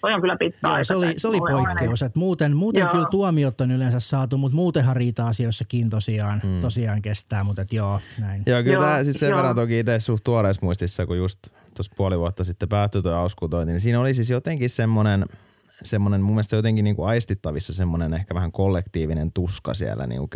toi 0.00 0.14
on 0.14 0.20
kyllä 0.20 0.36
pitkä 0.36 0.58
Joo, 0.62 0.72
aika. 0.72 0.84
Se 0.84 0.94
oli, 0.94 1.14
se 1.16 1.28
oli 1.28 1.38
poikkeus. 1.38 2.02
Että 2.02 2.18
muuten 2.18 2.56
muuten 2.56 2.80
joo. 2.80 2.90
kyllä 2.90 3.06
tuomiot 3.10 3.60
on 3.60 3.70
yleensä 3.70 4.00
saatu, 4.00 4.38
mutta 4.38 4.56
muutenhan 4.56 4.96
riita-asioissakin 4.96 5.90
tosiaan, 5.90 6.40
hmm. 6.40 6.60
tosiaan 6.60 7.02
kestää. 7.02 7.44
Mutta 7.44 7.62
et 7.62 7.72
joo, 7.72 8.00
näin. 8.20 8.42
Joo, 8.46 8.62
kyllä 8.62 8.74
joo, 8.74 8.82
tämä 8.82 9.04
siis 9.04 9.20
sen 9.20 9.30
joo. 9.30 9.36
verran 9.36 9.56
toki 9.56 9.78
itse 9.78 10.00
suht 10.00 10.24
tuoreessa 10.24 10.66
muistissa, 10.66 11.06
kun 11.06 11.16
just 11.16 11.38
tuossa 11.74 11.92
puoli 11.96 12.18
vuotta 12.18 12.44
sitten 12.44 12.68
päättyi 12.68 13.02
tuo 13.02 13.12
auskultointi, 13.12 13.72
niin 13.72 13.80
siinä 13.80 14.00
oli 14.00 14.14
siis 14.14 14.30
jotenkin 14.30 14.70
semmoinen– 14.70 15.26
semmoinen 15.82 16.20
mun 16.20 16.34
mielestä 16.34 16.56
jotenkin 16.56 16.84
niin 16.84 16.96
kuin 16.96 17.08
aistittavissa 17.08 17.74
semmoinen 17.74 18.14
ehkä 18.14 18.34
vähän 18.34 18.52
kollektiivinen 18.52 19.32
tuska 19.32 19.74
siellä 19.74 20.06
niin 20.06 20.18
kuin 20.18 20.30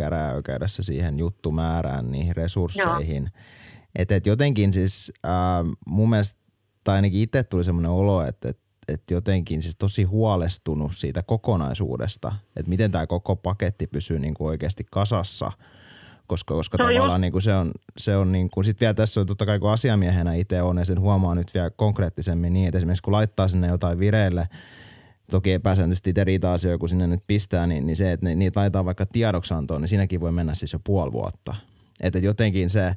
siihen 0.67 1.19
juttumäärään, 1.19 2.11
niihin 2.11 2.35
resursseihin. 2.35 3.31
Että 3.95 4.15
et 4.15 4.25
jotenkin 4.25 4.73
siis 4.73 5.11
äh, 5.25 5.31
mun 5.85 6.09
mielestä, 6.09 6.39
tai 6.83 6.95
ainakin 6.95 7.21
itse 7.21 7.43
tuli 7.43 7.63
semmoinen 7.63 7.91
olo, 7.91 8.25
että 8.25 8.49
et, 8.49 8.59
et 8.87 9.11
jotenkin 9.11 9.61
siis 9.61 9.75
tosi 9.75 10.03
huolestunut 10.03 10.91
siitä 10.95 11.23
kokonaisuudesta, 11.23 12.33
että 12.55 12.69
miten 12.69 12.91
tämä 12.91 13.07
koko 13.07 13.35
paketti 13.35 13.87
pysyy 13.87 14.19
niin 14.19 14.33
kuin 14.33 14.47
oikeasti 14.47 14.85
kasassa– 14.91 15.51
koska, 16.27 16.53
koska 16.53 16.77
no 16.77 16.85
tavallaan 16.85 17.21
niin 17.21 17.31
kuin 17.31 17.41
se 17.41 17.53
on, 17.53 17.71
se 17.97 18.15
on 18.15 18.31
niin 18.31 18.49
kuin, 18.49 18.65
sit 18.65 18.81
vielä 18.81 18.93
tässä 18.93 19.21
on 19.21 19.27
totta 19.27 19.45
kai 19.45 19.59
kun 19.59 19.71
asiamiehenä 19.71 20.33
itse 20.33 20.61
on 20.61 20.77
ja 20.77 20.85
sen 20.85 20.99
huomaa 20.99 21.35
nyt 21.35 21.53
vielä 21.53 21.69
konkreettisemmin 21.69 22.53
niin, 22.53 22.67
että 22.67 22.77
esimerkiksi 22.77 23.03
kun 23.03 23.13
laittaa 23.13 23.47
sinne 23.47 23.67
jotain 23.67 23.99
vireille– 23.99 24.47
toki 25.31 25.53
epäsääntöisesti 25.53 26.09
itse 26.09 26.23
riita-asioita, 26.23 26.77
kun 26.77 26.89
sinne 26.89 27.07
nyt 27.07 27.23
pistää, 27.27 27.67
niin, 27.67 27.85
niin 27.85 27.95
se, 27.95 28.11
että 28.11 28.25
ne, 28.25 28.35
niitä 28.35 28.59
laitetaan 28.59 28.85
vaikka 28.85 29.05
tiedoksantoon, 29.05 29.81
niin 29.81 29.89
siinäkin 29.89 30.21
voi 30.21 30.31
mennä 30.31 30.53
siis 30.53 30.73
jo 30.73 30.79
puoli 30.83 31.11
vuotta. 31.11 31.55
Että 32.03 32.19
jotenkin 32.19 32.69
se, 32.69 32.93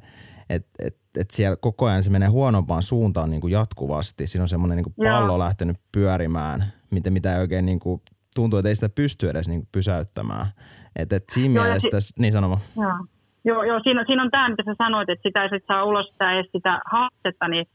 että 0.49 0.69
et, 0.87 0.97
et 1.19 1.31
siellä 1.31 1.55
koko 1.55 1.85
ajan 1.85 2.03
se 2.03 2.11
menee 2.11 2.29
huonompaan 2.29 2.83
suuntaan 2.83 3.29
niin 3.29 3.41
kuin 3.41 3.51
jatkuvasti. 3.51 4.27
Siinä 4.27 4.43
on 4.43 4.49
semmoinen 4.49 4.77
niin 4.77 5.11
pallo 5.11 5.27
Joo. 5.27 5.39
lähtenyt 5.39 5.77
pyörimään, 5.91 6.65
mitä, 6.91 7.09
mitä 7.09 7.35
ei 7.35 7.41
oikein 7.41 7.65
niin 7.65 7.79
kuin, 7.79 8.01
tuntuu, 8.35 8.59
että 8.59 8.69
ei 8.69 8.75
sitä 8.75 8.89
pysty 8.89 9.29
edes 9.29 9.47
niin 9.47 9.59
kuin 9.59 9.69
pysäyttämään. 9.71 10.47
Että 10.95 11.15
et 11.15 11.23
siinä 11.31 11.55
Joo, 11.55 11.63
mielessä, 11.63 11.99
si- 11.99 12.13
niin 12.19 12.33
sanoma. 12.33 12.57
Joo. 12.77 13.05
Joo, 13.45 13.63
joo 13.63 13.79
siinä, 13.83 14.03
siinä 14.07 14.23
on 14.23 14.31
tämä, 14.31 14.49
mitä 14.49 14.63
sä 14.65 14.75
sanoit, 14.77 15.09
että 15.09 15.29
sitä 15.29 15.43
ei 15.43 15.49
sit 15.49 15.63
saa 15.67 15.83
ulos 15.83 16.07
sitä, 16.11 16.33
edes 16.33 16.51
sitä 16.51 16.81
haastetta, 16.91 17.47
niin, 17.47 17.65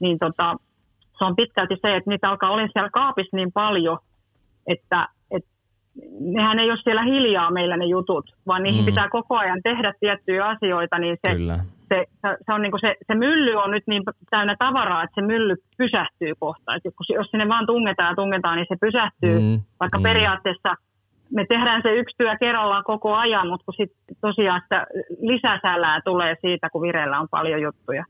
niin 0.00 0.18
tota, 0.18 0.56
se 1.18 1.24
on 1.24 1.36
pitkälti 1.36 1.74
se, 1.82 1.96
että 1.96 2.10
niitä 2.10 2.30
alkaa 2.30 2.50
olla 2.50 2.68
siellä 2.72 2.90
kaapissa 2.90 3.36
niin 3.36 3.52
paljon, 3.52 3.98
että, 4.66 5.08
että 5.30 5.50
nehän 6.20 6.58
ei 6.58 6.70
ole 6.70 6.78
siellä 6.82 7.02
hiljaa 7.02 7.50
meillä 7.50 7.76
ne 7.76 7.84
jutut, 7.84 8.34
vaan 8.46 8.62
niihin 8.62 8.82
mm. 8.82 8.86
pitää 8.86 9.08
koko 9.08 9.36
ajan 9.36 9.60
tehdä 9.62 9.94
tiettyjä 10.00 10.46
asioita, 10.46 10.98
niin 10.98 11.16
se, 11.26 11.34
se, 11.88 12.06
se, 12.22 12.36
se, 12.46 12.52
on 12.52 12.62
niin 12.62 12.72
kuin 12.72 12.80
se, 12.80 12.96
se 13.06 13.14
mylly 13.14 13.54
on 13.54 13.70
nyt 13.70 13.84
niin 13.86 14.02
täynnä 14.30 14.56
tavaraa, 14.58 15.02
että 15.02 15.20
se 15.20 15.26
mylly 15.26 15.56
pysähtyy 15.78 16.32
kohta. 16.40 16.74
Että 16.74 16.88
jos 17.14 17.30
sinne 17.30 17.48
vaan 17.48 17.66
tungetaan 17.66 18.08
ja 18.08 18.16
tungetaan, 18.16 18.56
niin 18.56 18.66
se 18.68 18.76
pysähtyy, 18.80 19.40
mm. 19.40 19.60
vaikka 19.80 19.98
mm. 19.98 20.02
periaatteessa 20.02 20.74
me 21.34 21.46
tehdään 21.48 21.82
se 21.82 21.90
yksi 21.94 22.16
työ 22.18 22.36
kerrallaan 22.40 22.84
koko 22.84 23.14
ajan, 23.14 23.48
mutta 23.48 23.64
kun 23.64 23.74
sit 23.74 23.92
tosiaan 24.20 24.60
sitä 24.60 24.86
lisäsälää 25.20 26.00
tulee 26.04 26.36
siitä, 26.40 26.70
kun 26.70 26.82
vireillä 26.82 27.20
on 27.20 27.28
paljon 27.30 27.62
juttuja. 27.62 28.04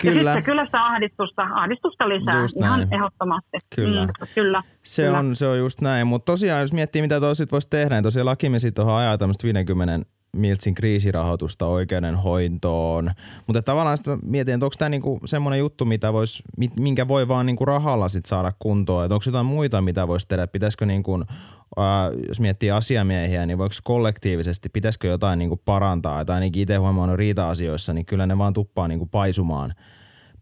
Kyllä. 0.00 0.30
Ja 0.30 0.42
kyllä 0.42 0.64
sitä 0.64 0.86
ahdistusta, 0.86 1.42
ahdistusta 1.42 2.08
lisää 2.08 2.42
just 2.42 2.56
ihan 2.56 2.80
näin. 2.80 2.94
ehdottomasti. 2.94 3.58
Kyllä. 3.74 4.06
Mm, 4.06 4.12
kyllä. 4.34 4.62
Se, 4.82 5.02
kyllä. 5.02 5.18
On, 5.18 5.36
se 5.36 5.46
on 5.46 5.58
just 5.58 5.80
näin, 5.80 6.06
mutta 6.06 6.32
tosiaan 6.32 6.60
jos 6.60 6.72
miettii 6.72 7.02
mitä 7.02 7.20
toisit 7.20 7.52
voisi 7.52 7.68
tehdä, 7.70 7.94
niin 7.94 8.02
tosiaan 8.02 8.26
lakimies 8.26 8.66
tuohon 8.74 8.94
ajaa 8.94 9.18
tämmöistä 9.18 9.44
50 9.44 10.06
miltsin 10.36 10.74
kriisirahoitusta 10.74 11.66
oikeudenhoitoon. 11.66 13.10
Mutta 13.46 13.62
tavallaan 13.62 13.96
sitä 13.96 14.18
mietin, 14.22 14.54
että 14.54 14.66
onko 14.66 14.74
tämä 14.78 14.88
niinku 14.88 15.20
semmoinen 15.24 15.58
juttu, 15.58 15.84
mitä 15.84 16.12
vois, 16.12 16.42
minkä 16.78 17.08
voi 17.08 17.28
vaan 17.28 17.46
niinku 17.46 17.64
rahalla 17.64 18.08
sit 18.08 18.26
saada 18.26 18.52
kuntoon. 18.58 19.04
Että 19.04 19.14
onko 19.14 19.24
jotain 19.26 19.46
muita, 19.46 19.82
mitä 19.82 20.08
voisi 20.08 20.28
tehdä? 20.28 20.46
Pitäisikö 20.46 20.86
niinku 20.86 21.24
äh, 21.78 21.84
jos 22.28 22.40
miettii 22.40 22.70
asiamiehiä, 22.70 23.46
niin 23.46 23.58
voiko 23.58 23.74
kollektiivisesti, 23.84 24.68
pitäisikö 24.68 25.08
jotain 25.08 25.38
niin 25.38 25.48
kuin 25.48 25.60
parantaa, 25.64 26.24
tai 26.24 26.34
ainakin 26.34 26.62
itse 26.62 26.76
huomannut 26.76 27.18
riita-asioissa, 27.18 27.92
niin 27.92 28.06
kyllä 28.06 28.26
ne 28.26 28.38
vaan 28.38 28.52
tuppaa 28.52 28.88
niin 28.88 28.98
kuin 28.98 29.10
paisumaan, 29.10 29.74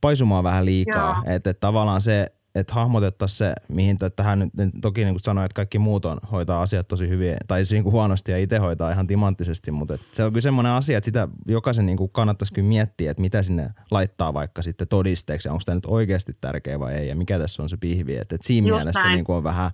paisumaan 0.01 0.45
vähän 0.45 0.64
liikaa. 0.64 1.23
Että 1.27 1.51
et 1.51 1.61
tavallaan 1.61 2.01
se, 2.01 2.27
että 2.55 2.75
hahmotettaisiin 2.75 3.39
se, 3.39 3.55
mihin 3.75 3.97
tähän 4.17 4.39
nyt 4.39 4.51
toki 4.83 5.05
niin 5.05 5.15
kuin 5.15 5.21
sanoin, 5.21 5.45
että 5.45 5.55
kaikki 5.55 5.79
muut 5.79 6.05
on, 6.05 6.19
hoitaa 6.33 6.63
asiat 6.63 6.89
tosi 6.89 7.09
hyvin, 7.09 7.37
tai 7.49 7.59
siis 7.59 7.73
niin 7.73 7.83
kuin 7.83 7.93
huonosti 7.93 8.33
ja 8.33 8.39
itse 8.39 8.59
hoitaa 8.59 8.91
ihan 8.91 9.07
timanttisesti, 9.07 9.71
mutta 9.71 9.97
se 9.97 10.25
on 10.25 10.31
kyllä 10.31 10.41
semmoinen 10.41 10.73
asia, 10.73 10.99
että 10.99 11.05
sitä 11.05 11.29
jokaisen 11.47 11.87
niin 11.87 11.99
kuin 11.99 12.11
kannattaisi 12.13 12.53
kyllä 12.55 12.69
miettiä, 12.69 13.11
että 13.11 13.21
mitä 13.21 13.43
sinne 13.43 13.71
laittaa 13.91 14.35
vaikka 14.35 14.63
sitten 14.63 14.89
todisteeksi, 14.89 15.49
onko 15.49 15.63
tämä 15.65 15.75
nyt 15.75 15.87
oikeasti 15.87 16.33
tärkeä 16.41 16.81
vai 16.81 16.95
ei, 16.95 17.09
ja 17.09 17.17
mikä 17.17 17.39
tässä 17.39 17.63
on 17.63 17.69
se 17.69 17.77
pihvi, 17.77 18.17
että, 18.17 18.35
että 18.35 18.47
siinä 18.47 18.69
Just 18.69 18.79
mielessä 18.79 19.09
niin 19.09 19.25
kuin 19.25 19.37
on 19.37 19.45
vähän 19.45 19.71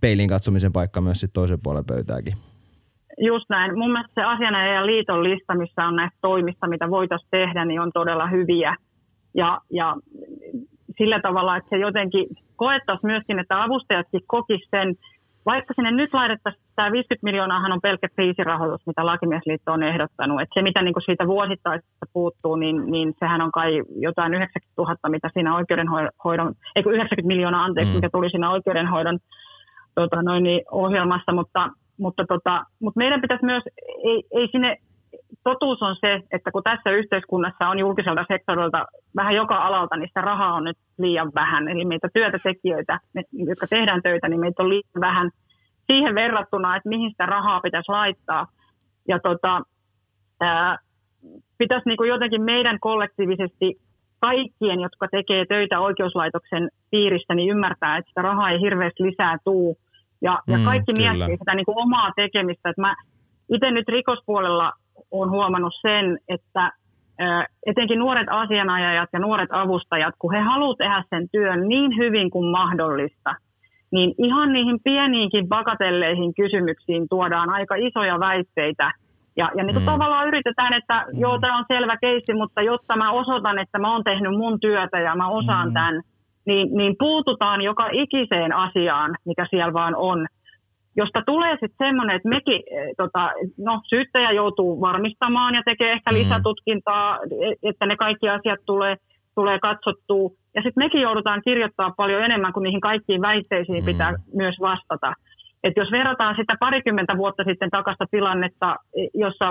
peilin 0.00 0.28
katsomisen 0.28 0.72
paikka 0.72 1.00
myös 1.00 1.20
sitten 1.20 1.40
toisen 1.40 1.60
puolen 1.62 1.84
pöytääkin. 1.84 2.34
Just 3.18 3.46
näin. 3.48 3.78
Mun 3.78 3.92
mielestä 3.92 4.14
se 4.14 4.24
asianajajan 4.24 4.86
liiton 4.86 5.24
lista, 5.24 5.54
missä 5.54 5.84
on 5.84 5.96
näistä 5.96 6.18
toimista, 6.22 6.68
mitä 6.68 6.90
voitaisiin 6.90 7.30
tehdä, 7.30 7.64
niin 7.64 7.80
on 7.80 7.90
todella 7.94 8.26
hyviä. 8.26 8.76
Ja, 9.34 9.60
ja 9.70 9.96
sillä 11.00 11.20
tavalla, 11.20 11.56
että 11.56 11.70
se 11.70 11.76
jotenkin 11.76 12.26
koettaisiin 12.56 13.10
myöskin, 13.12 13.38
että 13.38 13.62
avustajatkin 13.62 14.20
kokisivat 14.26 14.70
sen, 14.70 14.88
vaikka 15.46 15.74
sinne 15.74 15.90
nyt 15.90 16.14
laitettaisiin, 16.14 16.64
tämä 16.76 16.92
50 16.92 17.24
miljoonaahan 17.24 17.72
on 17.72 17.80
pelkkä 17.80 18.08
kriisirahoitus, 18.14 18.86
mitä 18.86 19.06
Lakimiesliitto 19.06 19.72
on 19.72 19.82
ehdottanut, 19.82 20.40
että 20.40 20.54
se 20.54 20.62
mitä 20.62 20.82
niin 20.82 20.94
kuin 20.94 21.06
siitä 21.06 21.26
vuosittaisesta 21.26 22.06
puuttuu, 22.12 22.56
niin, 22.56 22.76
niin 22.90 23.08
sehän 23.20 23.40
on 23.40 23.52
kai 23.52 23.82
jotain 24.08 24.34
90 24.34 24.82
000, 24.82 24.96
mitä 25.08 25.30
siinä 25.32 25.56
oikeudenhoidon, 25.56 26.52
ei 26.76 26.82
90 26.86 27.28
miljoonaa 27.32 27.64
anteeksi, 27.64 27.92
mm. 27.92 27.96
mikä 27.96 28.10
tuli 28.12 28.30
siinä 28.30 28.50
oikeudenhoidon 28.50 29.18
tota, 29.94 30.22
noin, 30.22 30.42
niin 30.42 30.62
ohjelmassa, 30.70 31.32
mutta, 31.32 31.70
mutta, 31.98 32.24
tota, 32.28 32.64
mutta 32.80 32.98
meidän 32.98 33.20
pitäisi 33.20 33.44
myös, 33.44 33.62
ei, 34.04 34.22
ei 34.38 34.48
sinne 34.52 34.76
totuus 35.44 35.82
on 35.82 35.96
se, 36.00 36.20
että 36.32 36.50
kun 36.50 36.62
tässä 36.62 36.90
yhteiskunnassa 36.90 37.68
on 37.68 37.78
julkiselta 37.78 38.24
sektorilta 38.28 38.86
vähän 39.16 39.34
joka 39.34 39.56
alalta, 39.56 39.96
niin 39.96 40.08
sitä 40.08 40.20
rahaa 40.20 40.54
on 40.54 40.64
nyt 40.64 40.78
liian 40.98 41.32
vähän. 41.34 41.68
Eli 41.68 41.84
meitä 41.84 42.08
työtätekijöitä, 42.12 42.98
me, 43.14 43.22
jotka 43.32 43.66
tehdään 43.66 44.02
töitä, 44.02 44.28
niin 44.28 44.40
meitä 44.40 44.62
on 44.62 44.68
liian 44.68 45.00
vähän 45.00 45.30
siihen 45.86 46.14
verrattuna, 46.14 46.76
että 46.76 46.88
mihin 46.88 47.10
sitä 47.10 47.26
rahaa 47.26 47.60
pitäisi 47.60 47.92
laittaa. 47.92 48.46
Ja 49.08 49.18
tota, 49.20 49.62
ää, 50.40 50.78
pitäisi 51.58 51.88
niin 51.88 51.96
kuin 51.96 52.08
jotenkin 52.08 52.42
meidän 52.42 52.80
kollektiivisesti 52.80 53.80
kaikkien, 54.20 54.80
jotka 54.80 55.08
tekee 55.10 55.44
töitä 55.48 55.80
oikeuslaitoksen 55.80 56.68
piirissä, 56.90 57.34
niin 57.34 57.50
ymmärtää, 57.50 57.96
että 57.96 58.08
sitä 58.08 58.22
rahaa 58.22 58.50
ei 58.50 58.60
hirveästi 58.60 59.02
lisää 59.02 59.36
tuu. 59.44 59.76
Ja, 60.22 60.38
ja 60.46 60.58
Mm, 60.58 60.64
kaikki 60.64 60.92
kyllä. 60.94 61.12
miettii 61.12 61.38
sitä 61.38 61.54
niin 61.54 61.66
kuin 61.66 61.78
omaa 61.78 62.10
tekemistä. 62.16 62.70
Että 62.70 62.80
mä 62.82 62.94
itse 63.54 63.70
nyt 63.70 63.88
rikospuolella 63.88 64.72
olen 65.10 65.30
huomannut 65.30 65.72
sen, 65.82 66.18
että 66.28 66.72
etenkin 67.66 67.98
nuoret 67.98 68.26
asianajajat 68.30 69.08
ja 69.12 69.18
nuoret 69.18 69.48
avustajat, 69.52 70.14
kun 70.18 70.32
he 70.34 70.40
haluavat 70.40 70.78
tehdä 70.78 71.04
sen 71.10 71.28
työn 71.32 71.68
niin 71.68 71.96
hyvin 71.96 72.30
kuin 72.30 72.50
mahdollista, 72.50 73.34
niin 73.92 74.14
ihan 74.18 74.52
niihin 74.52 74.78
pieniinkin 74.84 75.48
bakatelleihin 75.48 76.34
kysymyksiin 76.34 77.08
tuodaan 77.10 77.50
aika 77.50 77.74
isoja 77.74 78.20
väitteitä. 78.20 78.92
Ja, 79.36 79.50
ja 79.56 79.64
niin 79.64 79.74
kuin 79.74 79.82
Mm. 79.82 79.90
tavallaan 79.90 80.28
yritetään, 80.28 80.72
että 80.72 81.04
joo, 81.12 81.38
tämä 81.38 81.58
on 81.58 81.64
selvä 81.68 81.96
keissi, 82.00 82.34
mutta 82.34 82.62
jotta 82.62 82.96
mä 82.96 83.10
osoitan, 83.10 83.58
että 83.58 83.78
mä 83.78 83.92
oon 83.92 84.04
tehnyt 84.04 84.32
mun 84.38 84.60
työtä 84.60 85.00
ja 85.00 85.14
mä 85.16 85.28
osaan 85.28 85.68
Mm. 85.68 85.74
tämän, 85.74 86.00
niin, 86.46 86.68
niin 86.76 86.94
puututaan 86.98 87.62
joka 87.62 87.88
ikiseen 87.92 88.52
asiaan, 88.52 89.14
mikä 89.24 89.46
siellä 89.50 89.72
vaan 89.72 89.94
on 89.96 90.26
josta 91.02 91.22
tulee 91.26 91.52
sitten 91.52 91.86
semmoinen, 91.86 92.16
että 92.16 92.28
mekin, 92.28 92.62
eh, 92.76 92.88
tota, 92.96 93.22
no 93.68 93.80
syyttäjä 93.90 94.30
joutuu 94.30 94.80
varmistamaan 94.80 95.54
ja 95.54 95.62
tekee 95.64 95.92
ehkä 95.92 96.10
Mm. 96.10 96.16
lisätutkintaa, 96.16 97.18
e- 97.46 97.68
että 97.70 97.86
ne 97.86 97.96
kaikki 97.96 98.28
asiat 98.28 98.60
tulee, 98.66 98.96
tulee 99.34 99.58
katsottua. 99.58 100.30
Ja 100.54 100.62
sitten 100.62 100.84
mekin 100.84 101.00
joudutaan 101.00 101.40
kirjoittaa 101.44 101.94
paljon 101.96 102.22
enemmän 102.24 102.52
kuin 102.52 102.62
niihin 102.62 102.80
kaikkiin 102.80 103.22
väitteisiin 103.22 103.82
Mm. 103.84 103.86
pitää 103.86 104.12
myös 104.34 104.56
vastata. 104.60 105.12
Et 105.64 105.76
jos 105.76 105.90
verrataan 105.90 106.36
sitä 106.36 106.54
parikymmentä 106.60 107.16
vuotta 107.16 107.44
sitten 107.44 107.70
takasta 107.70 108.04
tilannetta, 108.10 108.76
eh, 108.96 109.08
jossa 109.14 109.46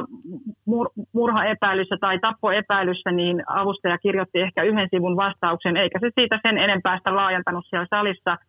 mur- 0.71 0.91
murhaepäilyssä 1.13 1.97
tai 2.01 2.19
tappoepäilyssä, 2.19 3.11
niin 3.11 3.43
avustaja 3.47 3.97
kirjoitti 3.97 4.39
ehkä 4.39 4.63
yhden 4.63 4.87
sivun 4.91 5.15
vastauksen, 5.17 5.77
eikä 5.77 5.99
se 5.99 6.09
siitä 6.15 6.39
sen 6.41 6.57
enempää 6.57 6.97
sitä 6.97 7.15
laajentanut 7.15 7.65
siellä 7.69 7.87
salissa– 7.89 8.37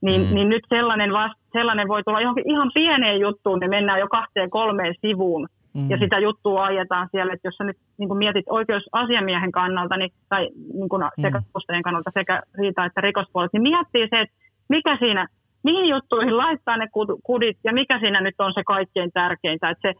niin, 0.00 0.20
Mm. 0.20 0.28
mm. 0.28 0.34
niin 0.34 0.48
nyt 0.48 0.62
sellainen, 0.68 1.12
vast, 1.12 1.34
sellainen 1.52 1.88
voi 1.88 2.02
tulla 2.02 2.20
johonkin 2.20 2.50
ihan 2.50 2.70
pieneen 2.74 3.20
juttuun, 3.20 3.60
niin 3.60 3.70
mennään 3.70 4.00
jo 4.00 4.08
kahteen 4.08 4.50
kolmeen 4.50 4.94
sivuun. 5.00 5.48
Mm. 5.74 5.80
Mm. 5.82 5.90
Ja 5.90 5.96
sitä 5.96 6.18
juttua 6.18 6.64
ajetaan 6.64 7.08
siellä, 7.10 7.32
että 7.32 7.48
jos 7.48 7.56
sä 7.56 7.64
nyt 7.64 7.76
niin 7.98 8.08
kuin 8.08 8.18
mietit 8.18 8.44
oikeusasiamiehen 8.50 9.52
kannalta, 9.52 9.96
niin, 9.96 10.10
tai 10.28 10.48
niin 10.74 10.88
kuin 10.88 11.02
sekä 11.22 11.42
avustajien 11.54 11.82
kannalta 11.82 12.10
sekä 12.10 12.42
riita- 12.58 12.84
että 12.84 13.00
rikospuolet, 13.00 13.52
niin 13.52 13.62
miettii 13.62 14.08
se, 14.10 14.20
että 14.20 14.34
mikä 14.68 14.96
siinä, 14.96 15.26
mihin 15.64 15.88
juttuihin 15.88 16.36
laittaa 16.36 16.76
ne 16.76 16.84
kud- 16.86 17.20
kudit 17.24 17.56
ja 17.64 17.72
mikä 17.72 17.98
siinä 18.00 18.20
nyt 18.20 18.34
on 18.38 18.52
se 18.54 18.62
kaikkein 18.66 19.12
tärkeintä. 19.12 19.70
Että 19.70 19.88
se, 19.88 19.94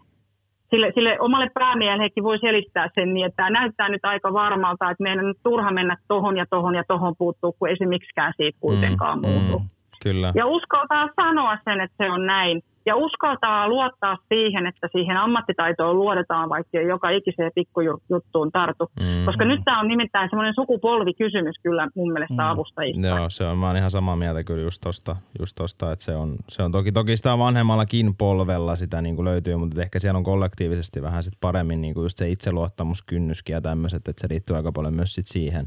sille, 0.70 0.92
sille 0.94 1.20
omalle 1.20 1.50
päämiehellekin 1.54 2.24
voi 2.24 2.38
selittää 2.38 2.88
sen 2.94 3.14
niin, 3.14 3.26
että 3.26 3.36
tämä 3.36 3.50
näyttää 3.50 3.88
nyt 3.88 4.04
aika 4.04 4.32
varmalta, 4.32 4.90
että 4.90 5.02
meidän 5.02 5.18
on 5.18 5.26
nyt 5.28 5.38
turha 5.42 5.70
mennä 5.70 5.96
tohon 6.08 6.36
ja 6.36 6.44
tohon 6.50 6.74
ja 6.74 6.82
tohon 6.88 7.14
puuttuu, 7.18 7.54
kun 7.58 7.68
ei 7.68 7.76
se 7.76 7.86
miksikään 7.86 8.32
siitä 8.36 8.58
kuitenkaan 8.60 9.18
Mm, 9.18 9.28
muutu. 9.28 9.58
mm, 9.58 9.64
kyllä. 10.02 10.32
Ja 10.34 10.46
uskaltaa 10.46 11.08
sanoa 11.16 11.58
sen, 11.64 11.80
että 11.80 12.04
se 12.04 12.10
on 12.10 12.26
näin. 12.26 12.62
Ja 12.86 12.96
uskaltaa 12.96 13.68
luottaa 13.68 14.16
siihen, 14.28 14.66
että 14.66 14.88
siihen 14.92 15.16
ammattitaitoon 15.16 15.98
luodetaan, 15.98 16.48
vaikka 16.48 16.80
joka 16.80 17.10
ikiseen 17.10 17.50
pikkujuttuun 17.54 18.52
tartu. 18.52 18.90
Mm. 19.00 19.24
Koska 19.24 19.44
nyt 19.44 19.60
tämä 19.64 19.80
on 19.80 19.88
nimittäin 19.88 20.30
semmoinen 20.30 20.54
sukupolvikysymys 20.54 21.54
kyllä 21.62 21.88
mun 21.94 22.12
mielestä 22.12 22.42
Mm. 22.42 22.48
avustajista. 22.50 23.06
Joo, 23.06 23.30
se 23.30 23.44
on, 23.44 23.58
mä 23.58 23.66
oon 23.66 23.76
ihan 23.76 23.90
samaa 23.90 24.16
mieltä 24.16 24.44
kyllä 24.44 24.62
just 24.62 24.80
tosta, 24.84 25.16
just 25.38 25.54
tosta 25.56 25.92
että 25.92 26.04
se 26.04 26.16
on, 26.16 26.36
se 26.48 26.62
on 26.62 26.72
toki, 26.72 26.92
toki 26.92 27.16
sitä 27.16 27.38
vanhemmallakin 27.38 28.14
polvella 28.18 28.76
sitä 28.76 29.02
niin 29.02 29.16
kuin 29.16 29.24
löytyy, 29.24 29.56
mutta 29.56 29.82
ehkä 29.82 29.98
siellä 29.98 30.18
on 30.18 30.24
kollektiivisesti 30.24 31.02
vähän 31.02 31.24
sit 31.24 31.34
paremmin 31.40 31.80
niin 31.80 31.94
kuin 31.94 32.04
just 32.04 32.18
se 32.18 32.28
itseluottamuskynnyskin 32.28 33.52
ja 33.52 33.60
tämmöiset, 33.60 34.08
että 34.08 34.20
se 34.20 34.26
liittyy 34.30 34.56
aika 34.56 34.72
paljon 34.72 34.94
myös 34.96 35.14
sit 35.14 35.26
siihen, 35.26 35.66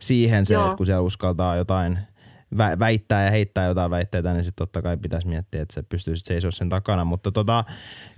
siihen 0.00 0.46
se, 0.46 0.54
Joo. 0.54 0.64
että 0.64 0.76
kun 0.76 0.86
siellä 0.86 1.00
uskaltaa 1.02 1.56
jotain 1.56 1.98
vä- 2.54 2.78
väittää 2.78 3.24
ja 3.24 3.30
heittää 3.30 3.66
jotain 3.66 3.90
väitteitä, 3.90 4.32
niin 4.32 4.44
sitten 4.44 4.66
totta 4.66 4.82
kai 4.82 4.96
pitäisi 4.96 5.28
miettiä, 5.28 5.62
että 5.62 5.74
se 5.74 5.82
pystyy 5.82 6.16
sitten 6.16 6.34
seisoa 6.34 6.50
sen 6.50 6.68
takana. 6.68 7.04
Mutta 7.04 7.32
tota, 7.32 7.64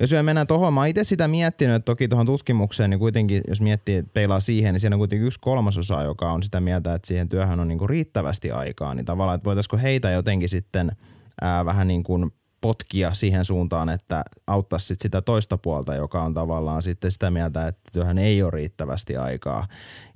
jos 0.00 0.12
me 0.12 0.22
mennään 0.22 0.46
tuohon, 0.46 0.74
mä 0.74 0.86
itse 0.86 1.04
sitä 1.04 1.28
miettinyt, 1.28 1.76
että 1.76 1.84
toki 1.84 2.08
tuohon 2.08 2.26
tutkimukseen, 2.26 2.90
niin 2.90 3.00
kuitenkin 3.00 3.42
jos 3.48 3.60
miettii, 3.60 3.96
että 3.96 4.10
peilaa 4.14 4.40
siihen, 4.40 4.74
niin 4.74 4.80
siinä 4.80 4.96
on 4.96 5.00
kuitenkin 5.00 5.26
yksi 5.26 5.38
kolmasosa, 5.40 6.02
joka 6.02 6.32
on 6.32 6.42
sitä 6.42 6.60
mieltä, 6.60 6.94
että 6.94 7.08
siihen 7.08 7.28
työhön 7.28 7.60
on 7.60 7.68
niinku 7.68 7.86
riittävästi 7.86 8.50
aikaa, 8.50 8.94
niin 8.94 9.04
tavallaan, 9.04 9.36
että 9.36 9.44
voitaisiko 9.44 9.76
heitä 9.76 10.10
jotenkin 10.10 10.48
sitten 10.48 10.92
ää, 11.40 11.64
vähän 11.64 11.88
niin 11.88 12.02
kuin 12.02 12.30
potkia 12.60 13.14
siihen 13.14 13.44
suuntaan, 13.44 13.88
että 13.88 14.24
auttaisi 14.46 14.86
sit 14.86 15.00
sitä 15.00 15.22
toista 15.22 15.58
puolta, 15.58 15.94
joka 15.94 16.22
on 16.22 16.34
tavallaan 16.34 16.82
sitten 16.82 17.10
sitä 17.10 17.30
mieltä, 17.30 17.68
että 17.68 17.82
työhön 17.92 18.18
ei 18.18 18.42
ole 18.42 18.50
riittävästi 18.50 19.16
aikaa. 19.16 19.66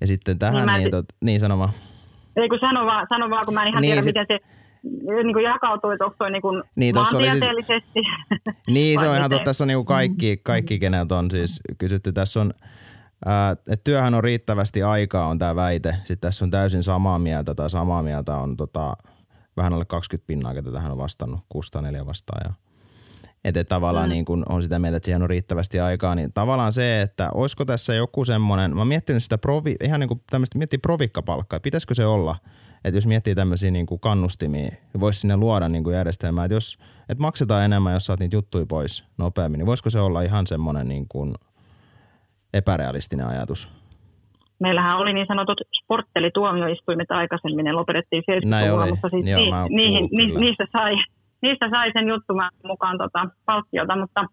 Ja 0.01 0.07
sitten 0.07 0.39
tähän, 0.39 0.67
Niin 0.67 0.79
niin, 0.79 0.91
tot, 0.91 1.07
niin 1.25 1.41
sanoma. 1.41 1.73
Ei 2.43 2.49
kun 2.49 2.59
sano 2.61 2.87
vaan, 2.87 3.07
sano 3.09 3.31
vaan 3.31 3.45
kun 3.45 3.55
mä 3.55 3.63
en 3.63 3.69
ihan 3.69 3.81
Niin, 3.83 3.95
niin, 3.97 4.05
tiedä, 4.05 4.21
sit- 4.23 4.29
miten 4.29 5.07
se 5.17 5.23
niin 5.23 5.33
kuin 5.35 5.45
jakautuu, 5.45 5.91
että 5.91 6.05
onko 6.05 6.17
toi 6.19 6.31
niin 6.31 6.43
kuin 6.43 6.63
Niin, 6.77 6.95
siis- 6.95 7.13
maantieteellisesti. 7.13 8.01
Niin, 8.75 9.01
se 9.01 9.09
on 9.09 9.17
ihan 9.17 9.31
totta. 9.31 9.45
Tässä 9.45 9.65
on 9.65 9.69
niinku 9.69 9.85
kaikki, 9.85 10.37
kaikki, 10.43 10.79
keneltä 10.79 11.17
on 11.17 11.31
siis 11.31 11.61
kysytty. 11.79 12.13
Tässä 12.13 12.41
on, 12.41 12.53
ää, 13.27 13.51
että 13.53 13.77
työhän 13.85 14.15
on 14.15 14.25
riittävästi 14.25 14.83
aikaa, 14.83 15.27
on 15.27 15.39
tämä 15.39 15.57
väite. 15.57 15.95
Sitten 15.99 16.19
tässä 16.19 16.45
on 16.45 16.51
täysin 16.51 16.83
samaa 16.83 17.19
mieltä 17.19 17.55
tai 17.55 17.71
samaa 17.71 18.03
mieltä 18.03 18.37
on 18.37 18.57
tota, 18.57 18.97
vähän 19.57 19.73
alle 19.73 19.85
20 19.85 20.27
pinnaa, 20.27 20.55
ketä 20.55 20.73
tähän 20.73 20.93
on 20.93 20.99
vastannut, 20.99 21.41
604 21.49 22.07
vastaan. 22.07 22.41
Ja, 22.45 22.53
että 23.57 23.65
tavallaan 23.65 24.07
mm. 24.07 24.11
niin 24.11 24.25
kun 24.25 24.43
on 24.49 24.63
sitä 24.63 24.79
mieltä, 24.79 24.97
että 24.97 25.05
siihen 25.05 25.23
on 25.23 25.31
riittävästi 25.31 25.81
aikaa, 25.81 26.15
niin 26.15 26.33
tavallaan 26.33 26.73
se, 26.73 27.03
että 27.03 27.31
olisiko 27.35 27.65
tässä 27.65 27.95
joku 27.95 28.25
semmoinen, 28.25 28.77
mä 28.77 28.85
miettinyt 28.85 29.23
sitä 29.23 29.39
provi, 29.39 29.77
ihan 29.85 30.01
niin 30.01 30.09
kuin 30.09 30.21
tämmöistä, 30.31 30.59
miettii 30.59 30.79
provikkapalkkaa, 30.79 31.61
pitäisikö 31.61 31.95
se 31.95 32.07
olla, 32.07 32.37
että 32.85 32.97
jos 32.97 33.07
miettii 33.07 33.35
tämmöisiä 33.35 33.71
niin 33.71 33.87
kuin 33.87 34.01
kannustimia, 34.01 34.69
niin 34.93 35.01
voisi 35.01 35.21
sinne 35.21 35.37
luoda 35.37 35.69
niin 35.69 35.85
kuin 35.85 35.97
järjestelmää, 35.97 36.45
että 36.45 36.55
jos 36.55 36.79
että 37.09 37.23
maksetaan 37.23 37.65
enemmän, 37.65 37.93
jos 37.93 38.07
saat 38.07 38.21
niitä 38.21 38.37
juttuja 38.37 38.67
pois 38.67 39.05
nopeammin, 39.19 39.59
niin 39.59 39.67
voisiko 39.67 39.91
se 39.91 40.01
olla 40.01 40.23
ihan 40.23 40.47
semmoinen 40.47 40.89
niin 40.89 41.07
kuin 41.09 41.35
epärealistinen 42.55 43.27
ajatus? 43.27 43.71
Meillähän 44.61 44.99
oli 44.99 45.13
niin 45.13 45.27
sanotut 45.27 45.61
sporttelituomioistuimet 45.83 47.11
aikaisemmin, 47.11 47.65
ne 47.65 47.73
lopetettiin 47.73 48.23
Näin 48.27 48.73
oli. 48.73 48.81
Facebook-luvulla, 48.81 48.87
mutta 48.87 49.09
siis 49.09 49.27
Joo, 49.27 49.41
ni, 49.41 49.51
mä 49.51 49.63
oon 49.63 49.71
niihin, 49.73 50.09
kuullut 50.09 50.35
ni, 50.35 50.41
niistä, 50.41 50.67
sai, 50.73 50.95
niistä 51.43 51.71
sai 51.71 51.93
sen 51.93 52.09
juttumaan 52.09 52.51
mukaan 52.65 52.99
tota, 52.99 53.29
palkkiota, 53.47 53.97
mutta, 53.97 54.25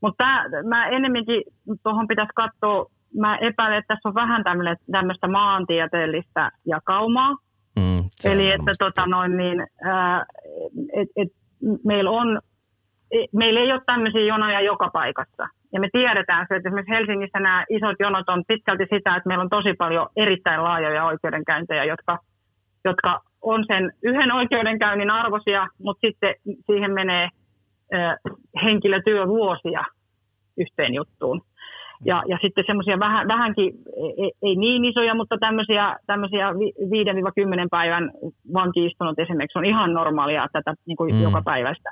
mutta 0.00 0.24
mä 0.64 0.86
ennemminkin 0.86 1.42
tuohon 1.82 2.08
pitäisi 2.08 2.32
katsoa, 2.34 2.86
mä 3.20 3.36
epäilen, 3.36 3.78
että 3.78 3.94
tässä 3.94 4.08
on 4.08 4.14
vähän 4.14 4.44
tämmöistä 4.92 5.28
maantieteellistä 5.28 6.50
jakaumaa, 6.66 7.36
Mm, 7.76 8.04
Eli 8.24 8.50
että 8.50 8.72
tota, 8.78 9.06
noin, 9.06 9.36
niin, 9.36 9.66
ää, 9.84 10.24
et, 10.92 11.08
et, 11.16 11.28
meillä, 11.84 12.10
on, 12.10 12.40
e- 13.10 13.30
meillä 13.32 13.60
ei 13.60 13.72
ole 13.72 13.80
tämmöisiä 13.86 14.24
jonoja 14.24 14.60
joka 14.60 14.90
paikassa. 14.92 15.48
Ja 15.72 15.80
me 15.80 15.88
tiedetään 15.92 16.46
se, 16.48 16.56
että 16.56 16.68
esimerkiksi 16.68 16.94
Helsingissä 16.94 17.40
nämä 17.40 17.64
isot 17.70 17.96
jonot 18.00 18.28
on 18.28 18.44
pitkälti 18.48 18.84
sitä, 18.84 19.16
että 19.16 19.28
meillä 19.28 19.42
on 19.42 19.50
tosi 19.50 19.74
paljon 19.78 20.06
erittäin 20.16 20.64
laajoja 20.64 21.04
oikeudenkäyntejä, 21.04 21.84
jotka, 21.84 22.18
jotka 22.84 23.20
on 23.42 23.64
sen 23.66 23.92
yhden 24.02 24.32
oikeudenkäynnin 24.32 25.10
arvoisia, 25.10 25.66
mutta 25.82 26.06
sitten 26.06 26.34
siihen 26.66 26.92
menee 26.92 27.28
henkilötyövuosia 28.64 29.84
yhteen 30.58 30.94
juttuun. 30.94 31.42
Ja, 32.04 32.22
ja 32.28 32.38
sitten 32.42 32.64
semmoisia 32.66 32.98
vähän, 32.98 33.28
vähänkin, 33.28 33.72
ei, 34.18 34.32
ei 34.42 34.56
niin 34.56 34.84
isoja, 34.84 35.14
mutta 35.14 35.38
tämmöisiä, 35.38 35.96
tämmöisiä 36.06 36.54
vi- 36.58 36.74
5-10 37.64 37.68
päivän 37.70 38.10
vankiistunut 38.54 39.18
esimerkiksi 39.18 39.58
on 39.58 39.64
ihan 39.64 39.92
normaalia 39.92 40.46
tätä 40.52 40.74
niin 40.86 40.96
kuin 40.96 41.14
mm. 41.14 41.22
joka 41.22 41.42
päivästä. 41.44 41.90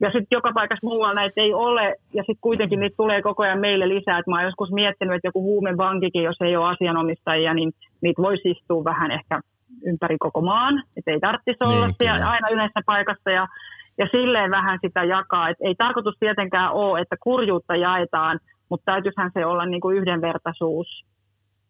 Ja 0.00 0.10
sitten 0.10 0.36
joka 0.36 0.52
paikassa 0.54 0.86
muualla 0.86 1.14
näitä 1.14 1.40
ei 1.40 1.54
ole, 1.54 1.96
ja 2.14 2.22
sitten 2.22 2.40
kuitenkin 2.40 2.80
niitä 2.80 2.96
tulee 2.96 3.22
koko 3.22 3.42
ajan 3.42 3.60
meille 3.60 3.88
lisää. 3.88 4.18
Et 4.18 4.26
mä 4.26 4.36
oon 4.36 4.44
joskus 4.44 4.72
miettinyt, 4.72 5.14
että 5.14 5.28
joku 5.28 5.42
huumevankikin, 5.42 6.22
jos 6.22 6.36
ei 6.40 6.56
ole 6.56 6.68
asianomistajia, 6.68 7.54
niin 7.54 7.72
niitä 8.00 8.22
voisi 8.22 8.50
istua 8.50 8.84
vähän 8.84 9.10
ehkä 9.10 9.40
ympäri 9.86 10.16
koko 10.18 10.40
maan. 10.40 10.82
Että 10.96 11.10
ei 11.10 11.20
tarvitsisi 11.20 11.64
olla 11.64 11.86
Niin, 11.86 11.96
siellä 12.02 12.30
aina 12.30 12.48
yhdessä 12.48 12.80
paikassa, 12.86 13.30
ja, 13.30 13.46
ja 13.98 14.06
silleen 14.10 14.50
vähän 14.50 14.78
sitä 14.86 15.04
jakaa. 15.04 15.48
Et 15.48 15.56
ei 15.60 15.74
tarkoitus 15.74 16.14
tietenkään 16.20 16.72
ole, 16.72 17.00
että 17.00 17.16
kurjuutta 17.20 17.76
jaetaan, 17.76 18.38
mutta 18.68 18.92
täytyisihän 18.92 19.30
se 19.34 19.46
olla 19.46 19.66
niin 19.66 19.80
kuin 19.80 19.96
yhdenvertaisuus. 19.96 21.04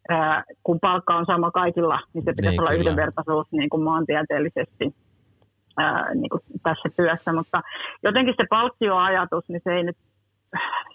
Ää, 0.09 0.43
kun 0.63 0.79
palkka 0.79 1.15
on 1.15 1.25
sama 1.25 1.51
kaikilla, 1.51 1.99
niin 2.13 2.23
se 2.23 2.31
pitäisi 2.31 2.49
Niin, 2.49 2.59
olla 2.61 2.69
kyllä. 2.69 2.81
yhdenvertaisuus 2.81 3.47
niin 3.51 3.69
kuin 3.69 3.83
maantieteellisesti 3.83 4.95
ää, 5.77 6.13
niin 6.13 6.29
kuin 6.29 6.41
tässä 6.63 6.89
työssä. 6.95 7.33
Mutta 7.33 7.61
jotenkin 8.03 8.33
se 8.37 8.45
palkkioajatus, 8.49 9.49
niin 9.49 9.61
se 9.63 9.73
ei 9.73 9.83
nyt 9.83 9.97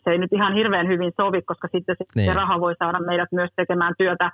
se 0.04 0.10
ei 0.10 0.18
nyt 0.18 0.32
ihan 0.32 0.54
hirveän 0.54 0.88
hyvin 0.88 1.12
sovi, 1.16 1.42
koska 1.42 1.68
sitten 1.72 1.96
se, 1.98 2.04
Niin. 2.16 2.26
se 2.30 2.34
raha 2.34 2.60
voi 2.60 2.74
saada 2.78 3.00
meidät 3.00 3.28
myös 3.32 3.50
tekemään 3.56 3.94
työtä 3.98 4.30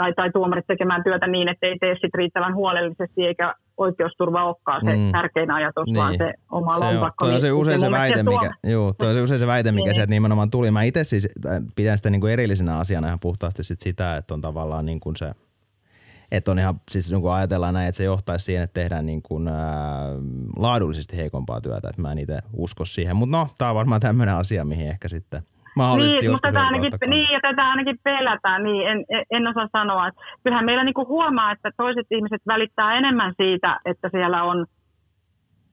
tai, 0.00 0.12
tai 0.14 0.30
tuomarit 0.32 0.66
tekemään 0.66 1.04
työtä 1.04 1.26
niin, 1.26 1.48
että 1.48 1.66
ei 1.66 1.78
tee 1.78 1.94
sit 1.94 2.14
riittävän 2.14 2.54
huolellisesti 2.54 3.26
eikä 3.26 3.54
oikeusturva 3.76 4.44
olekaan 4.44 4.80
se 4.84 4.96
mm. 4.96 5.12
tärkein 5.12 5.50
ajatus, 5.50 5.86
niin. 5.86 5.96
vaan 5.96 6.14
se 6.18 6.32
oma 6.50 6.78
se 6.78 6.84
lompakko. 6.84 7.26
On, 7.26 7.40
se 7.40 7.52
usein 7.52 7.80
se 7.80 7.90
väite, 7.90 8.22
mikä, 8.22 8.50
juu, 8.66 8.94
toi 8.98 9.14
se 9.14 9.20
usein 9.20 9.40
se 9.40 9.46
väite, 9.46 9.72
mikä 9.72 9.84
niin. 9.84 9.94
sieltä 9.94 10.10
nimenomaan 10.10 10.50
tuli. 10.50 10.70
Mä 10.70 10.82
itse 10.82 11.04
siis 11.04 11.28
pidän 11.76 11.96
sitä 11.96 12.10
niin 12.10 12.20
kuin 12.20 12.32
erillisenä 12.32 12.78
asiana 12.78 13.06
ihan 13.06 13.20
puhtaasti 13.20 13.64
sit 13.64 13.80
sitä, 13.80 14.16
että 14.16 14.34
on 14.34 14.40
tavallaan 14.40 14.86
niin 14.86 15.00
kuin 15.00 15.16
se– 15.16 15.32
että 16.32 16.50
on 16.50 16.58
ihan, 16.58 16.80
siis 16.90 17.10
niin 17.10 17.20
kuin 17.20 17.32
ajatellaan 17.32 17.74
näin, 17.74 17.88
että 17.88 17.96
se 17.96 18.04
johtaisi 18.04 18.44
siihen, 18.44 18.62
että 18.62 18.80
tehdään 18.80 19.06
niin 19.06 19.22
kuin, 19.22 19.48
ää, 19.48 19.56
laadullisesti 20.56 21.16
heikompaa 21.16 21.60
työtä, 21.60 21.88
että 21.88 22.02
mä 22.02 22.12
en 22.12 22.18
itse 22.18 22.38
usko 22.56 22.84
siihen. 22.84 23.16
Mutta 23.16 23.36
no, 23.36 23.48
tämä 23.58 23.70
on 23.70 23.74
varmaan 23.74 24.00
tämmöinen 24.00 24.34
asia, 24.34 24.64
mihin 24.64 24.88
ehkä 24.88 25.08
sitten 25.08 25.42
mahdollisesti 25.76 26.20
niin, 26.20 26.30
mutta 26.30 26.48
tätä 26.48 26.66
ainakin, 26.66 26.92
niin, 27.06 27.32
ja 27.32 27.40
tätä 27.40 27.68
ainakin 27.68 27.98
pelätään, 28.04 28.62
niin 28.62 28.88
en, 28.88 29.04
en 29.30 29.46
osaa 29.46 29.68
sanoa. 29.72 30.08
Että 30.08 30.20
kyllähän 30.44 30.64
meillä 30.64 30.84
niin 30.84 30.94
kuin 30.94 31.08
huomaa, 31.08 31.52
että 31.52 31.70
toiset 31.76 32.06
ihmiset 32.10 32.42
välittää 32.46 32.94
enemmän 32.94 33.34
siitä, 33.36 33.80
että 33.84 34.08
siellä 34.08 34.42
on 34.42 34.66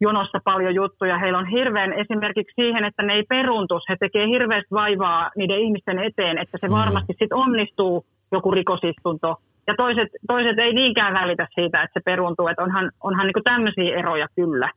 jonossa 0.02 0.40
paljon 0.44 0.76
juttuja. 0.76 1.18
Heillä 1.18 1.40
on 1.40 1.48
hirveän 1.48 1.94
esimerkiksi 1.94 2.56
siihen, 2.56 2.84
että 2.84 3.04
ne 3.04 3.14
ei 3.14 3.24
peruntus. 3.30 3.84
He 3.90 3.96
tekee 4.00 4.28
hirveästi 4.28 4.72
vaivaa 4.72 5.32
niiden 5.36 5.60
ihmisten 5.60 6.00
eteen, 6.00 6.38
että 6.38 6.58
se 6.62 6.68
mm. 6.68 6.74
varmasti 6.74 7.14
sitten 7.20 7.38
onnistuu 7.38 8.06
joku 8.32 8.52
rikosistunto 8.52 9.36
ja 9.68 9.74
toiset, 9.78 10.10
toiset 10.28 10.60
ei 10.60 10.74
niinkään 10.74 11.14
välitä 11.14 11.48
siitä, 11.56 11.84
että 11.84 12.00
se 12.00 12.04
peruntuu, 12.04 12.48
että 12.48 12.64
onhan, 12.64 12.92
onhan 13.04 13.28
niin 13.28 13.44
tämmöisiä 13.44 13.98
eroja 14.00 14.28
kyllä. 14.36 14.70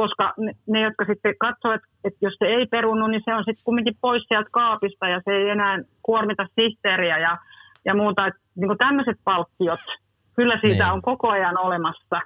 Koska 0.00 0.34
ne, 0.38 0.52
ne 0.66 0.80
jotka 0.80 1.04
sitten 1.04 1.34
katsoo, 1.38 1.72
että, 1.72 1.88
että 2.04 2.18
jos 2.22 2.34
se 2.38 2.46
ei 2.46 2.66
perunnu, 2.66 3.06
niin 3.06 3.22
se 3.24 3.34
on 3.34 3.44
sitten 3.44 3.64
kumminkin 3.64 3.96
pois 4.00 4.22
sieltä 4.28 4.48
kaapista 4.52 5.08
ja 5.08 5.20
se 5.24 5.30
ei 5.30 5.48
enää 5.48 5.78
kuormita 6.02 6.46
sihteeriä 6.54 7.18
ja, 7.18 7.38
ja 7.84 7.94
muuta. 7.94 8.26
Että 8.26 8.40
niin 8.56 8.78
tämmöiset 8.78 9.18
palkkiot, 9.24 9.80
kyllä 10.36 10.58
siitä 10.60 10.84
niin. 10.84 10.92
on 10.92 11.02
koko 11.02 11.28
ajan 11.28 11.58
olemassa. 11.58 12.20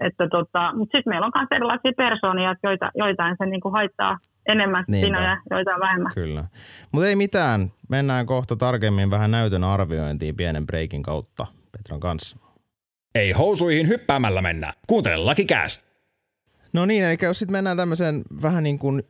Että 0.00 0.28
tota, 0.28 0.72
mutta 0.74 0.98
sitten 0.98 1.10
meillä 1.10 1.26
on 1.26 1.32
myös 1.34 1.48
erilaisia 1.50 1.92
persoonia, 1.96 2.54
joita, 2.62 2.90
joitain 2.94 3.36
se 3.38 3.46
niin 3.46 3.72
haittaa 3.72 4.18
enemmän 4.48 4.84
Niinpä. 4.88 5.06
siinä 5.06 5.30
ja 5.30 5.36
joitain 5.50 5.80
vähemmän. 5.80 6.12
Kyllä. 6.14 6.44
Mutta 6.92 7.08
ei 7.08 7.16
mitään. 7.16 7.72
Mennään 7.88 8.26
kohta 8.26 8.56
tarkemmin 8.56 9.10
vähän 9.10 9.30
näytön 9.30 9.64
arviointiin 9.64 10.36
pienen 10.36 10.66
breikin 10.66 11.02
kautta 11.02 11.46
Petran 11.72 12.00
kanssa. 12.00 12.36
Ei 13.14 13.32
housuihin 13.32 13.88
hyppäämällä 13.88 14.42
mennä. 14.42 14.72
Kuuntele 14.86 15.16
Lakikääst. 15.16 15.87
No 16.72 16.86
niin, 16.86 17.04
eli 17.04 17.16
jos 17.22 17.38
sitten 17.38 17.52
mennään 17.52 17.76
tämmöiseen 17.76 18.22
vähän 18.42 18.64
niin 18.64 18.78
kuin 18.78 19.02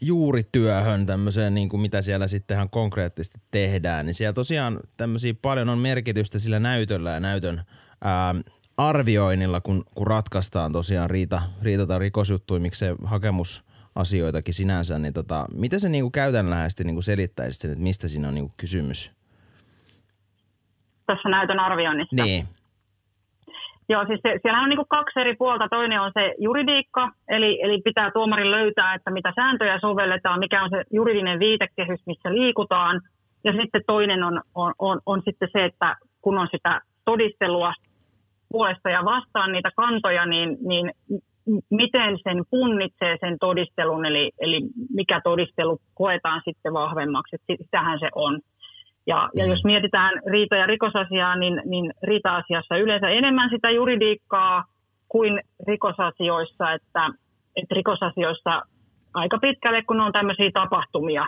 juurityöhön, 0.00 1.06
tämmöiseen 1.06 1.54
niin 1.54 1.68
kuin 1.68 1.80
mitä 1.80 2.02
siellä 2.02 2.26
sitten 2.26 2.54
ihan 2.54 2.70
konkreettisesti 2.70 3.40
tehdään, 3.50 4.06
niin 4.06 4.14
siellä 4.14 4.32
tosiaan 4.32 4.80
tämmöisiä 4.96 5.34
paljon 5.42 5.68
on 5.68 5.78
merkitystä 5.78 6.38
sillä 6.38 6.58
näytöllä 6.58 7.10
ja 7.10 7.20
näytön 7.20 7.62
ää, 8.04 8.34
arvioinnilla, 8.76 9.60
kun, 9.60 9.84
kun 9.94 10.06
ratkaistaan 10.06 10.72
tosiaan 10.72 11.10
riita, 11.10 11.42
riita 11.62 11.86
tai 11.86 11.98
rikosjuttuja, 11.98 12.60
miksei 12.60 12.94
hakemus 13.04 13.64
asioitakin 13.94 14.54
sinänsä, 14.54 14.98
niin 14.98 15.12
tota, 15.12 15.46
miten 15.54 15.80
se 15.80 15.88
niinku 15.88 16.10
käytännönläheisesti 16.10 16.84
niinku 16.84 17.02
selittäisit 17.02 17.60
sen, 17.60 17.70
että 17.70 17.82
mistä 17.82 18.08
siinä 18.08 18.28
on 18.28 18.34
niinku 18.34 18.52
kysymys? 18.56 19.12
Tässä 21.06 21.28
näytön 21.28 21.60
arvioinnissa? 21.60 22.24
Niin. 22.24 22.48
Joo, 23.88 24.06
siis 24.06 24.20
se, 24.22 24.38
siellä 24.42 24.60
on 24.60 24.68
niin 24.68 24.88
kaksi 24.88 25.20
eri 25.20 25.36
puolta. 25.36 25.68
Toinen 25.68 26.00
on 26.00 26.10
se 26.14 26.34
juridiikka, 26.38 27.10
eli, 27.28 27.58
eli 27.62 27.80
pitää 27.84 28.10
tuomarin 28.10 28.50
löytää, 28.50 28.94
että 28.94 29.10
mitä 29.10 29.32
sääntöjä 29.36 29.78
sovelletaan, 29.80 30.38
mikä 30.38 30.62
on 30.62 30.70
se 30.70 30.84
juridinen 30.92 31.38
viitekehys, 31.38 32.00
missä 32.06 32.34
liikutaan. 32.34 33.00
Ja 33.44 33.52
sitten 33.52 33.82
toinen 33.86 34.22
on, 34.22 34.40
on, 34.54 34.72
on, 34.78 35.00
on 35.06 35.22
sitten 35.24 35.48
se, 35.52 35.64
että 35.64 35.96
kun 36.22 36.38
on 36.38 36.48
sitä 36.50 36.80
todistelua 37.04 37.72
puolesta 38.48 38.90
ja 38.90 39.04
vastaan 39.04 39.52
niitä 39.52 39.70
kantoja, 39.76 40.26
niin, 40.26 40.56
niin 40.68 40.92
miten 41.70 42.18
sen 42.22 42.44
punnitsee 42.50 43.16
sen 43.20 43.36
todistelun, 43.40 44.06
eli, 44.06 44.30
eli 44.40 44.60
mikä 44.94 45.20
todistelu 45.24 45.78
koetaan 45.94 46.42
sitten 46.44 46.72
vahvemmaksi, 46.72 47.36
sitähän 47.62 47.98
se 47.98 48.08
on. 48.14 48.40
Ja, 49.06 49.28
ja 49.34 49.44
mm. 49.44 49.50
jos 49.50 49.64
mietitään 49.64 50.20
riita- 50.26 50.56
ja 50.56 50.66
rikosasiaa, 50.66 51.36
niin, 51.36 51.62
niin 51.64 51.92
riita-asiassa 52.02 52.76
yleensä 52.76 53.08
enemmän 53.08 53.50
sitä 53.50 53.70
juridiikkaa 53.70 54.64
kuin 55.08 55.40
rikosasioissa, 55.66 56.72
että, 56.72 57.10
että 57.56 57.74
rikosasioissa 57.74 58.62
aika 59.14 59.38
pitkälle, 59.38 59.82
kun 59.82 60.00
on 60.00 60.12
tämmöisiä 60.12 60.50
tapahtumia, 60.54 61.26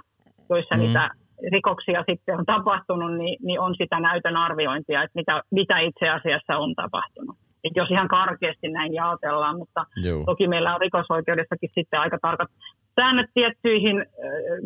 joissa 0.50 0.74
mm. 0.74 0.80
niitä 0.80 1.10
rikoksia 1.52 2.04
sitten 2.10 2.38
on 2.38 2.46
tapahtunut, 2.46 3.16
niin, 3.16 3.38
niin 3.42 3.60
on 3.60 3.74
sitä 3.74 4.00
näytön 4.00 4.36
arviointia, 4.36 5.02
että 5.02 5.18
mitä, 5.18 5.42
mitä 5.50 5.78
itse 5.78 6.08
asiassa 6.08 6.58
on 6.58 6.74
tapahtunut 6.74 7.36
että 7.64 7.80
jos 7.80 7.90
ihan 7.90 8.08
karkeasti 8.08 8.68
näin 8.68 8.94
jaotellaan, 8.94 9.58
mutta 9.58 9.86
Joo. 9.96 10.24
toki 10.24 10.48
meillä 10.48 10.74
on 10.74 10.80
rikosoikeudessakin 10.80 11.70
sitten 11.74 12.00
aika 12.00 12.18
tarkat 12.22 12.50
säännöt 12.98 13.30
tiettyihin 13.34 14.06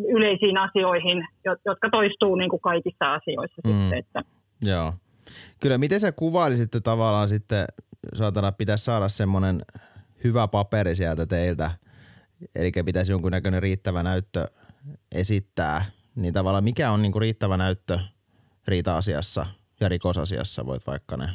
yleisiin 0.09 0.57
asioihin, 0.57 1.27
jotka 1.65 1.89
toistuu 1.91 2.35
niin 2.35 2.49
kuin 2.49 2.61
kaikissa 2.61 3.13
asioissa 3.13 3.61
mm. 3.65 3.71
sitten. 3.71 3.99
Että. 3.99 4.21
Joo. 4.65 4.93
Kyllä, 5.59 5.77
miten 5.77 5.99
sä 5.99 6.11
kuvailisitte 6.11 6.79
tavallaan 6.79 7.27
sitten, 7.27 7.65
saatana 8.13 8.51
pitäisi 8.51 8.83
saada 8.83 9.09
semmoinen 9.09 9.59
hyvä 10.23 10.47
paperi 10.47 10.95
sieltä 10.95 11.25
teiltä, 11.25 11.71
eli 12.55 12.71
pitäisi 12.85 13.11
jonkunnäköinen 13.11 13.63
riittävä 13.63 14.03
näyttö 14.03 14.47
esittää, 15.11 15.85
niin 16.15 16.33
tavallaan 16.33 16.63
mikä 16.63 16.91
on 16.91 17.01
niin 17.01 17.11
kuin 17.11 17.21
riittävä 17.21 17.57
näyttö 17.57 17.99
riita-asiassa 18.67 19.45
ja 19.79 19.89
rikosasiassa, 19.89 20.65
voit 20.65 20.87
vaikka 20.87 21.17
ne 21.17 21.29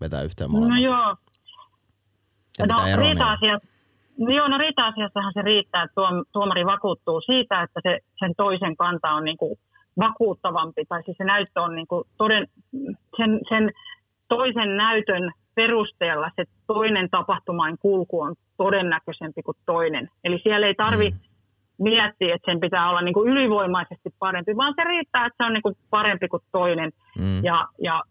vetää 0.00 0.22
yhteen 0.22 0.50
molemmat? 0.50 0.78
No 0.78 0.84
joo. 0.84 1.16
Ja 2.58 2.66
no 2.66 2.96
riita-asiassa, 2.96 3.68
joo, 4.18 4.48
no 4.48 4.58
riita-asiassahan 4.58 5.32
se 5.34 5.42
riittää, 5.42 5.82
että 5.82 5.94
tuomari 6.32 6.66
vakuuttuu 6.66 7.20
siitä, 7.20 7.62
että 7.62 7.80
se, 7.82 7.98
sen 8.18 8.32
toisen 8.36 8.76
kanta 8.76 9.12
on 9.12 9.24
niin 9.24 9.36
kuin 9.36 9.58
vakuuttavampi, 9.98 10.84
tai 10.88 11.02
siis 11.02 11.16
se 11.16 11.24
näyttö 11.24 11.60
on 11.60 11.74
niin 11.74 11.86
kuin 11.86 12.04
toden, 12.18 12.46
sen, 13.16 13.40
sen 13.48 13.70
toisen 14.28 14.76
näytön 14.76 15.32
perusteella 15.54 16.30
se 16.36 16.44
toinen 16.66 17.10
tapahtumain 17.10 17.78
kulku 17.78 18.20
on 18.20 18.34
todennäköisempi 18.56 19.42
kuin 19.42 19.56
toinen. 19.66 20.08
Eli 20.24 20.40
siellä 20.42 20.66
ei 20.66 20.74
tarvi 20.74 21.10
mm. 21.10 21.16
miettiä, 21.78 22.34
että 22.34 22.52
sen 22.52 22.60
pitää 22.60 22.90
olla 22.90 23.02
niin 23.02 23.14
kuin 23.14 23.28
ylivoimaisesti 23.32 24.10
parempi, 24.18 24.56
vaan 24.56 24.74
se 24.76 24.84
riittää, 24.84 25.26
että 25.26 25.36
se 25.36 25.46
on 25.46 25.52
niin 25.52 25.62
kuin 25.62 25.74
parempi 25.90 26.28
kuin 26.28 26.42
toinen. 26.52 26.90
Mm. 27.18 27.44
Ja, 27.44 27.66
ja 27.82 28.02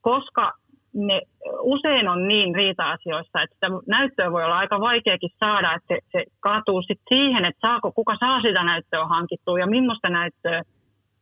koska 0.00 0.52
ne 0.94 1.20
usein 1.60 2.08
on 2.08 2.28
niin 2.28 2.54
riita-asioissa, 2.54 3.42
että 3.42 3.54
sitä 3.54 3.66
näyttöä 3.86 4.32
voi 4.32 4.44
olla 4.44 4.58
aika 4.58 4.80
vaikeakin 4.80 5.30
saada, 5.40 5.74
että 5.74 5.94
se, 5.94 5.98
se 6.12 6.24
kaatuu 6.40 6.82
sit 6.82 7.00
siihen, 7.08 7.44
että 7.44 7.60
saako, 7.60 7.92
kuka 7.92 8.16
saa 8.20 8.40
sitä 8.40 8.64
näyttöä 8.64 9.06
hankittua 9.06 9.58
ja 9.58 9.66
millaista 9.66 10.08
näyttöä, 10.08 10.62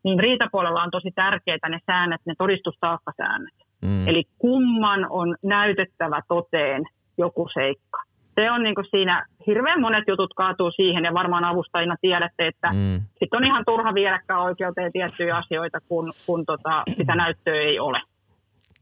niin 0.05 0.21
riitapuolella 0.21 0.83
on 0.83 0.91
tosi 0.91 1.11
tärkeitä 1.15 1.69
ne 1.69 1.79
säännöt, 1.87 2.21
ne 2.27 2.35
todistustaakkasäännöt. 2.39 3.55
Mm. 3.83 4.09
Eli 4.09 4.25
kumman 4.39 5.07
on 5.11 5.37
näytettävä 5.43 6.21
toteen 6.29 6.83
joku 7.19 7.49
seikka. 7.55 8.03
Se 8.35 8.51
on 8.51 8.63
niin 8.63 8.75
siinä, 8.91 9.27
hirveän 9.47 9.81
monet 9.81 10.05
jutut 10.09 10.35
kaatuu 10.35 10.71
siihen 10.71 11.05
ja 11.05 11.15
varmaan 11.15 11.45
avustajina 11.45 11.97
tiedätte, 12.01 12.47
että 12.47 12.69
mm. 12.73 13.01
sitten 13.19 13.37
on 13.37 13.45
ihan 13.45 13.65
turha 13.67 13.95
viedäkään 13.95 14.41
oikeuteen 14.41 14.93
tiettyjä 14.93 15.37
asioita, 15.37 15.79
kun, 15.89 16.13
kun 16.27 16.47
tota, 16.47 16.83
sitä 16.97 17.15
näyttöä 17.15 17.61
ei 17.61 17.81
ole. 17.81 18.01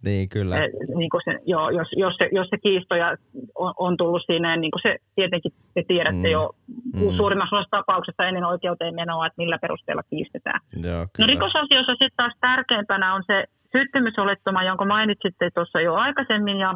Niin, 0.04 0.28
kyllä. 0.28 0.56
Eh, 0.56 0.70
niin 0.96 1.10
kuin 1.10 1.20
se, 1.24 1.34
joo, 1.46 1.70
jos, 1.70 1.88
jos, 1.96 2.14
se, 2.18 2.28
jos 2.32 2.48
se 2.50 2.58
kiistoja 2.58 3.16
on, 3.54 3.74
on 3.76 3.96
tullut 3.96 4.22
siinä, 4.26 4.56
niin 4.56 4.70
kuin 4.70 4.82
se 4.82 4.96
tietenkin 5.14 5.52
te 5.74 5.82
tiedätte 5.88 6.28
mm. 6.28 6.32
jo 6.32 6.54
mm. 6.94 7.16
suurimmassa 7.16 7.56
osassa 7.56 7.76
tapauksessa 7.76 8.26
ennen 8.26 8.44
oikeuteen 8.44 8.94
menoa, 8.94 9.26
että 9.26 9.42
millä 9.42 9.58
perusteella 9.58 10.02
kiistetään. 10.10 10.60
Joo, 10.82 11.06
no 11.18 11.26
rikosasioissa 11.26 11.92
sitten 11.92 12.16
taas 12.16 12.32
tärkeimpänä 12.40 13.14
on 13.14 13.22
se 13.26 13.44
syyttömyysolettoma, 13.72 14.62
jonka 14.62 14.84
mainitsitte 14.84 15.50
tuossa 15.54 15.80
jo 15.80 15.94
aikaisemmin, 15.94 16.58
ja, 16.58 16.74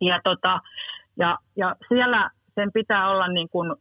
ja, 0.00 0.20
tota, 0.24 0.60
ja, 1.16 1.38
ja 1.56 1.76
siellä 1.88 2.30
sen 2.54 2.72
pitää 2.72 3.10
olla 3.10 3.28
niin 3.28 3.48
kuin 3.48 3.74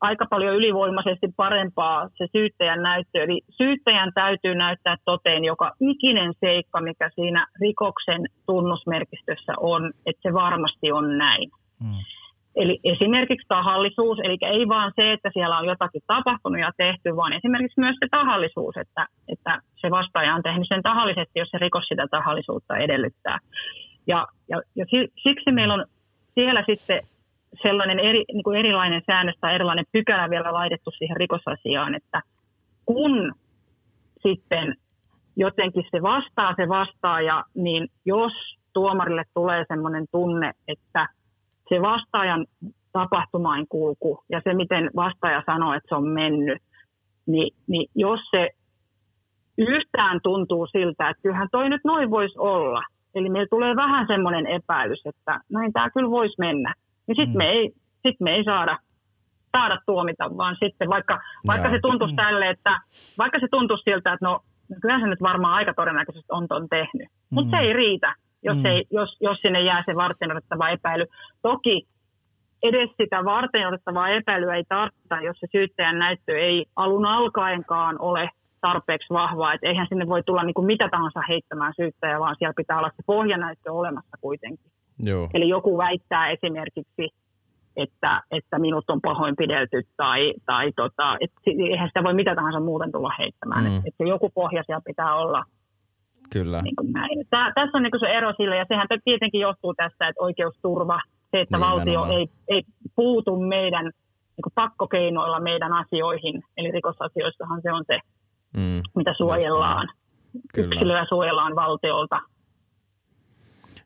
aika 0.00 0.26
paljon 0.30 0.56
ylivoimaisesti 0.56 1.26
parempaa 1.36 2.08
se 2.08 2.26
syyttäjän 2.32 2.82
näyttö. 2.82 3.22
Eli 3.22 3.40
syyttäjän 3.50 4.12
täytyy 4.14 4.54
näyttää 4.54 4.96
toteen 5.04 5.44
joka 5.44 5.72
ikinen 5.80 6.32
seikka, 6.40 6.80
mikä 6.80 7.10
siinä 7.14 7.46
rikoksen 7.60 8.22
tunnusmerkistössä 8.46 9.52
on, 9.60 9.92
että 10.06 10.22
se 10.22 10.34
varmasti 10.34 10.92
on 10.92 11.18
näin. 11.18 11.50
Hmm. 11.82 11.98
Eli 12.56 12.80
esimerkiksi 12.84 13.48
tahallisuus, 13.48 14.18
eli 14.24 14.36
ei 14.42 14.68
vaan 14.68 14.92
se, 14.96 15.12
että 15.12 15.30
siellä 15.32 15.58
on 15.58 15.66
jotakin 15.66 16.02
tapahtunut 16.06 16.60
ja 16.60 16.70
tehty, 16.76 17.16
vaan 17.16 17.32
esimerkiksi 17.32 17.80
myös 17.80 17.96
se 18.00 18.08
tahallisuus, 18.10 18.76
että, 18.76 19.06
että 19.28 19.60
se 19.76 19.90
vastaaja 19.90 20.34
on 20.34 20.42
tehnyt 20.42 20.68
sen 20.68 20.82
tahallisesti, 20.82 21.38
jos 21.38 21.48
se 21.50 21.58
rikos 21.58 21.84
sitä 21.84 22.06
tahallisuutta 22.10 22.76
edellyttää. 22.76 23.38
Ja, 24.06 24.26
ja, 24.48 24.62
ja 24.76 24.84
siksi 25.22 25.52
meillä 25.52 25.74
on 25.74 25.84
siellä 26.34 26.62
sitten 26.66 27.00
sellainen 27.62 27.98
eri, 27.98 28.24
niin 28.32 28.42
kuin 28.42 28.58
erilainen 28.58 29.02
säännös 29.06 29.34
tai 29.40 29.54
erilainen 29.54 29.84
pykälä 29.92 30.30
vielä 30.30 30.52
laitettu 30.52 30.90
siihen 30.90 31.16
rikosasiaan, 31.16 31.94
että 31.94 32.22
kun 32.86 33.32
sitten 34.22 34.76
jotenkin 35.36 35.84
se 35.90 36.02
vastaa 36.02 36.54
se 36.56 36.68
vastaaja, 36.68 37.44
niin 37.54 37.88
jos 38.04 38.32
tuomarille 38.72 39.24
tulee 39.34 39.64
sellainen 39.68 40.06
tunne, 40.12 40.52
että 40.68 41.08
se 41.68 41.82
vastaajan 41.82 42.46
tapahtumain 42.92 43.66
kulku 43.68 44.24
ja 44.28 44.40
se, 44.44 44.54
miten 44.54 44.90
vastaaja 44.96 45.42
sanoo, 45.46 45.74
että 45.74 45.88
se 45.88 45.94
on 45.94 46.08
mennyt, 46.08 46.58
niin, 47.26 47.54
niin 47.66 47.90
jos 47.94 48.20
se 48.30 48.50
yhtään 49.58 50.20
tuntuu 50.22 50.66
siltä, 50.66 51.08
että 51.08 51.22
kyllähän 51.22 51.48
toi 51.52 51.68
nyt 51.68 51.80
noin 51.84 52.10
voisi 52.10 52.38
olla, 52.38 52.82
eli 53.14 53.30
meillä 53.30 53.48
tulee 53.50 53.76
vähän 53.76 54.06
semmoinen 54.06 54.46
epäilys, 54.46 55.06
että 55.06 55.40
näin 55.52 55.72
tämä 55.72 55.90
kyllä 55.90 56.10
voisi 56.10 56.34
mennä, 56.38 56.74
niin 57.10 57.16
sitten 57.16 57.34
mm. 57.34 57.38
me, 57.38 57.50
ei, 57.50 57.70
sit 58.02 58.20
me 58.20 58.30
ei 58.30 58.44
saada, 58.44 58.78
saada 59.52 59.78
tuomita, 59.86 60.36
vaan 60.36 60.56
sitten 60.64 60.88
vaikka, 60.88 61.20
vaikka 61.46 61.70
se 61.70 61.78
tuntuisi 61.82 62.14
tälle, 62.14 62.50
että 62.50 62.80
vaikka 63.18 63.38
se 63.40 63.46
tuntuisi 63.50 63.82
siltä, 63.82 64.12
että 64.12 64.26
no, 64.26 64.40
no 64.70 64.76
kyllä 64.82 65.00
se 65.00 65.06
nyt 65.06 65.22
varmaan 65.22 65.54
aika 65.54 65.74
todennäköisesti 65.74 66.32
on 66.32 66.48
ton 66.48 66.68
tehnyt, 66.68 67.08
mm. 67.08 67.34
mutta 67.34 67.50
se 67.50 67.62
ei 67.62 67.72
riitä, 67.72 68.14
jos, 68.42 68.56
mm. 68.56 68.66
ei, 68.66 68.84
jos, 68.90 69.16
jos 69.20 69.40
sinne 69.40 69.60
jää 69.60 69.82
se 69.86 69.96
varten 69.96 70.30
otettava 70.30 70.68
epäily. 70.68 71.06
Toki 71.42 71.86
edes 72.62 72.90
sitä 73.02 73.24
varten 73.24 73.68
otettavaa 73.68 74.08
epäilyä 74.08 74.54
ei 74.54 74.64
tarvita, 74.68 75.20
jos 75.20 75.36
se 75.40 75.46
syyttäjän 75.52 75.98
näyttö 75.98 76.38
ei 76.38 76.66
alun 76.76 77.06
alkaenkaan 77.06 77.96
ole 78.00 78.30
tarpeeksi 78.60 79.14
vahvaa. 79.14 79.52
Että 79.52 79.66
eihän 79.66 79.86
sinne 79.88 80.06
voi 80.08 80.22
tulla 80.22 80.42
niin 80.42 80.54
kuin 80.54 80.66
mitä 80.66 80.88
tahansa 80.88 81.20
heittämään 81.28 81.72
syyttäjä, 81.76 82.20
vaan 82.20 82.36
siellä 82.38 82.54
pitää 82.56 82.78
olla 82.78 82.90
se 82.96 83.02
pohjanäyttö 83.06 83.72
olemassa 83.72 84.16
kuitenkin. 84.20 84.72
Joo. 85.04 85.28
Eli 85.34 85.48
joku 85.48 85.78
väittää 85.78 86.30
esimerkiksi, 86.30 87.08
että, 87.76 88.22
että 88.30 88.58
minut 88.58 88.90
on 88.90 89.00
pahoinpidelty 89.00 89.82
tai, 89.96 90.34
tai 90.46 90.72
tota, 90.76 91.16
että 91.20 91.40
eihän 91.70 91.88
sitä 91.88 92.04
voi 92.04 92.14
mitä 92.14 92.34
tahansa 92.34 92.60
muuten 92.60 92.92
tulla 92.92 93.12
heittämään. 93.18 93.64
Mm. 93.64 93.76
Että, 93.76 93.88
että 93.88 94.04
joku 94.04 94.30
pohja 94.34 94.62
siellä 94.66 94.82
pitää 94.86 95.14
olla. 95.14 95.44
Kyllä. 96.32 96.62
Niin 96.62 96.76
kuin 96.76 96.92
näin. 96.92 97.26
Tää, 97.30 97.52
tässä 97.54 97.78
on 97.78 97.82
niin 97.82 98.00
se 98.00 98.06
ero 98.06 98.32
sille, 98.36 98.56
ja 98.56 98.64
sehän 98.68 98.86
tietenkin 99.04 99.40
johtuu 99.40 99.74
tästä, 99.74 100.08
että 100.08 100.22
oikeusturva, 100.22 101.00
se, 101.30 101.40
että 101.40 101.56
niin, 101.56 101.66
valtio 101.66 102.04
ei, 102.04 102.28
ei 102.48 102.62
puutu 102.96 103.40
meidän 103.40 103.84
niin 103.84 104.42
kuin 104.42 104.52
pakkokeinoilla 104.54 105.40
meidän 105.40 105.72
asioihin, 105.72 106.42
eli 106.56 106.70
rikosasioissahan 106.70 107.62
se 107.62 107.72
on 107.72 107.84
se, 107.86 107.98
mm. 108.56 108.80
mitä 108.96 109.14
suojellaan. 109.16 109.88
Kyllä. 110.54 110.68
Yksilöä 110.68 111.06
suojellaan 111.08 111.54
valtiolta 111.56 112.20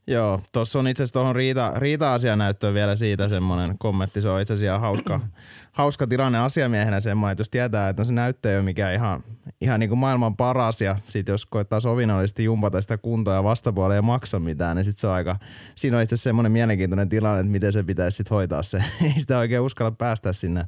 Joo, 0.06 0.40
tuossa 0.52 0.78
on 0.78 0.88
itse 0.88 1.02
asiassa 1.02 1.12
tuohon 1.12 1.36
riita, 1.36 1.72
riita-asianäyttöön 1.76 2.74
vielä 2.74 2.96
siitä 2.96 3.28
semmoinen 3.28 3.78
kommentti. 3.78 4.20
Se 4.20 4.28
on 4.28 4.40
itse 4.40 4.54
asiassa 4.54 4.78
hauska, 4.78 5.20
hauska 5.72 6.06
tilanne 6.06 6.38
asiamiehenä 6.38 7.00
semmoinen, 7.00 7.32
että 7.32 7.40
jos 7.40 7.50
tietää, 7.50 7.88
että 7.88 8.00
no 8.00 8.04
se 8.04 8.12
näyttö 8.12 8.50
ei 8.50 8.56
ole 8.56 8.64
mikään 8.64 8.94
ihan, 8.94 9.24
ihan 9.60 9.80
niin 9.80 9.88
kuin 9.88 9.98
maailman 9.98 10.36
paras 10.36 10.80
ja 10.80 10.96
sitten 11.08 11.32
jos 11.32 11.46
koittaa 11.46 11.80
sovinnollisesti 11.80 12.44
jumpata 12.44 12.80
sitä 12.80 12.98
kuntoa 12.98 13.34
ja 13.34 13.44
vastapuolella 13.44 13.94
ei 13.94 14.02
maksa 14.02 14.38
mitään, 14.38 14.76
niin 14.76 14.84
sitten 14.84 15.00
se 15.00 15.06
on 15.06 15.12
aika, 15.12 15.38
siinä 15.74 15.96
on 15.96 16.02
itse 16.02 16.14
asiassa 16.14 16.28
semmoinen 16.28 16.52
mielenkiintoinen 16.52 17.08
tilanne, 17.08 17.40
että 17.40 17.52
miten 17.52 17.72
se 17.72 17.82
pitäisi 17.82 18.16
sitten 18.16 18.34
hoitaa 18.34 18.62
se. 18.62 18.78
ei 19.04 19.20
sitä 19.20 19.38
oikein 19.38 19.60
uskalla 19.60 19.90
päästä 19.90 20.32
sinne 20.32 20.64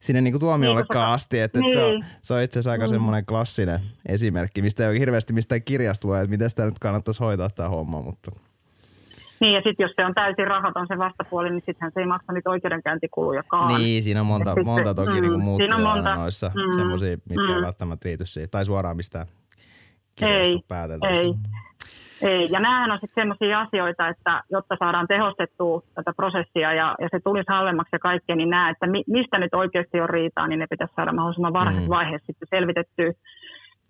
sinne 0.00 0.20
niinku 0.20 0.38
tuomiollekaan 0.38 1.06
niin, 1.06 1.14
asti. 1.14 1.38
Että, 1.38 1.60
niin. 1.60 1.72
se, 1.72 1.82
on, 1.82 2.04
se 2.22 2.34
on 2.34 2.42
itse 2.42 2.58
asiassa 2.58 2.70
aika 2.70 2.86
mm. 2.86 2.92
semmoinen 2.92 3.26
klassinen 3.26 3.80
esimerkki, 4.06 4.62
mistä 4.62 4.82
ei 4.82 4.90
ole 4.90 4.98
hirveästi 4.98 5.32
mistään 5.32 5.62
kirjasta 5.62 6.02
tulee, 6.02 6.22
että 6.22 6.30
miten 6.30 6.50
sitä 6.50 6.64
nyt 6.64 6.78
kannattaisi 6.78 7.20
hoitaa 7.20 7.50
tämä 7.50 7.68
homma, 7.68 8.02
mutta 8.02 8.30
niin, 9.42 9.54
ja 9.54 9.60
sitten 9.60 9.84
jos 9.84 9.92
se 9.96 10.04
on 10.04 10.14
täysin 10.14 10.46
rahaton 10.46 10.86
se 10.88 10.98
vastapuoli, 10.98 11.50
niin 11.50 11.62
sittenhän 11.66 11.92
se 11.94 12.00
ei 12.00 12.06
maksa 12.06 12.32
niitä 12.32 12.50
oikeudenkäyntikulujakaan. 12.50 13.74
Niin, 13.74 14.02
siinä 14.02 14.20
on 14.20 14.26
monta, 14.26 14.50
sitten, 14.50 14.66
monta 14.66 14.94
toki 14.94 15.20
mm, 15.20 15.22
niin 15.22 15.40
muuttuja 15.40 15.78
monta, 15.78 16.14
noissa, 16.14 16.50
mm, 16.54 16.72
semmoisia, 16.72 17.16
mitkä 17.28 17.48
mm. 17.48 17.56
ei 17.56 17.62
välttämättä 17.62 18.08
riity 18.08 18.26
siihen, 18.26 18.50
tai 18.50 18.64
suoraan 18.64 18.96
mistään 18.96 19.26
ei, 20.20 20.62
ei, 21.10 21.34
ei, 22.22 22.48
ja 22.50 22.60
nämähän 22.60 22.90
on 22.90 22.98
sitten 23.00 23.22
sellaisia 23.22 23.60
asioita, 23.60 24.08
että 24.08 24.42
jotta 24.50 24.76
saadaan 24.78 25.06
tehostettua 25.08 25.82
tätä 25.94 26.12
prosessia 26.16 26.72
ja, 26.72 26.94
ja 27.00 27.08
se 27.10 27.20
tulisi 27.24 27.46
halvemmaksi 27.48 27.96
ja 27.96 27.98
kaikkea, 27.98 28.36
niin 28.36 28.50
nämä, 28.50 28.70
että 28.70 28.86
mi, 28.86 29.04
mistä 29.06 29.38
nyt 29.38 29.54
oikeasti 29.54 30.00
on 30.00 30.10
riitaa, 30.10 30.46
niin 30.46 30.58
ne 30.58 30.66
pitäisi 30.70 30.94
saada 30.94 31.12
mahdollisimman 31.12 31.52
varhaisessa 31.52 31.88
mm. 31.88 31.96
vaiheessa 31.96 32.26
sitten 32.26 32.48
selvitettyä. 32.50 33.12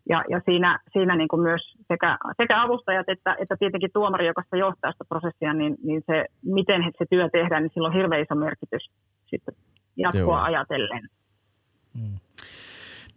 Ja, 0.08 0.24
ja 0.28 0.40
siinä, 0.44 0.78
siinä 0.92 1.16
niin 1.16 1.28
kuin 1.28 1.42
myös 1.42 1.76
sekä, 1.92 2.18
sekä 2.36 2.62
avustajat 2.62 3.08
että, 3.08 3.36
että 3.42 3.56
tietenkin 3.58 3.90
tuomari, 3.92 4.26
joka 4.26 4.42
sitä 4.42 4.56
johtaa 4.56 4.92
sitä 4.92 5.04
prosessia, 5.08 5.52
niin, 5.54 5.74
niin 5.84 6.02
se, 6.06 6.24
miten 6.42 6.80
se 6.98 7.04
työ 7.10 7.28
tehdään, 7.28 7.62
niin 7.62 7.70
sillä 7.74 7.88
on 7.88 7.94
hirveän 7.94 8.22
iso 8.22 8.34
merkitys 8.34 8.90
sitten 9.26 9.54
jatkoa 9.96 10.38
Joo. 10.38 10.46
ajatellen. 10.48 11.08
Hmm. 11.98 12.18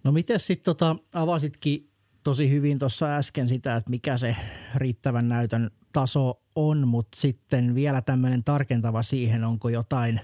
No 0.03 0.11
miten 0.11 0.39
sitten 0.39 0.65
tota, 0.65 0.95
avasitkin 1.13 1.89
tosi 2.23 2.49
hyvin 2.49 2.79
tuossa 2.79 3.15
äsken 3.17 3.47
sitä, 3.47 3.75
että 3.75 3.89
mikä 3.89 4.17
se 4.17 4.35
riittävän 4.75 5.29
näytön 5.29 5.69
taso 5.93 6.39
on, 6.55 6.87
mutta 6.87 7.19
sitten 7.19 7.75
vielä 7.75 8.01
tämmöinen 8.01 8.43
tarkentava 8.43 9.01
siihen, 9.01 9.43
onko 9.43 9.69
jotain, 9.69 10.21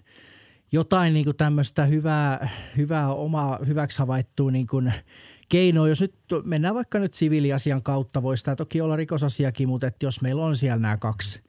jotain 0.71 1.13
niin 1.13 1.35
tämmöistä 1.37 1.85
hyvää, 1.85 2.49
hyvää 2.77 3.13
omaa 3.13 3.59
hyväksi 3.67 3.99
havaittua 3.99 4.51
niin 4.51 4.67
kuin 4.67 4.93
keino, 5.51 5.87
jos 5.87 6.01
nyt 6.01 6.15
mennään 6.45 6.75
vaikka 6.75 6.99
nyt 6.99 7.13
siviiliasian 7.13 7.83
kautta, 7.83 8.23
voisi 8.23 8.43
tämä 8.43 8.55
toki 8.55 8.81
olla 8.81 8.95
rikosasiakin, 8.95 9.67
mutta 9.67 9.87
että 9.87 10.05
jos 10.05 10.21
meillä 10.21 10.45
on 10.45 10.55
siellä 10.55 10.79
nämä 10.81 10.97
kaksi, 10.97 11.41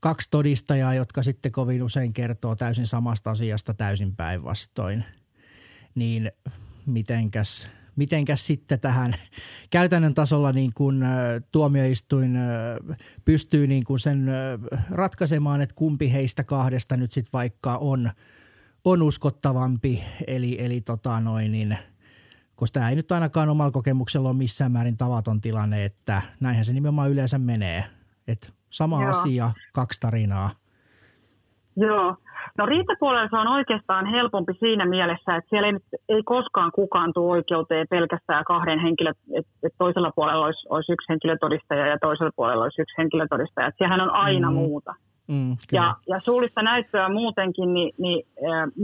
kaksi 0.00 0.28
todistajaa, 0.30 0.94
jotka 0.94 1.22
sitten 1.22 1.52
kovin 1.52 1.82
usein 1.82 2.12
kertoo 2.12 2.56
täysin 2.56 2.86
samasta 2.86 3.30
asiasta 3.30 3.74
täysin 3.74 4.16
päinvastoin, 4.16 5.04
niin 5.94 6.32
mitenkäs, 6.86 7.68
mitenkäs 7.96 8.46
sitten 8.46 8.80
tähän 8.80 9.14
käytännön 9.70 10.14
tasolla 10.14 10.52
niin 10.52 10.70
kuin 10.74 11.04
tuomioistuin 11.52 12.38
pystyy 13.24 13.66
niin 13.66 13.84
kuin 13.84 13.98
sen 13.98 14.30
ratkaisemaan, 14.90 15.60
että 15.60 15.74
kumpi 15.74 16.12
heistä 16.12 16.44
kahdesta 16.44 16.96
nyt 16.96 17.12
sitten 17.12 17.32
vaikka 17.32 17.76
on, 17.76 18.10
on 18.84 19.02
uskottavampi, 19.02 20.04
eli, 20.26 20.56
eli 20.60 20.80
tota 20.80 21.20
noin, 21.20 21.52
niin– 21.52 21.78
koska 22.62 22.74
tämä 22.74 22.90
ei 22.90 22.96
nyt 22.96 23.12
ainakaan 23.12 23.48
omalla 23.48 23.70
kokemuksella 23.70 24.28
ole 24.28 24.36
missään 24.36 24.72
määrin 24.72 24.96
tavaton 24.96 25.40
tilanne, 25.40 25.84
että 25.84 26.22
näinhän 26.40 26.64
se 26.64 26.72
nimenomaan 26.72 27.10
yleensä 27.10 27.38
menee. 27.38 27.84
Että 28.28 28.48
sama 28.70 29.00
Joo. 29.00 29.10
asia, 29.10 29.50
kaksi 29.74 30.00
tarinaa. 30.00 30.50
Joo. 31.76 32.16
No 32.58 32.66
riitapuolella 32.66 33.28
se 33.30 33.36
on 33.36 33.46
oikeastaan 33.46 34.06
helpompi 34.06 34.52
siinä 34.58 34.86
mielessä, 34.86 35.36
että 35.36 35.50
siellä 35.50 35.68
ei, 35.68 35.74
ei 36.08 36.22
koskaan 36.22 36.72
kukaan 36.74 37.12
tule 37.14 37.30
oikeuteen 37.30 37.86
pelkästään 37.90 38.44
kahden 38.44 38.78
henkilön, 38.78 39.14
että 39.38 39.52
et 39.62 39.74
toisella 39.78 40.12
puolella 40.14 40.46
olisi, 40.46 40.66
olisi 40.68 40.92
yksi 40.92 41.08
henkilötodistaja 41.08 41.86
ja 41.86 41.98
toisella 41.98 42.32
puolella 42.36 42.64
olisi 42.64 42.82
yksi 42.82 42.98
henkilötodistaja. 42.98 43.66
Että 43.66 43.84
sehän 43.84 44.00
on 44.00 44.10
aina 44.10 44.50
mm. 44.50 44.54
muuta. 44.54 44.94
Mm, 45.28 45.56
ja, 45.72 45.94
ja 46.08 46.18
suullista 46.20 46.62
näyttöä 46.62 47.08
muutenkin, 47.08 47.74
niin, 47.74 47.92
niin 47.98 48.26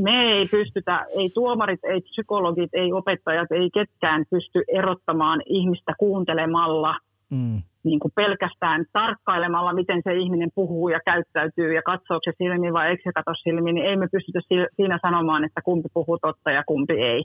me 0.03 0.33
ei 0.33 0.47
pystytä, 0.51 1.07
ei 1.19 1.31
tuomarit, 1.35 1.85
ei 1.85 2.01
psykologit, 2.01 2.71
ei 2.73 2.93
opettajat, 2.93 3.53
ei 3.53 3.71
ketkään 3.71 4.25
pysty 4.31 4.63
erottamaan 4.69 5.43
ihmistä 5.47 5.93
kuuntelemalla 5.99 6.95
mm. 7.31 7.63
niin 7.85 8.01
kuin 8.01 8.13
pelkästään 8.15 8.85
tarkkailemalla, 8.93 9.73
miten 9.73 10.01
se 10.05 10.15
ihminen 10.15 10.51
puhuu 10.55 10.89
ja 10.89 11.01
käyttäytyy 11.05 11.75
ja 11.75 11.83
katsoo 11.83 12.21
se 12.25 12.33
silmiin 12.39 12.73
vai 12.73 12.89
eikö 12.89 13.03
se 13.05 13.13
katso 13.13 13.35
silmiin, 13.35 13.75
niin 13.75 13.87
ei 13.87 13.97
me 13.97 14.09
pystytä 14.13 14.41
siinä 14.77 14.99
sanomaan, 15.03 15.45
että 15.45 15.61
kumpi 15.65 15.89
puhuu 15.95 16.19
totta 16.23 16.51
ja 16.51 16.63
kumpi 16.67 16.95
ei. 16.95 17.25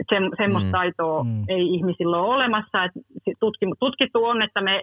Et 0.00 0.06
se, 0.10 0.16
semmoista 0.36 0.68
mm. 0.68 0.72
taitoa 0.72 1.24
mm. 1.24 1.44
ei 1.48 1.74
ihmisillä 1.74 2.16
ole 2.16 2.34
olemassa. 2.34 2.84
Et 2.84 2.92
tutkittu 3.78 4.24
on, 4.24 4.42
että 4.42 4.60
me 4.60 4.82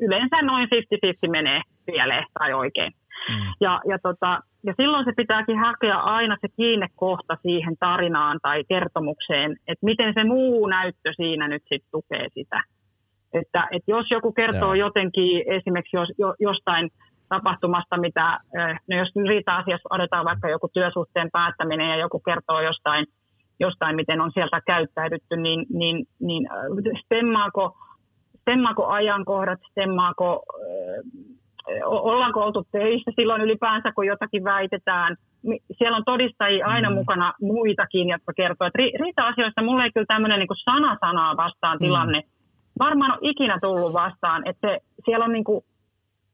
yleensä 0.00 0.42
noin 0.42 0.68
50-50 1.26 1.30
menee 1.30 1.60
pieleen 1.86 2.24
tai 2.38 2.52
oikein. 2.52 2.92
Mm. 3.28 3.52
Ja, 3.60 3.80
ja, 3.88 3.98
tota, 4.02 4.40
ja 4.64 4.74
silloin 4.76 5.04
se 5.04 5.12
pitääkin 5.16 5.58
hakea 5.58 5.98
aina 5.98 6.36
se 6.40 6.48
kiinnekohta 6.56 7.36
siihen 7.42 7.76
tarinaan 7.80 8.38
tai 8.42 8.64
kertomukseen, 8.68 9.52
että 9.52 9.86
miten 9.86 10.14
se 10.14 10.24
muu 10.24 10.66
näyttö 10.66 11.12
siinä 11.16 11.48
nyt 11.48 11.62
sitten 11.62 11.90
tukee 11.90 12.26
sitä. 12.34 12.62
Että, 13.32 13.68
että 13.70 13.90
jos 13.90 14.06
joku 14.10 14.32
kertoo 14.32 14.74
Joo. 14.74 14.86
jotenkin 14.86 15.42
esimerkiksi 15.46 15.96
jos, 15.96 16.08
jo, 16.18 16.34
jostain 16.40 16.90
tapahtumasta, 17.28 17.96
mitä, 18.00 18.38
no 18.88 18.96
jos 18.96 19.08
riita-asiassa 19.28 19.94
otetaan 19.94 20.24
vaikka 20.24 20.48
joku 20.48 20.68
työsuhteen 20.74 21.28
päättäminen 21.32 21.88
ja 21.88 21.96
joku 21.96 22.20
kertoo 22.20 22.60
jostain, 22.60 23.06
jostain 23.60 23.96
miten 23.96 24.20
on 24.20 24.30
sieltä 24.34 24.60
käyttäydytty, 24.66 25.36
niin, 25.36 25.66
niin, 25.72 26.06
niin 26.20 26.48
stemmaako 27.04 27.76
stemmaako 28.42 28.86
ajankohdat, 28.86 29.60
stemmaako, 29.70 30.42
ollaanko 31.84 32.40
oltu 32.40 32.66
töissä 32.72 33.10
silloin 33.16 33.42
ylipäänsä, 33.42 33.92
kun 33.92 34.06
jotakin 34.06 34.44
väitetään. 34.44 35.16
Siellä 35.78 35.96
on 35.96 36.04
todistajia 36.04 36.66
aina 36.66 36.90
mm. 36.90 36.94
mukana 36.94 37.32
muitakin, 37.40 38.08
jotka 38.08 38.32
kertoo, 38.36 38.66
että 38.66 38.78
riita-asioissa 38.78 39.62
mulle 39.62 39.84
ei 39.84 39.92
kyllä 39.92 40.06
tämmöinen 40.06 40.38
niin 40.38 40.64
sana 40.64 40.96
sanaa 41.00 41.36
vastaan 41.36 41.76
mm. 41.76 41.84
tilanne 41.84 42.22
varmaan 42.78 43.12
on 43.12 43.18
ikinä 43.20 43.58
tullut 43.60 43.92
vastaan, 43.92 44.48
että 44.48 44.68
se, 44.68 44.78
siellä 45.04 45.24
on 45.24 45.32
niin 45.32 45.44
kuin, 45.44 45.64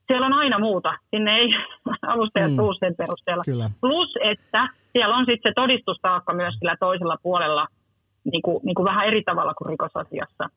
siellä 0.06 0.26
on 0.26 0.32
aina 0.32 0.59
muuta. 0.59 0.94
Sinne 1.11 1.36
ei 1.36 1.48
avustajat 2.12 2.50
mm. 2.50 2.56
tuu 2.56 2.74
sen 2.74 2.94
perusteella. 2.96 3.42
Kyllä. 3.44 3.70
Plus, 3.80 4.14
että 4.20 4.68
siellä 4.92 5.16
on 5.16 5.26
sitten 5.26 5.50
se 5.50 5.54
todistustaakka 5.54 6.34
myös 6.34 6.54
sillä 6.59 6.76
toisella 6.80 7.16
puolella 7.22 7.66
niin 8.32 8.42
kuin, 8.42 8.61
niin 8.64 8.74
kuin 8.74 8.84
vähän 8.84 9.06
eri 9.06 9.22
tavalla 9.22 9.54
kuin 9.54 9.68
rikosasiassa 9.68 10.48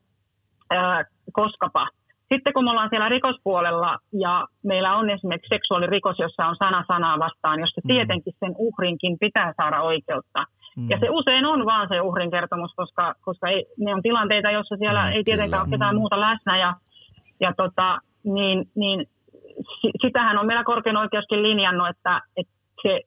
ää, 0.76 1.04
koskapa. 1.32 1.88
Sitten 2.34 2.52
kun 2.52 2.64
me 2.64 2.70
ollaan 2.70 2.88
siellä 2.88 3.08
rikospuolella 3.08 3.98
ja 4.12 4.46
meillä 4.62 4.96
on 4.96 5.10
esimerkiksi 5.10 5.54
seksuaalirikos, 5.54 6.18
jossa 6.18 6.46
on 6.46 6.56
sana 6.56 6.84
sanaa 6.88 7.18
vastaan, 7.18 7.60
jossa 7.60 7.80
mm. 7.84 7.88
tietenkin 7.88 8.34
sen 8.40 8.54
uhrinkin 8.58 9.18
pitää 9.20 9.52
saada 9.56 9.82
oikeutta. 9.82 10.44
Mm. 10.76 10.90
Ja 10.90 10.98
se 11.00 11.10
usein 11.10 11.46
on 11.46 11.66
vaan 11.66 11.88
se 11.88 12.00
uhrin 12.00 12.30
kertomus, 12.30 12.72
koska, 12.76 13.14
koska 13.20 13.48
ei, 13.48 13.66
ne 13.78 13.94
on 13.94 14.02
tilanteita, 14.02 14.50
joissa 14.50 14.76
siellä 14.76 15.02
mm, 15.02 15.12
ei 15.12 15.24
tietenkään 15.24 15.50
kyllä. 15.50 15.62
ole 15.62 15.70
ketään 15.70 15.94
mm. 15.94 15.98
muuta 15.98 16.20
läsnä. 16.20 16.58
Ja, 16.58 16.74
ja 17.40 17.52
tota, 17.56 17.98
niin, 18.24 18.64
niin 18.74 19.06
sitähän 20.02 20.38
on 20.38 20.46
meillä 20.46 20.64
korkein 20.64 20.96
oikeuskin 20.96 21.42
linjannut, 21.42 21.88
että, 21.88 22.20
että 22.36 22.52
se, 22.82 23.00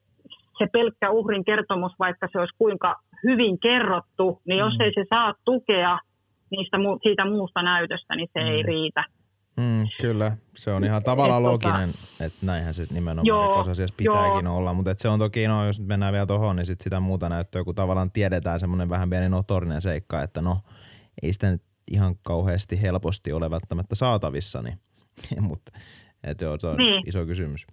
se 0.58 0.68
pelkkä 0.74 1.10
uhrin 1.10 1.46
kertomus, 1.46 1.92
vaikka 2.00 2.28
se 2.32 2.40
olisi 2.40 2.56
kuinka 2.58 2.96
hyvin 3.24 3.60
kerrottu, 3.60 4.42
niin 4.48 4.60
jos 4.60 4.74
mm. 4.74 4.82
ei 4.82 4.92
se 4.94 5.06
saa 5.10 5.34
tukea 5.46 6.00
niistä, 6.52 6.78
siitä 7.04 7.26
muusta 7.26 7.64
näytöstä, 7.64 8.16
niin 8.16 8.30
se 8.34 8.40
mm. 8.40 8.48
ei 8.48 8.64
riitä. 8.64 9.04
Mm, 9.58 9.88
kyllä, 10.02 10.38
se 10.56 10.72
on 10.72 10.86
ihan 10.86 11.04
tavallaan 11.04 11.42
et, 11.42 11.46
tota- 11.46 11.52
loginen, 11.52 11.90
tota, 11.90 12.26
että 12.26 12.46
näinhän 12.46 12.74
se 12.74 12.84
nimenomaan 12.94 13.26
joo, 13.26 13.48
rikosasiassa 13.48 13.96
pitääkin 13.98 14.46
joo. 14.46 14.58
olla, 14.58 14.74
mutta 14.74 14.94
se 14.98 15.10
on 15.10 15.20
toki, 15.20 15.48
no 15.48 15.66
jos 15.66 15.80
mennään 15.80 16.14
vielä 16.14 16.26
tuohon, 16.26 16.56
niin 16.56 16.66
sit 16.66 16.82
sitä 16.82 17.00
muuta 17.00 17.30
näyttöä, 17.30 17.64
kun 17.64 17.76
tavallaan 17.76 18.12
tiedetään 18.12 18.60
semmoinen 18.60 18.90
vähän 18.90 19.10
pieni 19.10 19.30
notorinen 19.30 19.82
seikka, 19.82 20.24
että 20.24 20.42
no 20.42 20.58
ei 21.24 21.34
sitä 21.34 21.50
nyt 21.50 21.62
ihan 21.92 22.16
kauheasti 22.24 22.82
helposti 22.82 23.34
ole 23.34 23.50
välttämättä 23.50 23.96
saatavissa, 23.96 24.62
niin, 24.62 24.78
mutta 25.50 25.72
että 26.24 26.46
joo, 26.46 26.58
se 26.60 26.68
on 26.68 26.78
niin. 26.78 27.04
iso 27.08 27.26
kysymys. 27.26 27.68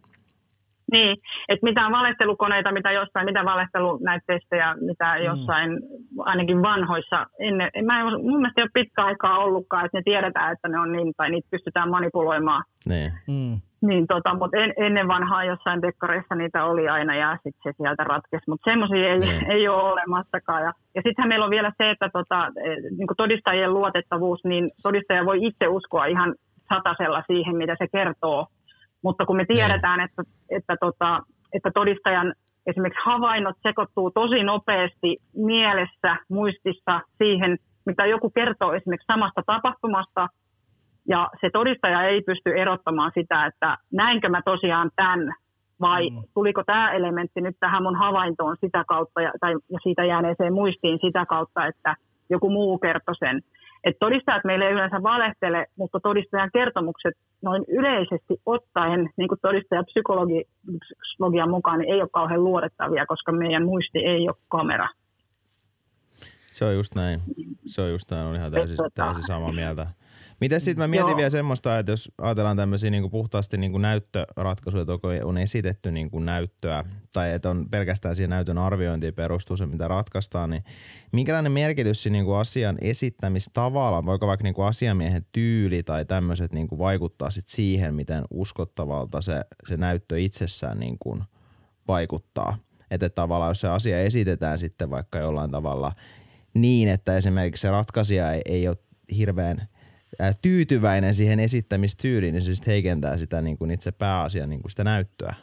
Niin, 0.93 1.17
että 1.49 1.65
mitään 1.67 1.93
valehtelukoneita, 1.93 2.73
mitä 2.73 2.91
jossain, 2.93 3.27
mitä 3.27 3.45
valehtelunäytteistä 3.45 4.77
mitä 4.81 5.15
mm. 5.19 5.25
jossain, 5.25 5.71
ainakin 6.19 6.63
vanhoissa, 6.63 7.27
ennen, 7.41 7.71
mä 7.85 8.01
en, 8.01 8.07
mun 8.07 8.41
mielestä 8.41 8.61
ei 8.61 8.65
ole 8.65 8.71
pitkä 8.75 9.05
aikaa 9.05 9.39
ollutkaan, 9.39 9.85
että 9.85 9.99
ne 9.99 10.03
tiedetään, 10.05 10.53
että 10.53 10.69
ne 10.69 10.81
on 10.81 10.93
niin, 10.93 11.13
tai 11.17 11.31
niitä 11.31 11.49
pystytään 11.51 11.91
manipuloimaan. 11.91 12.65
Niin. 12.87 13.13
Mm. 13.29 13.61
Niin, 13.89 14.07
tota, 14.07 14.35
mutta 14.35 14.57
en, 14.57 14.73
ennen 14.77 15.09
vanhaa 15.09 15.45
jossain 15.45 15.83
dekkareissa 15.83 16.35
niitä 16.35 16.65
oli 16.65 16.89
aina 16.89 17.15
ja 17.17 17.33
sitten 17.43 17.63
se 17.63 17.73
sieltä 17.77 18.05
ratkesi, 18.05 18.45
mutta 18.49 18.71
semmoisia 18.71 19.09
ei, 19.09 19.19
niin. 19.19 19.51
ei 19.51 19.69
ole 19.69 19.83
olemassakaan. 19.83 20.63
Ja, 20.63 20.73
ja 20.95 21.03
sittenhän 21.07 21.29
meillä 21.29 21.45
on 21.45 21.51
vielä 21.51 21.73
se, 21.79 21.91
että 21.91 22.09
tota, 22.13 22.47
e, 22.47 22.69
niin 22.97 23.09
todistajien 23.17 23.75
luotettavuus, 23.75 24.45
niin 24.45 24.71
todistaja 24.83 25.25
voi 25.25 25.47
itse 25.47 25.69
uskoa 25.69 26.07
ihan 26.07 26.35
satasella 26.69 27.23
siihen, 27.27 27.57
mitä 27.57 27.77
se 27.79 27.87
kertoo 27.93 28.47
mutta 29.03 29.27
kun 29.27 29.37
me 29.37 29.45
niin. 29.49 29.57
tiedetään, 29.57 30.01
että, 30.01 30.23
että, 30.51 30.77
tota, 30.81 31.21
että 31.53 31.71
todistajan 31.75 32.35
esimerkiksi 32.67 33.03
havainnot 33.05 33.57
sekoittuu 33.63 34.11
tosi 34.11 34.43
nopeasti 34.43 35.17
mielessä, 35.37 36.17
muistissa 36.29 37.01
siihen, 37.19 37.59
mitä 37.87 38.07
joku 38.07 38.31
kertoo 38.31 38.73
esimerkiksi 38.73 39.13
samasta 39.13 39.43
tapahtumasta, 39.47 40.29
ja 41.09 41.31
se 41.41 41.51
todistaja 41.53 42.03
ei 42.03 42.23
pysty 42.23 42.51
erottamaan 42.57 43.13
sitä, 43.15 43.47
että 43.47 43.79
näinkö 43.93 44.29
mä 44.29 44.43
tosiaan 44.45 44.91
tämän, 44.97 45.33
vai 45.81 46.11
mm. 46.11 46.23
tuliko 46.35 46.63
tämä 46.65 46.93
elementti 46.93 47.41
nyt 47.41 47.57
tähän 47.61 47.83
mun 47.83 47.97
havaintoon 47.97 48.57
sitä 48.61 48.85
kautta, 48.89 49.21
ja, 49.21 49.33
tai, 49.41 49.53
ja 49.53 49.79
siitä 49.83 50.05
jääneeseen 50.05 50.53
muistiin 50.53 50.99
sitä 51.03 51.27
kautta, 51.27 51.67
että 51.67 51.95
joku 52.31 52.51
muu 52.51 52.79
kertoi 52.79 53.17
sen. 53.17 53.41
Et 53.85 53.97
todistajat 54.01 54.45
meille 54.45 54.65
ei 54.65 54.73
yleensä 54.73 55.03
valehtele, 55.03 55.67
mutta 55.77 56.01
todistajan 56.01 56.51
kertomukset 56.53 57.15
noin 57.43 57.65
yleisesti 57.69 58.41
ottaen, 58.47 59.11
niin 59.17 59.29
kuin 59.29 59.41
todistajan 59.43 59.85
psykologi, 59.85 60.45
psykologian 61.01 61.51
mukaan, 61.51 61.79
niin 61.79 61.95
ei 61.95 62.01
ole 62.01 62.09
kauhean 62.13 62.45
luotettavia, 62.45 63.07
koska 63.07 63.33
meidän 63.33 63.65
muisti 63.65 63.99
ei 63.99 64.29
ole 64.29 64.37
kamera. 64.49 64.89
Se 66.51 66.65
on 66.65 66.75
just 66.75 66.95
näin. 66.95 67.21
Se 67.67 67.83
on 67.83 67.91
just 67.91 68.11
näin, 68.11 68.27
on 68.27 68.37
ihan 68.37 68.53
täysin, 68.53 68.77
täysin 68.95 69.23
samaa 69.23 69.53
mieltä. 69.53 69.87
Miten 70.43 70.61
sitten 70.61 70.83
mä 70.83 70.89
mietin 70.89 71.09
Joo. 71.09 71.17
vielä 71.17 71.31
semmoista, 71.31 71.79
että 71.79 71.93
jos 71.93 72.13
ajatellaan 72.19 72.57
tämmöisiä 72.57 72.91
niin 72.91 73.11
puhtaasti 73.11 73.59
niin 73.59 73.73
kuin 73.73 73.83
näyttöratkaisuja, 73.83 74.83
että 74.83 75.27
on 75.27 75.39
esitetty 75.39 75.93
niin 75.93 76.11
kuin 76.11 76.25
näyttöä 76.25 76.85
tai 77.13 77.33
että 77.33 77.51
on 77.51 77.71
pelkästään 77.71 78.17
siihen 78.17 78.31
näytön 78.31 78.59
arviointiin 78.59 79.15
perustuu 79.15 79.57
se, 79.57 79.67
mitä 79.67 79.89
ratkaistaan, 79.89 80.51
niin 80.51 80.65
minkälainen 81.13 81.53
merkitys 81.53 82.03
siinä 82.03 82.13
niin 82.13 82.25
kuin 82.25 82.39
asian 82.39 82.79
esittämistavalla, 82.81 84.05
voiko 84.05 84.27
vaikka 84.27 84.45
niin 84.45 84.55
kuin 84.55 84.67
asiamiehen 84.67 85.27
tyyli 85.33 85.83
tai 85.83 86.05
tämmöiset 86.05 86.53
niin 86.53 86.69
kuin 86.69 86.79
vaikuttaa 86.79 87.31
sit 87.31 87.49
siihen, 87.49 87.95
miten 87.95 88.25
uskottavalta 88.31 89.21
se, 89.21 89.41
se 89.69 89.77
näyttö 89.77 90.19
itsessään 90.19 90.81
niin 90.81 90.97
kuin 90.99 91.23
vaikuttaa? 91.89 92.59
Että 92.91 93.09
tavallaan 93.09 93.51
jos 93.51 93.61
se 93.61 93.69
asia 93.69 94.01
esitetään 94.01 94.59
sitten 94.59 94.91
vaikka 94.91 95.19
jollain 95.19 95.51
tavalla 95.51 95.93
niin, 96.55 96.89
että 96.89 97.17
esimerkiksi 97.17 97.61
se 97.61 97.71
ratkaisija 97.71 98.33
ei, 98.33 98.43
ei 98.45 98.69
ole 98.69 98.77
hirveän 99.17 99.69
tyytyväinen 100.43 101.15
siihen 101.15 101.41
esittämistyyliin, 101.41 102.33
niin 102.35 102.43
se 102.43 102.55
sitten 102.55 102.73
heikentää 102.73 103.17
sitä 103.17 103.41
niin 103.41 103.59
kuin 103.59 103.71
itse 103.71 103.93
pääasian 103.93 104.51
niin 104.51 104.61
kuin 104.63 104.71
sitä 104.71 104.85
näyttöä. 104.85 105.35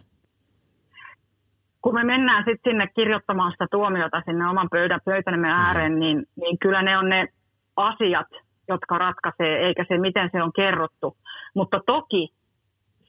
Kun 1.82 1.94
me 1.94 2.04
mennään 2.04 2.44
sitten 2.48 2.72
sinne 2.72 2.88
kirjoittamaan 2.96 3.52
sitä 3.52 3.68
tuomiota 3.72 4.22
sinne 4.26 4.50
oman 4.50 4.68
pöydän, 4.72 5.00
pöytämme 5.06 5.48
mm. 5.48 5.54
ääreen, 5.54 5.92
mm. 5.92 6.00
niin, 6.00 6.26
niin 6.36 6.60
kyllä 6.60 6.82
ne 6.82 6.98
on 6.98 7.10
ne 7.10 7.28
asiat, 7.76 8.28
jotka 8.68 8.98
ratkaisee, 8.98 9.58
eikä 9.68 9.86
se 9.88 9.98
miten 9.98 10.30
se 10.32 10.44
on 10.44 10.54
kerrottu. 10.56 11.18
Mutta 11.56 11.80
toki 11.86 12.30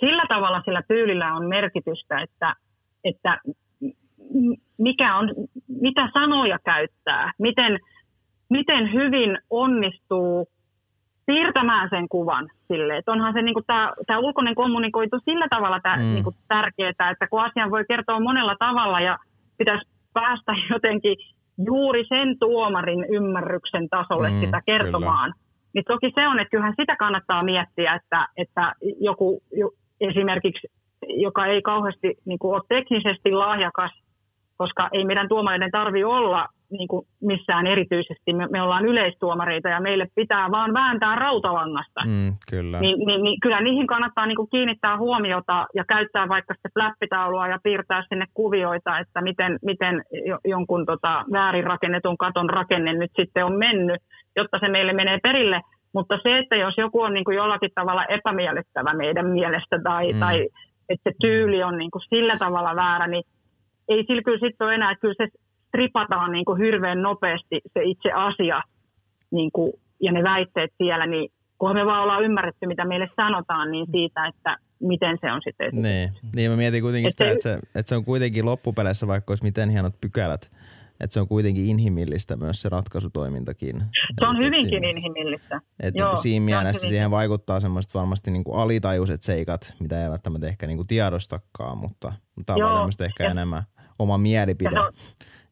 sillä 0.01 0.25
tavalla 0.29 0.63
sillä 0.65 0.83
tyylillä 0.89 1.35
on 1.35 1.49
merkitystä, 1.49 2.21
että, 2.21 2.55
että 3.05 3.39
mikä 4.79 5.17
on, 5.17 5.31
mitä 5.69 6.09
sanoja 6.13 6.59
käyttää, 6.65 7.33
miten, 7.39 7.79
miten 8.51 8.93
hyvin 8.93 9.39
onnistuu 9.51 10.49
siirtämään 11.31 11.89
sen 11.91 12.09
kuvan 12.09 12.49
sille. 12.69 12.97
Että 12.97 13.13
onhan 13.13 13.33
se 13.33 13.43
niinku 13.43 13.63
tämä 14.07 14.19
ulkoinen 14.19 14.55
kommunikoitu 14.55 15.19
sillä 15.25 15.47
tavalla 15.51 15.81
tää, 15.81 15.97
mm. 15.97 16.03
niinku 16.03 16.35
tärkeää, 16.49 17.11
että 17.11 17.27
kun 17.31 17.43
asian 17.43 17.71
voi 17.71 17.85
kertoa 17.89 18.21
monella 18.21 18.57
tavalla 18.59 19.01
ja 19.01 19.19
pitäisi 19.59 19.89
päästä 20.13 20.53
jotenkin 20.73 21.17
juuri 21.67 22.05
sen 22.09 22.39
tuomarin 22.39 23.05
ymmärryksen 23.05 23.89
tasolle 23.89 24.31
mm, 24.31 24.41
sitä 24.41 24.63
kertomaan. 24.67 25.33
Kyllä. 25.33 25.51
Niin 25.75 25.85
toki 25.89 26.13
se 26.15 26.29
on, 26.29 26.41
että 26.41 26.51
kyllähän 26.51 26.75
sitä 26.81 26.97
kannattaa 26.97 27.43
miettiä, 27.43 27.95
että, 27.95 28.29
että 28.37 28.73
joku 29.01 29.43
esimerkiksi, 30.01 30.69
joka 31.09 31.47
ei 31.47 31.63
kauheasti 31.63 32.15
niin 32.25 32.39
kuin 32.39 32.55
ole 32.55 32.63
teknisesti 32.69 33.33
lahjakas, 33.33 33.93
koska 34.57 34.89
ei 34.93 35.05
meidän 35.05 35.29
tuomareiden 35.29 35.71
tarvi 35.71 36.05
olla 36.05 36.49
niin 36.71 36.89
kuin 36.89 37.07
missään 37.21 37.67
erityisesti. 37.67 38.33
Me, 38.33 38.47
me 38.51 38.63
ollaan 38.63 38.87
yleistuomareita 38.87 39.69
ja 39.69 39.81
meille 39.81 40.07
pitää 40.15 40.51
vaan 40.51 40.75
vääntää 40.75 41.17
rautalangasta. 41.17 42.01
Mm, 42.07 42.33
kyllä. 42.51 42.81
Niin, 42.81 42.99
niin, 43.07 43.23
niin, 43.23 43.41
kyllä 43.41 43.61
niihin 43.61 43.87
kannattaa 43.87 44.27
niin 44.27 44.37
kuin 44.37 44.51
kiinnittää 44.51 44.99
huomiota 44.99 45.67
ja 45.75 45.85
käyttää 45.89 46.29
vaikka 46.29 46.55
sitten 46.55 46.73
flappitaulua 46.75 47.49
ja 47.49 47.59
piirtää 47.63 48.03
sinne 48.09 48.27
kuvioita, 48.35 48.99
että 48.99 49.21
miten, 49.21 49.59
miten 49.63 50.03
jonkun 50.45 50.87
tota, 50.87 51.25
väärin 51.33 51.65
rakennetun 51.65 52.19
katon 52.19 52.51
rakenne 52.51 52.93
nyt 52.93 53.11
sitten 53.17 53.45
on 53.45 53.59
mennyt, 53.59 54.01
jotta 54.37 54.59
se 54.59 54.69
meille 54.69 54.93
menee 54.93 55.19
perille. 55.23 55.61
Mutta 55.95 56.19
se, 56.23 56.39
että 56.39 56.57
jos 56.57 56.75
joku 56.79 57.01
on 57.01 57.15
niin 57.15 57.25
kuin 57.25 57.37
jollakin 57.37 57.71
tavalla 57.75 58.05
epämiellyttävä 58.05 58.95
meidän 58.95 59.27
mielestä 59.27 59.81
tai, 59.85 60.13
mm. 60.13 60.21
tai 60.21 60.49
että 60.89 61.11
se 61.11 61.17
tyyli 61.21 61.63
on 61.63 61.79
niin 61.79 61.91
kuin 61.91 62.03
sillä 62.09 62.37
tavalla 62.39 62.77
väärä, 62.77 63.07
niin 63.07 63.25
ei 63.89 64.05
sillä 64.07 64.23
kyllä 64.23 64.39
sitten 64.39 64.65
ole 64.67 64.75
enää, 64.75 64.91
että 64.91 65.01
kyllä 65.01 65.15
se 65.19 65.29
stripataan 65.71 66.33
niin 66.33 66.45
kuin 66.45 66.63
hirveän 66.63 67.03
nopeasti 67.03 67.61
se 67.73 67.81
itse 67.85 68.13
asia 68.13 68.63
niin 69.31 69.51
kuin, 69.53 69.73
ja 70.01 70.13
ne 70.13 70.23
väitteet 70.23 70.71
siellä, 70.79 71.07
niin 71.07 71.33
kunhan 71.59 71.77
me 71.77 71.87
vaan 71.87 72.03
ollaan 72.03 72.23
ymmärretty, 72.23 72.67
mitä 72.67 72.85
meille 72.85 73.11
sanotaan, 73.17 73.71
niin 73.71 73.87
siitä, 73.93 74.27
että 74.27 74.57
miten 74.81 75.19
se 75.21 75.33
on 75.33 75.41
sitten 75.45 75.83
Niin, 75.83 76.11
niin 76.37 76.51
mä 76.51 76.57
mietin 76.57 76.83
kuitenkin 76.83 77.09
että 77.09 77.25
sitä, 77.25 77.33
että 77.33 77.43
se, 77.43 77.79
että 77.79 77.89
se 77.89 77.97
on 77.97 78.05
kuitenkin 78.05 78.45
loppupeleissä, 78.45 79.07
vaikka 79.07 79.31
olisi 79.31 79.45
miten 79.45 79.71
hienot 79.71 79.95
pykälät, 80.01 80.51
että 81.01 81.15
se 81.15 81.21
on 81.21 81.29
kuitenkin 81.29 81.67
inhimillistä 81.67 82.37
myös 82.37 82.63
se 82.63 82.69
ratkaisutoimintakin. 82.69 83.83
Se 84.21 84.27
on 84.27 84.37
et, 84.37 84.43
hyvinkin 84.43 84.71
siinä, 84.71 84.91
inhimillistä. 84.91 85.61
Että 85.81 85.99
Joo, 85.99 86.11
niin 86.11 86.23
siinä 86.23 86.45
mielessä 86.45 86.89
siihen 86.89 87.11
vaikuttaa 87.11 87.61
semmoista 87.61 87.99
varmasti 87.99 88.31
niin 88.31 88.45
kuin 88.45 88.61
alitajuiset 88.61 89.23
seikat, 89.23 89.75
mitä 89.81 90.05
ei 90.05 90.11
välttämättä 90.11 90.47
ehkä 90.47 90.67
niin 90.67 90.77
kuin 90.77 90.87
tiedostakaan, 90.87 91.79
mutta 91.79 92.13
tavallaan 92.47 92.91
ehkä 93.05 93.25
ja, 93.25 93.31
enemmän 93.31 93.63
oma 93.99 94.19
mielipide. 94.19 94.71
Ja 94.75 94.81
se 94.81 94.87
on, 94.87 94.93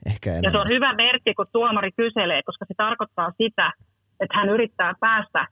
Ehkä 0.07 0.31
Ja 0.43 0.51
se 0.51 0.59
on 0.59 0.67
hyvä 0.71 0.93
merkki, 0.93 1.35
kun 1.35 1.47
tuomari 1.53 1.91
kyselee, 1.93 2.43
koska 2.43 2.65
se 2.69 2.75
tarkoittaa 2.77 3.31
sitä, 3.31 3.73
että 4.21 4.37
hän 4.39 4.49
yrittää 4.49 4.95
päästä 5.01 5.47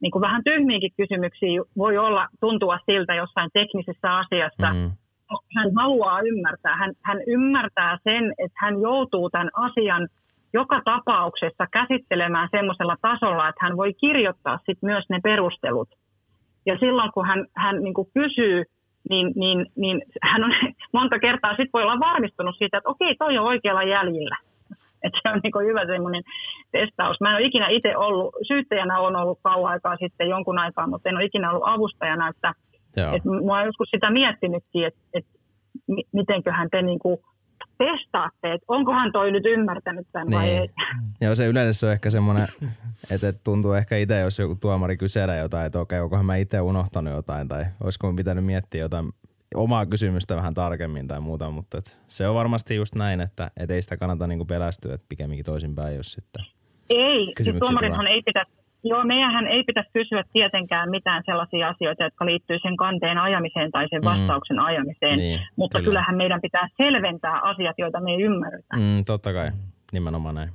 niin 0.00 0.10
kuin 0.10 0.22
vähän 0.22 0.44
tyhmiinkin 0.44 0.92
kysymyksiin 0.96 1.62
voi 1.76 1.98
olla, 1.98 2.28
tuntua 2.40 2.78
siltä 2.86 3.14
jossain 3.14 3.50
teknisessä 3.52 4.16
asiassa. 4.16 4.68
Mm. 4.74 4.90
Hän 5.56 5.70
haluaa 5.76 6.20
ymmärtää. 6.20 6.76
Hän, 6.76 6.92
hän 7.02 7.18
ymmärtää 7.26 7.98
sen, 8.04 8.24
että 8.38 8.58
hän 8.60 8.80
joutuu 8.80 9.30
tämän 9.30 9.50
asian 9.52 10.08
joka 10.52 10.80
tapauksessa 10.84 11.64
käsittelemään 11.72 12.48
semmoisella 12.50 12.96
tasolla, 13.02 13.48
että 13.48 13.64
hän 13.64 13.76
voi 13.76 13.94
kirjoittaa 13.94 14.58
sit 14.66 14.78
myös 14.82 15.04
ne 15.10 15.20
perustelut. 15.22 15.88
Ja 16.66 16.78
silloin 16.78 17.12
kun 17.12 17.26
hän, 17.26 17.46
hän 17.56 17.76
niin 17.82 17.94
kuin 17.94 18.08
kysyy 18.14 18.64
niin, 19.10 19.32
niin, 19.36 19.66
niin 19.76 20.02
hän 20.22 20.44
on 20.44 20.52
monta 20.92 21.18
kertaa 21.18 21.56
sit 21.56 21.70
voi 21.72 21.82
olla 21.82 22.00
varmistunut 22.00 22.56
siitä, 22.58 22.78
että 22.78 22.90
okei, 22.90 23.14
toi 23.18 23.38
on 23.38 23.46
oikealla 23.46 23.82
jäljellä. 23.82 24.36
Että 25.04 25.18
se 25.22 25.28
on 25.30 25.40
niin 25.42 25.68
hyvä 25.70 25.86
semmoinen 25.86 26.22
testaus. 26.72 27.20
Mä 27.20 27.30
en 27.30 27.36
ole 27.36 27.46
ikinä 27.46 27.68
itse 27.68 27.96
ollut, 27.96 28.34
syyttäjänä 28.48 29.00
on 29.00 29.16
ollut 29.16 29.38
kauan 29.42 29.72
aikaa 29.72 29.96
sitten 29.96 30.28
jonkun 30.28 30.58
aikaa, 30.58 30.86
mutta 30.86 31.08
en 31.08 31.16
ole 31.16 31.24
ikinä 31.24 31.50
ollut 31.50 31.68
avustajana, 31.68 32.28
että, 32.28 32.52
että 33.14 33.28
mä 33.46 33.52
oon 33.56 33.66
joskus 33.66 33.88
sitä 33.90 34.10
miettinytkin, 34.10 34.86
että, 34.86 35.00
että 35.14 35.30
mitenköhän 36.12 36.68
te 36.70 36.82
niin 36.82 36.98
kuin 36.98 37.18
testaatte, 37.78 38.52
että 38.52 38.64
onkohan 38.68 39.12
toi 39.12 39.32
nyt 39.32 39.46
ymmärtänyt 39.46 40.06
tämän 40.12 40.26
niin. 40.26 40.38
vai 40.38 40.48
ei. 40.48 40.68
Joo, 41.20 41.34
se 41.34 41.46
yleensä 41.46 41.86
on 41.86 41.92
ehkä 41.92 42.10
semmoinen, 42.10 42.48
että 43.14 43.32
tuntuu 43.44 43.72
ehkä 43.72 43.96
itse, 43.96 44.20
jos 44.20 44.38
joku 44.38 44.54
tuomari 44.60 44.96
kyselee 44.96 45.38
jotain, 45.38 45.66
että 45.66 45.80
okei, 45.80 46.00
onkohan 46.00 46.26
mä 46.26 46.36
itse 46.36 46.60
unohtanut 46.60 47.14
jotain 47.14 47.48
tai 47.48 47.64
olisiko 47.84 48.12
pitänyt 48.16 48.44
miettiä 48.44 48.80
jotain 48.80 49.06
omaa 49.54 49.86
kysymystä 49.86 50.36
vähän 50.36 50.54
tarkemmin 50.54 51.08
tai 51.08 51.20
muuta, 51.20 51.50
mutta 51.50 51.78
et 51.78 51.98
se 52.08 52.28
on 52.28 52.34
varmasti 52.34 52.76
just 52.76 52.94
näin, 52.94 53.20
että 53.20 53.50
et 53.56 53.70
ei 53.70 53.82
sitä 53.82 53.96
kannata 53.96 54.26
niinku 54.26 54.44
pelästyä, 54.44 54.94
että 54.94 55.06
pikemminkin 55.08 55.44
toisinpäin, 55.44 55.96
jos 55.96 56.12
sitten 56.12 56.44
Ei, 56.90 57.32
siis 57.42 57.56
tuomarinhan 57.56 58.06
ei 58.06 58.22
pitäisi 58.22 58.52
Joo, 58.84 59.04
meidän 59.04 59.46
ei 59.46 59.62
pitäisi 59.64 59.90
kysyä 59.92 60.24
tietenkään 60.32 60.90
mitään 60.90 61.22
sellaisia 61.26 61.68
asioita, 61.68 62.04
jotka 62.04 62.26
liittyy 62.26 62.58
sen 62.62 62.76
kanteen 62.76 63.18
ajamiseen 63.18 63.70
tai 63.70 63.88
sen 63.90 64.00
mm. 64.00 64.04
vastauksen 64.04 64.56
mm. 64.56 64.64
ajamiseen, 64.64 65.18
niin, 65.18 65.40
mutta 65.56 65.78
kyllä. 65.78 65.88
kyllähän 65.88 66.16
meidän 66.16 66.40
pitää 66.40 66.68
selventää 66.76 67.40
asiat, 67.40 67.78
joita 67.78 68.00
me 68.00 68.10
ei 68.10 68.22
ymmärretä. 68.22 68.76
Mm, 68.76 69.04
totta 69.06 69.32
kai, 69.32 69.50
nimenomaan 69.92 70.34
näin. 70.34 70.50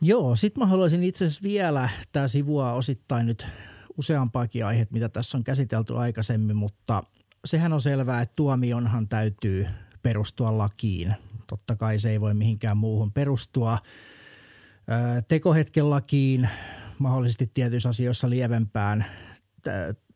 Joo, 0.00 0.36
sitten 0.36 0.62
mä 0.62 0.66
haluaisin 0.66 1.04
itse 1.04 1.24
asiassa 1.24 1.42
vielä, 1.42 1.88
tämä 2.12 2.28
sivua 2.28 2.72
osittain 2.72 3.26
nyt 3.26 3.46
useampaakin 3.98 4.66
aiheet, 4.66 4.90
mitä 4.90 5.08
tässä 5.08 5.38
on 5.38 5.44
käsitelty 5.44 5.96
aikaisemmin, 5.96 6.56
mutta 6.56 7.02
sehän 7.44 7.72
on 7.72 7.80
selvää, 7.80 8.22
että 8.22 8.32
tuomionhan 8.36 9.08
täytyy 9.08 9.66
perustua 10.02 10.58
lakiin. 10.58 11.14
Totta 11.46 11.76
kai 11.76 11.98
se 11.98 12.10
ei 12.10 12.20
voi 12.20 12.34
mihinkään 12.34 12.76
muuhun 12.76 13.12
perustua. 13.12 13.78
Tekohetken 15.28 15.90
lakiin, 15.90 16.48
mahdollisesti 16.98 17.50
tietyissä 17.54 17.88
asioissa 17.88 18.30
lievempään 18.30 19.04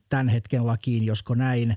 tämän 0.08 0.28
hetken 0.28 0.66
lakiin, 0.66 1.04
josko 1.04 1.34
näin. 1.34 1.76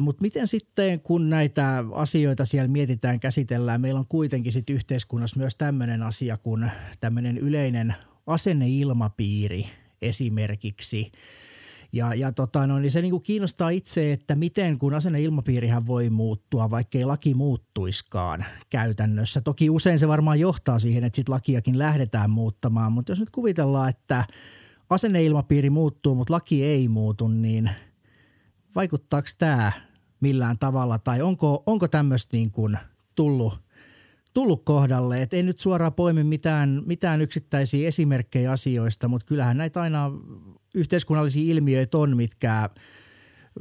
Mutta 0.00 0.22
miten 0.22 0.46
sitten, 0.46 1.00
kun 1.00 1.30
näitä 1.30 1.84
asioita 1.92 2.44
siellä 2.44 2.68
mietitään, 2.68 3.20
käsitellään, 3.20 3.80
meillä 3.80 4.00
on 4.00 4.06
kuitenkin 4.06 4.52
sitten 4.52 4.76
yhteiskunnassa 4.76 5.40
myös 5.40 5.56
tämmöinen 5.56 6.02
asia 6.02 6.36
kuin 6.36 6.70
tämmöinen 7.00 7.38
yleinen 7.38 7.94
asenneilmapiiri 8.26 9.66
esimerkiksi– 10.02 11.12
ja, 11.94 12.14
ja 12.14 12.32
tota, 12.32 12.66
no, 12.66 12.78
niin 12.78 12.90
se 12.90 13.02
kuin 13.10 13.22
kiinnostaa 13.22 13.70
itse, 13.70 14.12
että 14.12 14.34
miten 14.34 14.78
kun 14.78 14.94
asenneilmapiirihän 14.94 15.86
voi 15.86 16.10
muuttua, 16.10 16.70
vaikkei 16.70 17.04
laki 17.04 17.34
muuttuiskaan 17.34 18.44
käytännössä. 18.70 19.40
Toki 19.40 19.70
usein 19.70 19.98
se 19.98 20.08
varmaan 20.08 20.40
johtaa 20.40 20.78
siihen, 20.78 21.04
että 21.04 21.16
sit 21.16 21.28
lakiakin 21.28 21.78
lähdetään 21.78 22.30
muuttamaan, 22.30 22.92
mutta 22.92 23.12
jos 23.12 23.20
nyt 23.20 23.30
kuvitellaan, 23.30 23.88
että 23.88 24.24
asenneilmapiiri 24.90 25.70
muuttuu, 25.70 26.14
mutta 26.14 26.34
laki 26.34 26.64
ei 26.64 26.88
muutu, 26.88 27.28
niin 27.28 27.70
vaikuttaako 28.74 29.28
tämä 29.38 29.72
millään 30.20 30.58
tavalla 30.58 30.98
tai 30.98 31.22
onko, 31.22 31.62
onko 31.66 31.88
tämmöistä 31.88 32.36
niin 32.36 32.50
kuin 32.50 32.78
tullut 33.14 33.64
tullut 34.34 34.64
kohdalle. 34.64 35.22
Et 35.22 35.34
ei 35.34 35.42
nyt 35.42 35.58
suoraan 35.58 35.92
poimi 35.92 36.24
mitään, 36.24 36.82
mitään 36.86 37.20
yksittäisiä 37.20 37.88
esimerkkejä 37.88 38.52
asioista, 38.52 39.08
mutta 39.08 39.26
kyllähän 39.26 39.56
näitä 39.56 39.82
aina 39.82 40.10
yhteiskunnallisia 40.74 41.54
ilmiöitä 41.54 41.98
on, 41.98 42.16
mitkä 42.16 42.68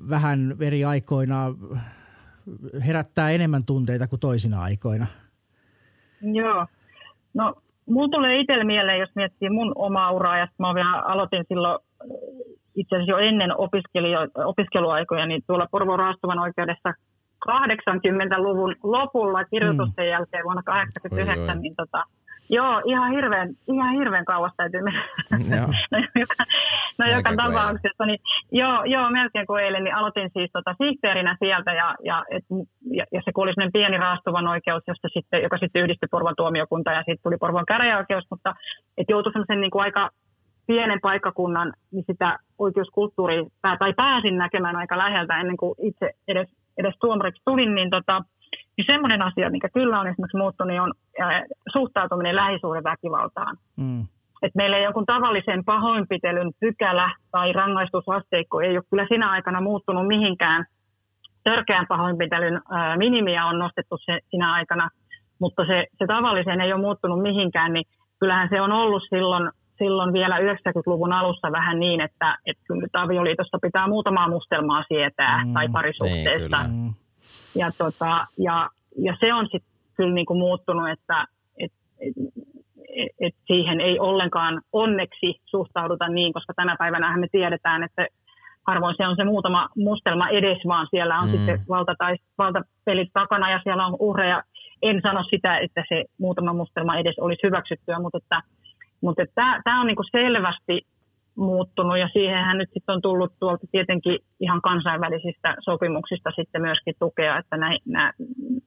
vähän 0.09 0.39
eri 0.59 0.85
aikoina 0.85 1.53
herättää 2.87 3.31
enemmän 3.31 3.61
tunteita 3.65 4.07
kuin 4.07 4.19
toisina 4.19 4.61
aikoina. 4.61 5.05
Joo. 6.21 6.67
No, 7.33 7.53
mulla 7.89 8.09
tulee 8.09 8.39
itselle 8.39 8.63
mieleen, 8.63 8.99
jos 8.99 9.09
miettii 9.15 9.49
mun 9.49 9.71
omaa 9.75 10.11
uraa, 10.11 10.37
ja 10.37 10.47
mä 10.59 10.75
vielä 10.75 11.01
aloitin 11.01 11.45
silloin 11.47 11.79
itse 12.75 12.95
asiassa 12.95 13.11
jo 13.11 13.17
ennen 13.17 13.51
opiskeluaikoja, 14.45 15.25
niin 15.25 15.41
tuolla 15.47 15.67
Porvoon 15.71 15.99
raastuvan 15.99 16.39
oikeudessa 16.39 16.93
80-luvun 17.49 18.75
lopulla 18.83 19.45
kirjoitusten 19.45 20.05
mm. 20.05 20.09
jälkeen 20.09 20.43
vuonna 20.43 20.61
1989, 20.65 21.61
niin 21.61 21.75
tota, 21.75 22.03
Joo, 22.49 22.81
ihan 22.85 23.11
hirveän, 23.11 23.49
ihan 23.67 23.93
hirveän 23.93 24.25
kauas 24.25 24.51
täytyy 24.57 24.81
mennä. 24.81 25.03
no, 25.91 25.97
joka, 25.97 26.43
no 26.99 27.05
joka 27.05 27.33
tapauksessa. 27.35 28.05
Niin, 28.05 28.19
joo, 28.51 28.83
joo, 28.83 29.09
melkein 29.09 29.47
kuin 29.47 29.63
eilen, 29.63 29.83
niin 29.83 29.95
aloitin 29.95 30.29
siis 30.33 30.49
tota, 30.53 30.75
sihteerinä 30.83 31.37
sieltä 31.39 31.73
ja, 31.73 31.95
ja, 32.03 32.23
et, 32.31 32.43
ja, 32.91 33.05
ja 33.11 33.21
se 33.25 33.31
kuuli 33.31 33.51
pieni 33.73 33.97
raastuvan 33.97 34.47
oikeus, 34.47 34.83
josta 34.87 35.07
sitten, 35.13 35.43
joka 35.43 35.57
sitten 35.57 35.81
yhdistyi 35.81 36.07
Porvan 36.11 36.35
tuomiokunta 36.37 36.91
ja 36.91 36.99
sitten 36.99 37.23
tuli 37.23 37.37
Porvan 37.37 37.65
käräjäoikeus, 37.65 38.23
mutta 38.29 38.55
et 38.97 39.09
joutui 39.09 39.31
semmoisen 39.31 39.61
niin 39.61 39.71
kuin 39.71 39.83
aika 39.83 40.09
pienen 40.67 40.99
paikkakunnan, 41.01 41.73
niin 41.91 42.05
sitä 42.07 42.39
oikeuskulttuuria, 42.57 43.43
tai 43.61 43.93
pääsin 43.93 44.37
näkemään 44.37 44.75
aika 44.75 44.97
läheltä 44.97 45.39
ennen 45.39 45.57
kuin 45.57 45.75
itse 45.81 46.11
edes, 46.27 46.47
edes 46.77 46.93
tuomariksi 47.01 47.41
tulin, 47.45 47.75
niin 47.75 47.89
tota, 47.89 48.23
niin 48.77 48.85
semmoinen 48.85 49.21
asia, 49.21 49.49
mikä 49.49 49.69
kyllä 49.69 49.99
on 49.99 50.07
esimerkiksi 50.07 50.37
muuttunut, 50.37 50.71
niin 50.71 50.81
on 50.81 50.93
suhtautuminen 51.73 52.35
lähisuhdeväkivaltaan. 52.35 53.57
Mm. 53.77 54.01
Et 54.43 54.55
meillä 54.55 54.77
ei 54.77 54.83
jonkun 54.83 55.05
tavallisen 55.05 55.65
pahoinpitelyn 55.65 56.51
pykälä 56.59 57.15
tai 57.31 57.53
rangaistusasteikko 57.53 58.61
ei 58.61 58.77
ole 58.77 58.83
kyllä 58.89 59.05
sinä 59.07 59.29
aikana 59.31 59.61
muuttunut 59.61 60.07
mihinkään. 60.07 60.65
Törkeän 61.43 61.85
pahoinpitelyn 61.87 62.61
ää, 62.71 62.97
minimiä 62.97 63.45
on 63.45 63.59
nostettu 63.59 63.97
se, 64.05 64.19
sinä 64.29 64.53
aikana, 64.53 64.89
mutta 65.39 65.65
se, 65.65 65.85
se 65.97 66.05
tavallisen 66.07 66.61
ei 66.61 66.73
ole 66.73 66.81
muuttunut 66.81 67.21
mihinkään, 67.21 67.73
niin 67.73 67.85
kyllähän 68.19 68.49
se 68.49 68.61
on 68.61 68.71
ollut 68.71 69.03
silloin, 69.09 69.49
silloin 69.77 70.13
vielä 70.13 70.37
90-luvun 70.37 71.13
alussa 71.13 71.51
vähän 71.51 71.79
niin, 71.79 72.01
että, 72.01 72.37
että 72.45 72.63
kyllä 72.67 72.81
nyt 72.81 72.95
avioliitossa 72.95 73.57
pitää 73.61 73.87
muutamaa 73.87 74.29
mustelmaa 74.29 74.83
sietää 74.87 75.45
mm, 75.45 75.53
tai 75.53 75.67
parisuhteesta. 75.71 76.63
Niin, 76.63 76.95
ja, 77.55 77.71
tota, 77.77 78.27
ja, 78.37 78.69
ja 78.97 79.17
se 79.19 79.33
on 79.33 79.45
sitten 79.51 79.71
kyllä 79.97 80.13
niin 80.13 80.25
kuin 80.25 80.39
muuttunut, 80.39 80.89
että 80.89 81.25
et, 81.57 81.71
et, 81.99 83.09
et 83.19 83.35
siihen 83.47 83.81
ei 83.81 83.99
ollenkaan 83.99 84.61
onneksi 84.73 85.41
suhtauduta 85.45 86.07
niin, 86.07 86.33
koska 86.33 86.53
tänä 86.53 86.75
päivänä 86.79 87.17
me 87.17 87.27
tiedetään, 87.31 87.83
että 87.83 88.07
harvoin 88.67 88.95
se 88.97 89.07
on 89.07 89.15
se 89.15 89.23
muutama 89.23 89.69
mustelma 89.75 90.29
edes, 90.29 90.57
vaan 90.67 90.87
siellä 90.91 91.19
on 91.19 91.27
mm. 91.27 91.31
sitten 91.31 91.59
valta 91.69 91.95
tai 91.97 92.15
valtapelit 92.37 93.09
takana 93.13 93.51
ja 93.51 93.59
siellä 93.63 93.85
on 93.85 93.95
uhreja. 93.99 94.43
En 94.81 95.01
sano 95.01 95.23
sitä, 95.23 95.57
että 95.57 95.83
se 95.89 96.03
muutama 96.17 96.53
mustelma 96.53 96.97
edes 96.97 97.19
olisi 97.19 97.43
hyväksyttyä, 97.43 97.99
mutta, 97.99 98.17
että, 98.17 98.41
mutta 99.01 99.23
tämä 99.63 99.81
on 99.81 99.87
niin 99.87 99.95
kuin 99.95 100.11
selvästi 100.11 100.81
muuttunut 101.35 101.97
ja 101.99 102.09
siihenhän 102.13 102.57
nyt 102.57 102.69
sitten 102.73 102.95
on 102.95 103.01
tullut 103.01 103.33
tuolta 103.39 103.67
tietenkin 103.71 104.19
ihan 104.39 104.61
kansainvälisistä 104.61 105.55
sopimuksista 105.59 106.31
sitten 106.35 106.61
myöskin 106.61 106.95
tukea, 106.99 107.37
että 107.37 107.57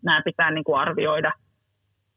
nämä 0.03 0.23
pitää 0.25 0.51
niin 0.51 0.65
kuin 0.65 0.79
arvioida, 0.79 1.33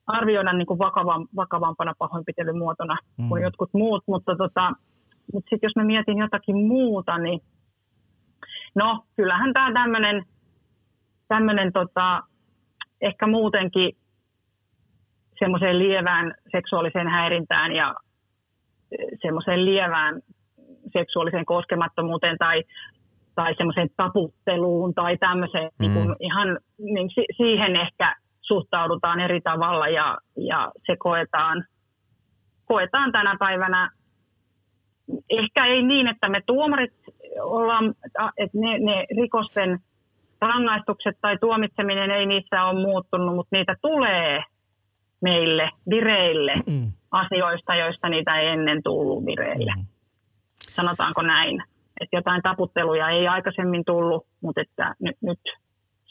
arvioida 0.07 0.53
niin 0.53 0.67
kuin 0.67 0.79
vakavam, 0.79 1.27
vakavampana 1.35 1.93
pahoinpitelymuotona 1.97 2.97
mm. 3.17 3.29
kuin 3.29 3.43
jotkut 3.43 3.69
muut, 3.73 4.03
mutta, 4.07 4.35
tota, 4.35 4.71
mutta 5.33 5.49
sitten 5.49 5.67
jos 5.67 5.75
mä 5.75 5.83
mietin 5.83 6.17
jotakin 6.17 6.67
muuta, 6.67 7.17
niin 7.17 7.39
no 8.75 9.03
kyllähän 9.15 9.53
tämä 9.53 9.73
tämmöinen 9.73 10.25
tämmöinen 11.27 11.73
tota, 11.73 12.23
ehkä 13.01 13.27
muutenkin 13.27 13.91
semmoiseen 15.39 15.79
lievään 15.79 16.33
seksuaaliseen 16.51 17.07
häirintään 17.07 17.71
ja 17.71 17.95
semmoiseen 19.21 19.65
lievään 19.65 20.21
seksuaaliseen 20.93 21.45
koskemattomuuteen 21.45 22.37
tai, 22.37 22.63
tai 23.35 23.55
semmoiseen 23.55 23.89
taputteluun 23.97 24.93
tai 24.93 25.17
tämmöiseen, 25.17 25.63
mm. 25.63 25.71
niin 25.79 25.93
kuin 25.93 26.15
ihan 26.19 26.59
niin 26.77 27.09
si- 27.09 27.33
siihen 27.37 27.75
ehkä 27.75 28.15
suhtaudutaan 28.41 29.19
eri 29.19 29.41
tavalla 29.41 29.87
ja, 29.87 30.17
ja 30.37 30.71
se 30.85 30.95
koetaan, 30.97 31.63
koetaan 32.65 33.11
tänä 33.11 33.35
päivänä 33.39 33.89
ehkä 35.29 35.65
ei 35.65 35.83
niin, 35.83 36.07
että 36.07 36.29
me 36.29 36.41
tuomarit 36.45 36.93
ollaan, 37.41 37.93
että 38.37 38.57
ne, 38.57 38.79
ne 38.79 39.05
rikosten 39.21 39.79
rangaistukset 40.41 41.17
tai 41.21 41.37
tuomitseminen 41.37 42.11
ei 42.11 42.25
niissä 42.25 42.63
ole 42.63 42.81
muuttunut, 42.81 43.35
mutta 43.35 43.55
niitä 43.55 43.75
tulee 43.81 44.43
meille 45.21 45.69
vireille 45.89 46.53
mm. 46.67 46.91
asioista, 47.11 47.75
joista 47.75 48.09
niitä 48.09 48.39
ei 48.39 48.47
ennen 48.47 48.83
tullut 48.83 49.25
vireille. 49.25 49.73
Mm 49.77 49.85
sanotaanko 50.79 51.21
näin. 51.21 51.63
Että 52.01 52.15
jotain 52.15 52.41
taputteluja 52.41 53.09
ei 53.09 53.27
aikaisemmin 53.27 53.85
tullut, 53.85 54.25
mutta 54.41 54.61
että 54.61 54.95
nyt, 54.99 55.17
nyt 55.21 55.39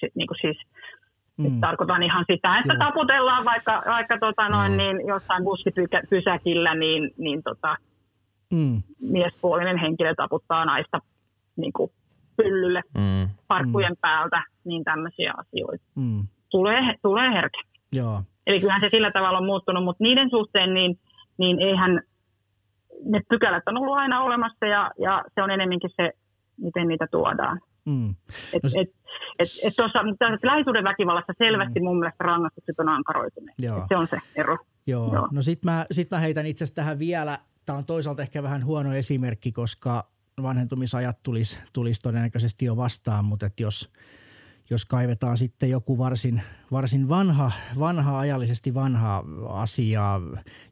sit, 0.01 0.13
niin 0.15 0.27
kuin 0.27 0.39
siis 0.41 0.59
mm. 1.39 1.61
tarkoitan 1.61 2.03
ihan 2.03 2.25
sitä, 2.33 2.59
että 2.59 2.75
Joo. 2.75 2.85
taputellaan 2.85 3.45
vaikka, 3.45 3.83
vaikka 3.87 4.19
tota 4.19 4.49
noin, 4.49 4.73
mm. 4.73 4.79
niin 4.79 4.97
jossain 5.07 5.45
bussipysäkillä, 5.45 6.75
niin, 6.75 7.11
niin 7.19 7.43
tota, 7.43 7.77
mm. 8.51 8.83
miespuolinen 9.13 9.79
henkilö 9.79 10.15
taputtaa 10.15 10.65
naista 10.65 10.99
niin 11.57 11.73
kuin 11.73 11.91
pyllylle 12.37 12.83
mm. 12.95 13.29
parkkujen 13.49 13.93
mm. 13.93 14.01
päältä, 14.01 14.43
niin 14.65 14.85
tämmöisiä 14.85 15.35
asioita. 15.37 15.85
Mm. 15.95 16.27
Tulee, 16.51 16.83
tulee 17.03 17.33
herkemmin. 17.33 17.81
Joo. 17.93 18.23
Eli 18.47 18.61
kyllähän 18.61 18.81
se 18.81 18.89
sillä 18.91 19.11
tavalla 19.11 19.39
on 19.39 19.47
muuttunut, 19.47 19.85
mutta 19.85 20.05
niiden 20.05 20.31
suhteen 20.31 20.75
niin, 20.75 20.99
niin 21.39 21.61
eihän 21.61 22.03
ne 23.05 23.21
pykälät 23.29 23.63
on 23.67 23.77
ollut 23.77 23.97
aina 23.97 24.23
olemassa 24.23 24.67
ja, 24.67 24.91
ja 24.99 25.25
se 25.35 25.43
on 25.43 25.51
enemmänkin 25.51 25.91
se, 25.97 26.13
miten 26.57 26.89
niitä 26.89 27.07
tuodaan. 27.11 27.61
Mm. 27.87 28.11
Et, 28.53 28.63
no, 28.63 28.69
et, 28.81 28.89
et, 29.39 29.49
et 29.67 29.77
tuossa, 29.77 29.99
lähisuuden 30.43 30.85
väkivallassa 30.85 31.33
selvästi 31.39 31.81
mm. 31.81 31.85
mun 31.85 31.99
mielestä 31.99 32.25
rangaistukset 32.25 32.79
on 32.79 32.89
ankaroituneet. 32.89 33.57
Se 33.89 33.97
on 33.97 34.07
se 34.07 34.19
ero. 34.37 34.59
Joo. 34.87 35.15
Joo. 35.15 35.29
No 35.33 35.43
sit 35.43 35.65
mä, 35.65 35.87
sit 35.91 36.11
mä 36.11 36.19
heitän 36.19 36.47
itse 36.47 36.75
tähän 36.75 36.99
vielä, 36.99 37.39
tämä 37.67 37.79
on 37.79 37.85
toisaalta 37.85 38.23
ehkä 38.23 38.43
vähän 38.43 38.65
huono 38.65 38.93
esimerkki, 38.93 39.53
koska 39.53 40.05
vanhentumisajat 40.43 41.23
tulisi, 41.23 41.61
tulisi 41.73 42.03
todennäköisesti 42.03 42.65
jo 42.65 42.77
vastaan, 42.77 43.25
mutta 43.25 43.47
et 43.47 43.61
jos, 43.61 43.93
jos 44.71 44.85
kaivetaan 44.85 45.37
sitten 45.37 45.71
joku 45.71 45.99
varsin, 45.99 46.43
varsin 46.73 47.09
vanha, 47.09 47.53
vanha, 47.79 48.19
ajallisesti 48.19 48.75
vanha 48.75 49.25
asia, 49.49 50.21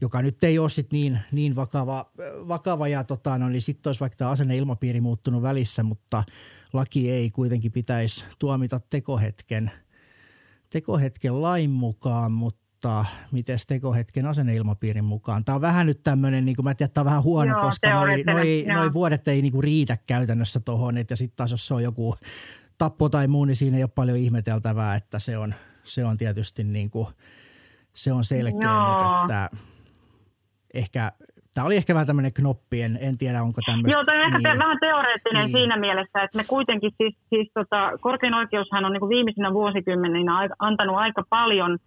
joka 0.00 0.22
nyt 0.22 0.44
ei 0.44 0.58
ole 0.58 0.68
sit 0.68 0.92
niin, 0.92 1.18
niin 1.32 1.56
vakava, 1.56 2.10
vakava 2.48 2.88
ja 2.88 3.04
tota, 3.04 3.38
no, 3.38 3.48
niin 3.48 3.62
sitten 3.62 3.88
olisi 3.88 4.00
vaikka 4.00 4.16
tämä 4.16 4.30
asenneilmapiiri 4.30 5.00
muuttunut 5.00 5.42
välissä, 5.42 5.82
mutta 5.82 6.24
laki 6.72 7.10
ei 7.10 7.30
kuitenkin 7.30 7.72
pitäisi 7.72 8.26
tuomita 8.38 8.80
tekohetken, 8.90 9.70
tekohetken 10.70 11.42
lain 11.42 11.70
mukaan, 11.70 12.32
mutta 12.32 12.66
mutta 12.76 13.04
miten 13.30 13.58
tekohetken 13.68 14.26
asenneilmapiirin 14.26 15.04
mukaan. 15.04 15.44
Tämä 15.44 15.56
on 15.56 15.60
vähän 15.60 15.86
nyt 15.86 16.02
tämmöinen, 16.02 16.44
niin 16.44 16.56
kuin 16.56 16.64
mä 16.64 16.74
tiedän, 16.74 16.92
tämä 16.92 17.02
on 17.02 17.04
vähän 17.04 17.22
huono, 17.22 17.52
joo, 17.52 17.60
koska 17.60 17.90
noi, 17.90 18.22
noi, 18.26 18.64
noi 18.74 18.92
vuodet 18.92 19.28
ei 19.28 19.42
niin 19.42 19.52
kuin 19.52 19.64
riitä 19.64 19.98
käytännössä 20.06 20.60
tuohon, 20.60 20.98
että 20.98 21.16
sitten 21.16 21.36
taas 21.36 21.50
jos 21.50 21.66
se 21.66 21.74
on 21.74 21.82
joku 21.82 22.16
tappo 22.78 23.08
tai 23.08 23.28
muu, 23.28 23.44
niin 23.44 23.56
siinä 23.56 23.76
ei 23.76 23.82
ole 23.82 23.90
paljon 23.94 24.18
ihmeteltävää, 24.18 24.94
että 24.94 25.18
se 25.18 25.38
on, 25.38 25.54
se 25.82 26.04
on 26.04 26.16
tietysti 26.16 26.64
niin 26.64 26.90
kuin, 26.90 27.06
se 27.94 28.12
on 28.12 28.24
selkeä, 28.24 28.70
mutta 28.90 29.22
että 29.22 29.50
ehkä 30.74 31.12
Tämä 31.54 31.66
oli 31.66 31.76
ehkä 31.76 31.94
vähän 31.94 32.06
tämmöinen 32.06 32.32
knoppi, 32.32 32.82
en, 32.82 32.98
en 33.00 33.18
tiedä 33.18 33.42
onko 33.42 33.60
tämmöistä. 33.66 33.98
Joo, 33.98 34.04
tämä 34.04 34.18
on 34.18 34.24
ehkä 34.24 34.48
niin, 34.48 34.58
vähän 34.58 34.78
teoreettinen 34.80 35.44
niin. 35.44 35.52
siinä 35.52 35.76
mielessä, 35.76 36.22
että 36.22 36.38
me 36.38 36.44
kuitenkin 36.48 36.92
siis, 36.96 37.16
siis 37.28 37.50
tota, 37.54 37.92
korkein 38.00 38.34
oikeushan 38.34 38.84
on 38.84 38.92
niin 38.92 39.00
kuin 39.00 39.08
viimeisinä 39.08 39.52
vuosikymmeninä 39.52 40.48
antanut 40.58 40.96
aika 40.96 41.22
paljon– 41.30 41.78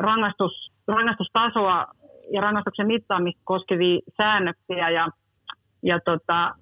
rangaistus, 0.00 0.72
rangaistustasoa 0.88 1.86
ja 2.32 2.40
rangaistuksen 2.40 2.86
mittaamista 2.86 3.40
koskevia 3.44 4.00
säännöksiä 4.16 4.90
ja, 4.90 5.08
ja 5.82 6.00
tota, 6.04 6.54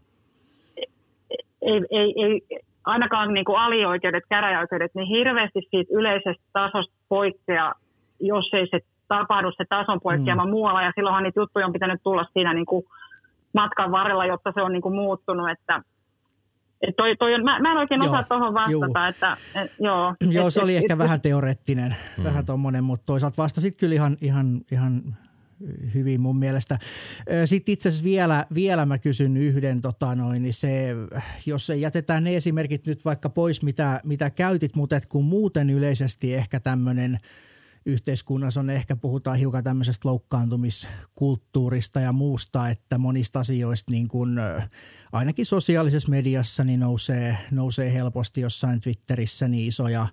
ei, 1.62 1.80
ei, 1.90 2.14
ei, 2.22 2.60
ainakaan 2.88 3.34
niin 3.34 3.44
kuin 3.44 3.58
alioikeudet, 3.58 4.24
käräjäoikeudet, 4.28 4.94
niin 4.94 5.08
hirveästi 5.08 5.60
siitä 5.70 5.94
yleisestä 5.94 6.44
tasosta 6.52 6.94
poikkea, 7.08 7.74
jos 8.20 8.50
ei 8.52 8.66
se 8.70 8.80
tapahdu 9.08 9.52
se 9.56 9.64
tason 9.68 10.00
poikkeama 10.00 10.44
mm. 10.44 10.50
muualla. 10.50 10.82
Ja 10.82 10.92
silloinhan 10.94 11.22
niitä 11.22 11.40
juttuja 11.40 11.66
on 11.66 11.72
pitänyt 11.72 12.00
tulla 12.02 12.26
siinä 12.32 12.54
niin 12.54 12.66
kuin 12.66 12.84
matkan 13.54 13.90
varrella, 13.90 14.26
jotta 14.26 14.52
se 14.54 14.62
on 14.62 14.72
niin 14.72 14.82
kuin 14.82 14.94
muuttunut. 14.94 15.50
Että, 15.50 15.82
et 16.82 16.96
toi, 16.96 17.16
toi 17.16 17.34
on, 17.34 17.44
mä, 17.44 17.58
mä 17.60 17.72
en 17.72 17.78
oikein 17.78 18.02
osaa 18.02 18.22
tuohon 18.28 18.54
vastata. 18.54 19.08
Että, 19.08 19.36
et, 19.62 19.74
joo, 19.80 20.14
joo 20.20 20.46
et, 20.46 20.54
se 20.54 20.62
oli 20.62 20.76
et, 20.76 20.82
ehkä 20.82 20.94
et, 20.94 20.98
vähän 20.98 21.20
teoreettinen, 21.20 21.96
hmm. 22.16 22.24
vähän 22.24 22.46
tuommoinen, 22.46 22.84
mutta 22.84 23.06
toisaalta 23.06 23.42
vastasit 23.42 23.76
kyllä 23.76 23.94
ihan, 23.94 24.16
ihan, 24.20 24.46
ihan 24.72 25.02
hyvin 25.94 26.20
mun 26.20 26.38
mielestä. 26.38 26.78
Sitten 27.44 27.72
itse 27.72 27.88
asiassa 27.88 28.04
vielä, 28.04 28.46
vielä 28.54 28.86
mä 28.86 28.98
kysyn 28.98 29.36
yhden, 29.36 29.80
tota 29.80 30.14
noin, 30.14 30.42
niin 30.42 30.54
se, 30.54 30.94
jos 31.46 31.72
jätetään 31.78 32.24
ne 32.24 32.36
esimerkit 32.36 32.86
nyt 32.86 33.04
vaikka 33.04 33.30
pois, 33.30 33.62
mitä, 33.62 34.00
mitä 34.04 34.30
käytit, 34.30 34.76
mutta 34.76 35.00
kun 35.08 35.24
muuten 35.24 35.70
yleisesti 35.70 36.34
ehkä 36.34 36.60
tämmöinen– 36.60 37.18
yhteiskunnassa 37.88 38.60
on 38.60 38.70
ehkä 38.70 38.96
puhutaan 38.96 39.38
hiukan 39.38 39.64
tämmöisestä 39.64 40.08
loukkaantumiskulttuurista 40.08 42.00
ja 42.00 42.12
muusta, 42.12 42.68
että 42.68 42.98
monista 42.98 43.40
asioista 43.40 43.92
niin 43.92 44.08
kuin, 44.08 44.40
ainakin 45.12 45.46
sosiaalisessa 45.46 46.10
mediassa 46.10 46.64
niin 46.64 46.80
nousee, 46.80 47.38
nousee 47.50 47.94
helposti 47.94 48.40
jossain 48.40 48.80
Twitterissä 48.80 49.48
niin 49.48 49.68
isoja 49.68 50.08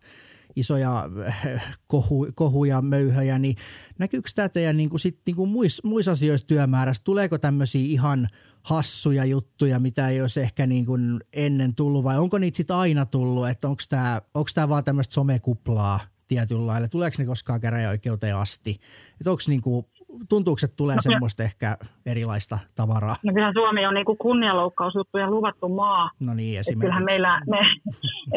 isoja 0.56 1.10
kohu, 1.88 2.28
kohuja, 2.36 2.82
möyhöjä, 2.82 3.40
niin 3.40 3.56
näkyykö 4.00 4.30
tämä 4.36 4.50
teidän 4.50 4.78
niin 4.78 4.90
kuin 4.90 5.00
sit, 5.00 5.20
niin 5.26 5.36
kuin 5.36 5.50
muissa, 5.50 5.88
muissa 5.88 6.12
asioissa 6.12 6.48
työmäärässä? 6.48 7.04
Tuleeko 7.04 7.38
tämmöisiä 7.38 7.82
ihan 7.82 8.28
hassuja 8.64 9.26
juttuja, 9.26 9.80
mitä 9.80 10.10
ei 10.10 10.22
olisi 10.22 10.42
ehkä 10.42 10.68
niin 10.68 10.86
kuin 10.86 11.20
ennen 11.34 11.76
tullut 11.76 12.04
vai 12.04 12.18
onko 12.18 12.38
niitä 12.38 12.58
sitten 12.58 12.76
aina 12.76 13.06
tullut, 13.06 13.50
että 13.50 13.68
onko 13.68 13.82
tämä, 13.90 14.22
onko 14.34 14.50
tämä 14.56 14.70
vaan 14.70 14.84
tämmöistä 14.84 15.14
somekuplaa 15.14 16.00
tietyllä 16.28 16.68
lailla? 16.68 16.88
Tuleeko 16.88 17.16
ne 17.20 17.26
koskaan 17.26 17.62
käräjäoikeuteen 17.62 18.36
asti? 18.36 18.80
Että 19.22 19.32
onko 19.32 19.42
niinku, 19.48 19.90
tuntuuko, 20.30 20.60
että 20.64 20.76
tulee 20.76 20.96
no, 20.96 21.02
semmoista 21.02 21.44
ehkä 21.44 21.78
erilaista 22.06 22.60
tavaraa? 22.76 23.16
No 23.24 23.34
kyllähän 23.34 23.54
Suomi 23.54 23.86
on 23.86 23.94
niinku 23.94 24.16
kunnianloukkausjuttujen 24.16 25.32
luvattu 25.32 25.70
maa. 25.70 26.12
No 26.20 26.34
niin, 26.34 26.60
esimerkiksi. 26.60 26.74
Et 26.74 26.80
kyllähän 26.80 27.06
meillä, 27.06 27.42
me, 27.50 27.60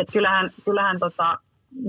et 0.00 0.08
kyllähän, 0.12 0.50
kyllähän 0.64 0.98
tota, 0.98 1.38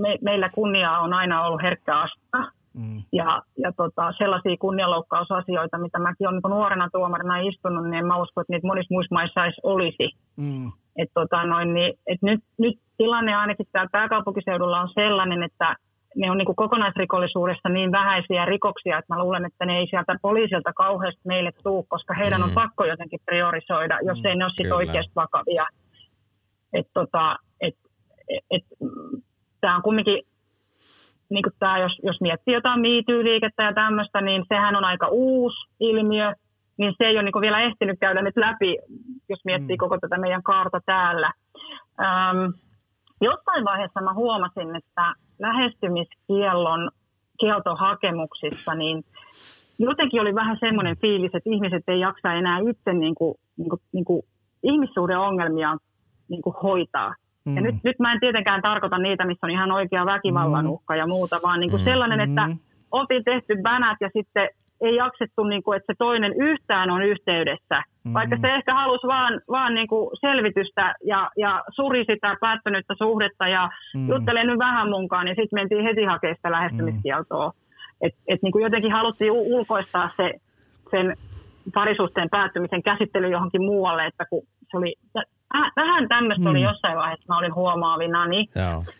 me, 0.02 0.18
meillä 0.22 0.50
kunnia 0.50 1.00
on 1.00 1.14
aina 1.14 1.46
ollut 1.46 1.62
herkkä 1.62 2.00
asta. 2.00 2.52
Mm. 2.74 3.04
Ja, 3.14 3.42
ja 3.58 3.72
tota, 3.78 4.14
sellaisia 4.18 4.56
kunnianloukkausasioita, 4.60 5.78
mitä 5.78 6.00
mäkin 6.00 6.28
olen 6.28 6.42
niin 6.44 6.52
nuorena 6.52 6.90
tuomarina 6.92 7.40
istunut, 7.40 7.84
niin 7.84 7.94
en 7.94 8.06
mä 8.06 8.18
usko, 8.18 8.42
että 8.42 8.54
niitä 8.54 8.68
monissa 8.68 8.94
muissa 8.94 9.16
maissa 9.16 9.46
edes 9.46 9.60
olisi. 9.64 10.10
Mm. 10.38 10.72
Et 10.98 11.10
tota, 11.14 11.44
noin, 11.44 11.74
niin, 11.74 11.94
et 12.08 12.22
nyt, 12.22 12.40
nyt 12.58 12.76
tilanne 12.98 13.36
ainakin 13.36 13.66
täällä 13.72 13.90
pääkaupunkiseudulla 13.92 14.82
on 14.82 14.90
sellainen, 14.94 15.44
että 15.44 15.76
ne 16.16 16.32
on 16.32 16.38
niin 16.38 16.56
kokonaisrikollisuudessa 16.56 17.70
niin 17.70 17.92
vähäisiä 17.92 18.46
rikoksia, 18.46 18.98
että 18.98 19.14
mä 19.16 19.24
luulen, 19.24 19.46
että 19.46 19.66
ne 19.66 19.78
ei 19.78 19.88
sieltä 19.88 20.16
poliisilta 20.22 20.74
kauheasti 20.74 21.22
meille 21.26 21.52
tuu, 21.64 21.86
koska 21.90 22.14
heidän 22.14 22.42
mm. 22.42 22.48
on 22.48 22.52
pakko 22.54 22.86
jotenkin 22.86 23.20
priorisoida, 23.26 24.00
jos 24.04 24.18
mm, 24.18 24.26
ei 24.26 24.36
ne 24.36 24.46
ole 24.46 24.54
sit 24.58 24.72
oikeasti 24.72 25.12
vakavia. 25.16 25.66
Et 26.74 26.88
tota, 26.94 27.36
et, 27.62 27.76
et, 28.30 28.44
et, 28.52 28.64
tämä 29.62 29.76
on 29.76 29.82
kumminkin, 29.82 30.22
niin 31.30 31.44
kuin 31.44 31.54
tää, 31.60 31.78
jos, 31.78 32.00
jos 32.04 32.22
miettii 32.22 32.54
jotain 32.54 32.80
miityyliikettä 32.80 33.64
ja 33.64 33.74
tämmöistä, 33.74 34.22
niin 34.22 34.46
sehän 34.48 34.76
on 34.76 34.86
aika 34.86 35.08
uusi 35.08 35.58
ilmiö, 35.80 36.34
niin 36.78 36.94
se 36.98 37.04
ei 37.04 37.16
ole 37.16 37.24
niin 37.24 37.42
vielä 37.42 37.62
ehtinyt 37.62 38.00
käydä 38.00 38.22
nyt 38.22 38.38
läpi, 38.38 38.78
jos 39.30 39.46
miettii 39.46 39.76
mm. 39.76 39.80
koko 39.80 39.98
tätä 39.98 40.18
meidän 40.18 40.44
kaarta 40.44 40.80
täällä. 40.86 41.32
Öm, 42.00 42.54
jossain 43.22 43.66
vaiheessa 43.66 44.02
mä 44.02 44.14
huomasin, 44.14 44.76
että 44.76 45.14
lähestymiskiellon 45.40 46.92
kieltohakemuksissa, 47.40 48.76
niin 48.76 49.04
jotenkin 49.80 50.22
oli 50.22 50.36
vähän 50.36 50.58
semmoinen 50.60 50.98
fiilis, 50.98 51.36
että 51.36 51.50
ihmiset 51.50 51.84
ei 51.88 52.00
jaksa 52.00 52.34
enää 52.34 52.60
itse 52.70 52.94
niin 52.94 53.16
kuin, 53.16 53.36
niin 53.58 53.70
kuin, 53.70 53.82
niin 53.92 54.06
kuin 54.06 54.22
ihmissuhdeongelmia 54.64 55.78
niin 56.30 56.42
kuin 56.42 56.56
hoitaa. 56.64 57.16
Mm. 57.46 57.56
Ja 57.56 57.62
nyt, 57.62 57.76
nyt 57.84 58.00
mä 58.00 58.14
en 58.14 58.20
tietenkään 58.20 58.62
tarkoita 58.62 58.98
niitä, 58.98 59.26
missä 59.26 59.46
on 59.48 59.52
ihan 59.52 59.72
oikea 59.72 60.06
väkivallan 60.06 60.66
mm. 60.66 60.72
uhka 60.72 60.96
ja 60.96 61.08
muuta, 61.08 61.40
vaan 61.44 61.60
niin 61.60 61.70
kuin 61.70 61.82
mm. 61.82 61.86
sellainen, 61.86 62.20
että 62.20 62.48
mm. 62.48 62.58
oltiin 62.92 63.24
tehty 63.24 63.56
bänät 63.62 63.98
ja 64.02 64.10
sitten 64.18 64.50
ei 64.82 64.96
jaksettu, 64.96 65.44
niin 65.44 65.64
kuin, 65.64 65.78
että 65.78 65.94
se 65.94 65.98
toinen 65.98 66.34
yhtään 66.42 66.90
on 66.90 67.02
yhteydessä. 67.02 67.84
Mm. 68.04 68.14
Vaikka 68.14 68.38
se 68.38 68.56
ehkä 68.56 68.74
halusi 68.74 69.08
vaan, 69.08 69.42
vaan 69.50 69.76
niin 69.76 69.88
kuin 69.88 70.10
selvitystä 70.22 70.96
ja, 71.04 71.30
ja 71.38 71.64
suri 71.76 72.06
sitä 72.06 72.36
päättynyttä 72.42 72.94
suhdetta 72.98 73.48
ja 73.48 73.70
mm. 73.96 74.10
juttelee 74.10 74.44
nyt 74.44 74.60
vähän 74.60 74.90
munkaan, 74.90 75.26
niin 75.26 75.36
sitten 75.36 75.60
mentiin 75.60 75.84
heti 75.84 76.04
hakemaan 76.04 76.36
sitä 76.36 76.52
lähestymiskieltoa. 76.52 77.48
Mm. 77.48 77.54
Et, 78.02 78.14
et 78.28 78.42
niin 78.42 78.52
kuin 78.52 78.64
jotenkin 78.64 78.92
haluttiin 78.92 79.32
ulkoistaa 79.32 80.10
se, 80.18 80.34
sen 80.92 81.14
parisuhteen 81.74 82.30
päättymisen 82.30 82.84
käsittely 82.84 83.28
johonkin 83.28 83.62
muualle, 83.62 84.06
että 84.06 84.26
kun 84.30 84.44
se 84.72 84.78
oli 84.78 84.96
vähän 85.76 86.08
tämmöistä 86.08 86.44
mm. 86.44 86.50
oli 86.50 86.62
jossain 86.62 86.98
vaiheessa, 86.98 87.34
mä 87.34 87.38
olin 87.38 87.56
huomaavina, 87.56 88.28
niin 88.28 88.50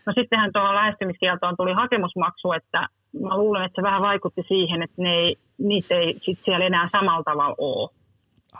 no 0.06 0.12
sittenhän 0.14 0.52
tuohon 0.52 0.74
lähestymiskieltoon 0.74 1.56
tuli 1.56 1.72
hakemusmaksu, 1.72 2.52
että 2.52 2.88
mä 3.22 3.36
luulen, 3.36 3.64
että 3.64 3.76
se 3.76 3.82
vähän 3.82 4.02
vaikutti 4.02 4.42
siihen, 4.48 4.82
että 4.82 5.02
ne 5.02 5.14
ei, 5.14 5.36
niitä 5.58 5.94
ei 5.94 6.12
sit 6.12 6.38
siellä 6.38 6.66
enää 6.66 6.88
samalla 6.92 7.22
tavalla 7.22 7.54
ole. 7.58 7.90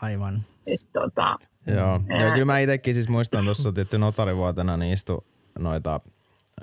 Aivan. 0.02 0.40
Et, 0.66 0.80
tota, 0.92 1.36
Joo. 1.66 2.00
Ää... 2.08 2.22
Joo, 2.22 2.32
kyllä 2.32 2.44
mä 2.44 2.58
itsekin 2.58 2.94
siis 2.94 3.08
muistan 3.08 3.44
tuossa 3.44 3.72
tietty 3.72 3.98
notarivuotena, 3.98 4.76
niin 4.76 4.92
istu 4.92 5.24
noita 5.58 6.00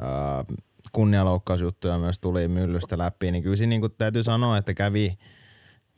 ää, 0.02 0.44
kunnianloukkausjuttuja 0.92 1.98
myös 1.98 2.20
tuli 2.20 2.48
myllystä 2.48 2.98
läpi, 2.98 3.32
niin 3.32 3.44
kyllä 3.44 3.56
siinä 3.56 3.70
niin 3.70 3.92
täytyy 3.98 4.24
sanoa, 4.24 4.58
että 4.58 4.74
kävi 4.74 5.18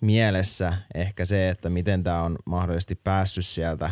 mielessä 0.02 0.74
ehkä 0.96 1.26
se, 1.26 1.50
että 1.50 1.70
miten 1.70 2.04
tämä 2.04 2.24
on 2.24 2.36
mahdollisesti 2.46 2.96
päässyt 2.96 3.46
sieltä 3.46 3.92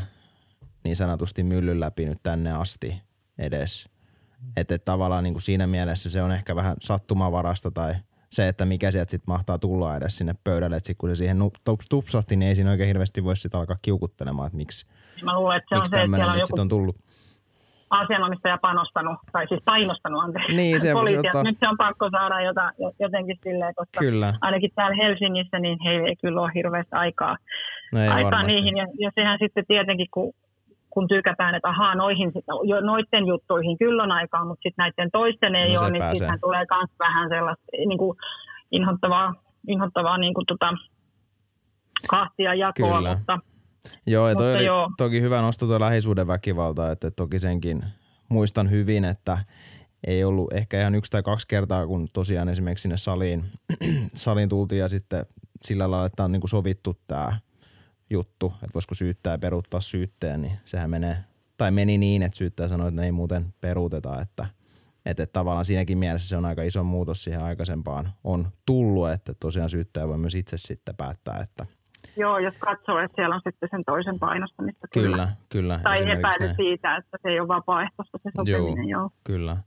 niin 0.83 0.95
sanotusti 0.95 1.43
myllyn 1.43 1.79
läpi 1.79 2.05
nyt 2.05 2.19
tänne 2.23 2.51
asti 2.51 3.01
edes. 3.39 3.89
Että 4.57 4.75
et 4.75 4.85
tavallaan 4.85 5.23
niin 5.23 5.33
kuin 5.33 5.41
siinä 5.41 5.67
mielessä 5.67 6.09
se 6.09 6.21
on 6.21 6.31
ehkä 6.31 6.55
vähän 6.55 6.75
sattumavarasta 6.81 7.71
tai 7.71 7.93
se, 8.29 8.47
että 8.47 8.65
mikä 8.65 8.91
sieltä 8.91 9.11
sitten 9.11 9.33
mahtaa 9.33 9.59
tulla 9.59 9.95
edes 9.95 10.17
sinne 10.17 10.35
pöydälle. 10.43 10.75
Että 10.75 10.93
kun 10.97 11.09
se 11.09 11.15
siihen 11.15 11.37
tupsahti, 11.89 12.35
niin 12.35 12.49
ei 12.49 12.55
siinä 12.55 12.71
oikein 12.71 12.87
hirveästi 12.87 13.23
voi 13.23 13.35
sitten 13.37 13.59
alkaa 13.59 13.75
kiukuttelemaan, 13.81 14.47
että 14.47 14.57
miksi, 14.57 14.85
Mä 15.23 15.35
luulen, 15.39 15.57
että 15.57 15.67
se 15.69 15.79
on 15.79 15.85
se, 15.85 16.01
että 16.01 16.15
siellä 16.17 16.31
on 16.33 16.39
joku... 16.39 16.61
on 16.61 16.69
tullut. 16.69 16.95
asianomistaja 17.89 18.57
panostanut, 18.61 19.17
tai 19.31 19.47
siis 19.47 19.61
painostanut 19.65 20.23
anteeksi, 20.23 20.55
Niin, 20.57 20.81
se- 20.81 20.93
poliisia. 20.93 21.19
ottaa- 21.19 21.43
Nyt 21.43 21.57
se 21.59 21.67
on 21.67 21.77
pakko 21.77 22.09
saada 22.09 22.41
jota, 22.41 22.71
jotenkin 22.99 23.39
silleen, 23.43 23.75
koska 23.75 23.99
Kyllä. 23.99 24.33
ainakin 24.41 24.71
täällä 24.75 24.95
Helsingissä 25.03 25.59
niin 25.59 25.77
heillä 25.83 26.07
ei 26.07 26.15
kyllä 26.15 26.41
ole 26.41 26.51
hirveästi 26.55 26.95
aikaa, 26.95 27.37
No 27.93 27.99
ei 27.99 28.07
aikaa 28.07 28.31
varmasti. 28.31 28.55
niihin. 28.55 28.77
Ja, 28.77 28.87
ja 28.99 29.11
sehän 29.15 29.39
sitten 29.41 29.65
tietenkin, 29.67 30.07
kun, 30.13 30.33
kun 30.97 31.07
tykätään, 31.07 31.55
että 31.55 31.69
ahaa, 31.69 31.95
noihin, 31.95 32.31
jo, 32.63 32.81
noiden 32.81 33.27
juttuihin 33.27 33.77
kyllä 33.77 34.03
on 34.03 34.11
aikaa, 34.11 34.45
mutta 34.45 34.63
sitten 34.63 34.83
näiden 34.83 35.11
toisten 35.11 35.55
ei 35.55 35.73
No 35.73 35.81
ole, 35.81 35.91
niin 35.91 36.03
sittenhän 36.11 36.39
tulee 36.39 36.65
myös 36.71 36.89
vähän 36.99 37.29
sellaista 37.29 37.65
niin 37.71 37.97
kuin 37.97 38.17
inhottavaa, 38.71 39.33
inhottavaa 39.67 40.17
niin 40.17 40.33
kuin 40.33 40.45
tota, 40.45 40.73
kahtia 42.09 42.53
jakoa, 42.53 42.97
Kyllä. 42.97 43.15
mutta 43.15 43.39
Joo, 44.07 44.29
ja 44.29 44.35
toi 44.35 44.43
Mutta 44.43 44.57
oli 44.57 44.65
joo. 44.65 44.89
toki 44.97 45.21
hyvä 45.21 45.41
nosto 45.41 45.67
tuo 45.67 45.79
lähisuuden 45.79 46.27
väkivalta, 46.27 46.91
että 46.91 47.11
toki 47.11 47.39
senkin 47.39 47.83
muistan 48.29 48.71
hyvin, 48.71 49.05
että 49.05 49.37
ei 50.07 50.23
ollut 50.23 50.53
ehkä 50.53 50.81
ihan 50.81 50.95
yksi 50.95 51.11
tai 51.11 51.23
kaksi 51.23 51.47
kertaa, 51.47 51.87
kun 51.87 52.07
tosiaan 52.13 52.49
esimerkiksi 52.49 52.81
sinne 52.81 52.97
saliin, 52.97 53.45
saliin 54.13 54.49
tultiin 54.49 54.79
ja 54.79 54.89
sitten 54.89 55.25
sillä 55.63 55.91
lailla, 55.91 56.05
että 56.05 56.23
on 56.23 56.31
niin 56.31 56.41
kuin 56.41 56.49
sovittu 56.49 56.97
tämä 57.07 57.39
juttu, 58.09 58.53
että 58.53 58.73
voisiko 58.73 58.95
syyttää 58.95 59.33
ja 59.33 59.37
peruuttaa 59.37 59.81
syytteen, 59.81 60.41
niin 60.41 60.53
sehän 60.65 60.89
menee, 60.89 61.17
tai 61.57 61.71
meni 61.71 61.97
niin, 61.97 62.23
että 62.23 62.37
syyttäjä 62.37 62.69
sanoi, 62.69 62.87
että 62.87 63.01
ne 63.01 63.05
ei 63.05 63.11
muuten 63.11 63.53
peruuteta, 63.61 64.21
että, 64.21 64.45
että, 65.05 65.23
että 65.23 65.33
tavallaan 65.33 65.65
siinäkin 65.65 65.97
mielessä 65.97 66.29
se 66.29 66.37
on 66.37 66.45
aika 66.45 66.63
iso 66.63 66.83
muutos 66.83 67.23
siihen 67.23 67.43
aikaisempaan 67.43 68.09
on 68.23 68.47
tullut, 68.65 69.09
että 69.09 69.33
tosiaan 69.39 69.69
syyttäjä 69.69 70.07
voi 70.07 70.17
myös 70.17 70.35
itse 70.35 70.57
sitten 70.57 70.95
päättää, 70.95 71.39
että 71.43 71.65
joo, 72.17 72.37
jos 72.37 72.53
katsoo, 72.59 72.99
että 72.99 73.15
siellä 73.15 73.35
on 73.35 73.41
sitten 73.43 73.69
sen 73.71 73.81
toisen 73.85 74.19
painostamista 74.19 74.87
kyllä, 74.93 75.27
kyllä. 75.49 75.79
Tai 75.83 75.95
esimerkiksi 75.95 76.19
epäily 76.19 76.45
näin. 76.45 76.55
siitä, 76.55 76.95
että 76.95 77.17
se 77.21 77.29
ei 77.29 77.39
ole 77.39 77.47
vapaaehtoista 77.47 78.17
se 78.23 78.29
sopiminen, 78.35 78.89
joo. 78.89 79.09
Kyllä. 79.23 79.57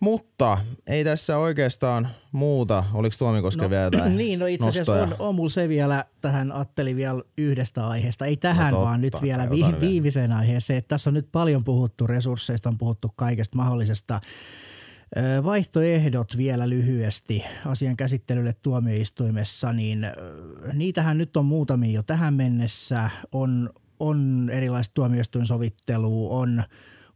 Mutta 0.00 0.58
ei 0.86 1.04
tässä 1.04 1.38
oikeastaan 1.38 2.08
muuta. 2.32 2.84
Oliko 2.94 3.16
Tuomikoske 3.18 3.70
vielä 3.70 3.82
jotain 3.84 4.16
niin, 4.22 4.38
no 4.38 4.46
itse 4.46 4.68
asiassa 4.68 4.92
nostoja? 4.92 5.16
on, 5.18 5.28
on 5.28 5.34
mulla 5.34 5.48
se 5.48 5.68
vielä 5.68 6.04
tähän, 6.20 6.52
ajattelin 6.52 6.96
vielä 6.96 7.22
yhdestä 7.38 7.88
aiheesta. 7.88 8.26
Ei 8.26 8.36
tähän, 8.36 8.64
No 8.64 8.70
no 8.70 8.76
totta, 8.76 8.84
vaan 8.88 9.00
nyt 9.00 9.14
vielä 9.22 9.50
vi- 9.50 9.80
viimeiseen 9.80 10.32
aiheeseen. 10.32 10.78
Että 10.78 10.88
tässä 10.88 11.10
on 11.10 11.14
nyt 11.14 11.28
paljon 11.32 11.64
puhuttu 11.64 12.06
resursseista, 12.06 12.68
on 12.68 12.78
puhuttu 12.78 13.12
kaikesta 13.16 13.56
mahdollisesta. 13.56 14.20
Vaihtoehdot 15.44 16.36
vielä 16.36 16.68
lyhyesti 16.68 17.44
asian 17.66 17.96
käsittelylle 17.96 18.54
tuomioistuimessa, 18.62 19.72
niin 19.72 20.06
niitähän 20.72 21.18
nyt 21.18 21.36
on 21.36 21.44
muutamia 21.44 21.92
jo 21.92 22.02
tähän 22.02 22.34
mennessä. 22.34 23.10
On, 23.32 23.70
on 24.00 24.50
erilaista 24.52 24.94
tuomioistuinsovittelua, 24.94 26.30
on 26.30 26.62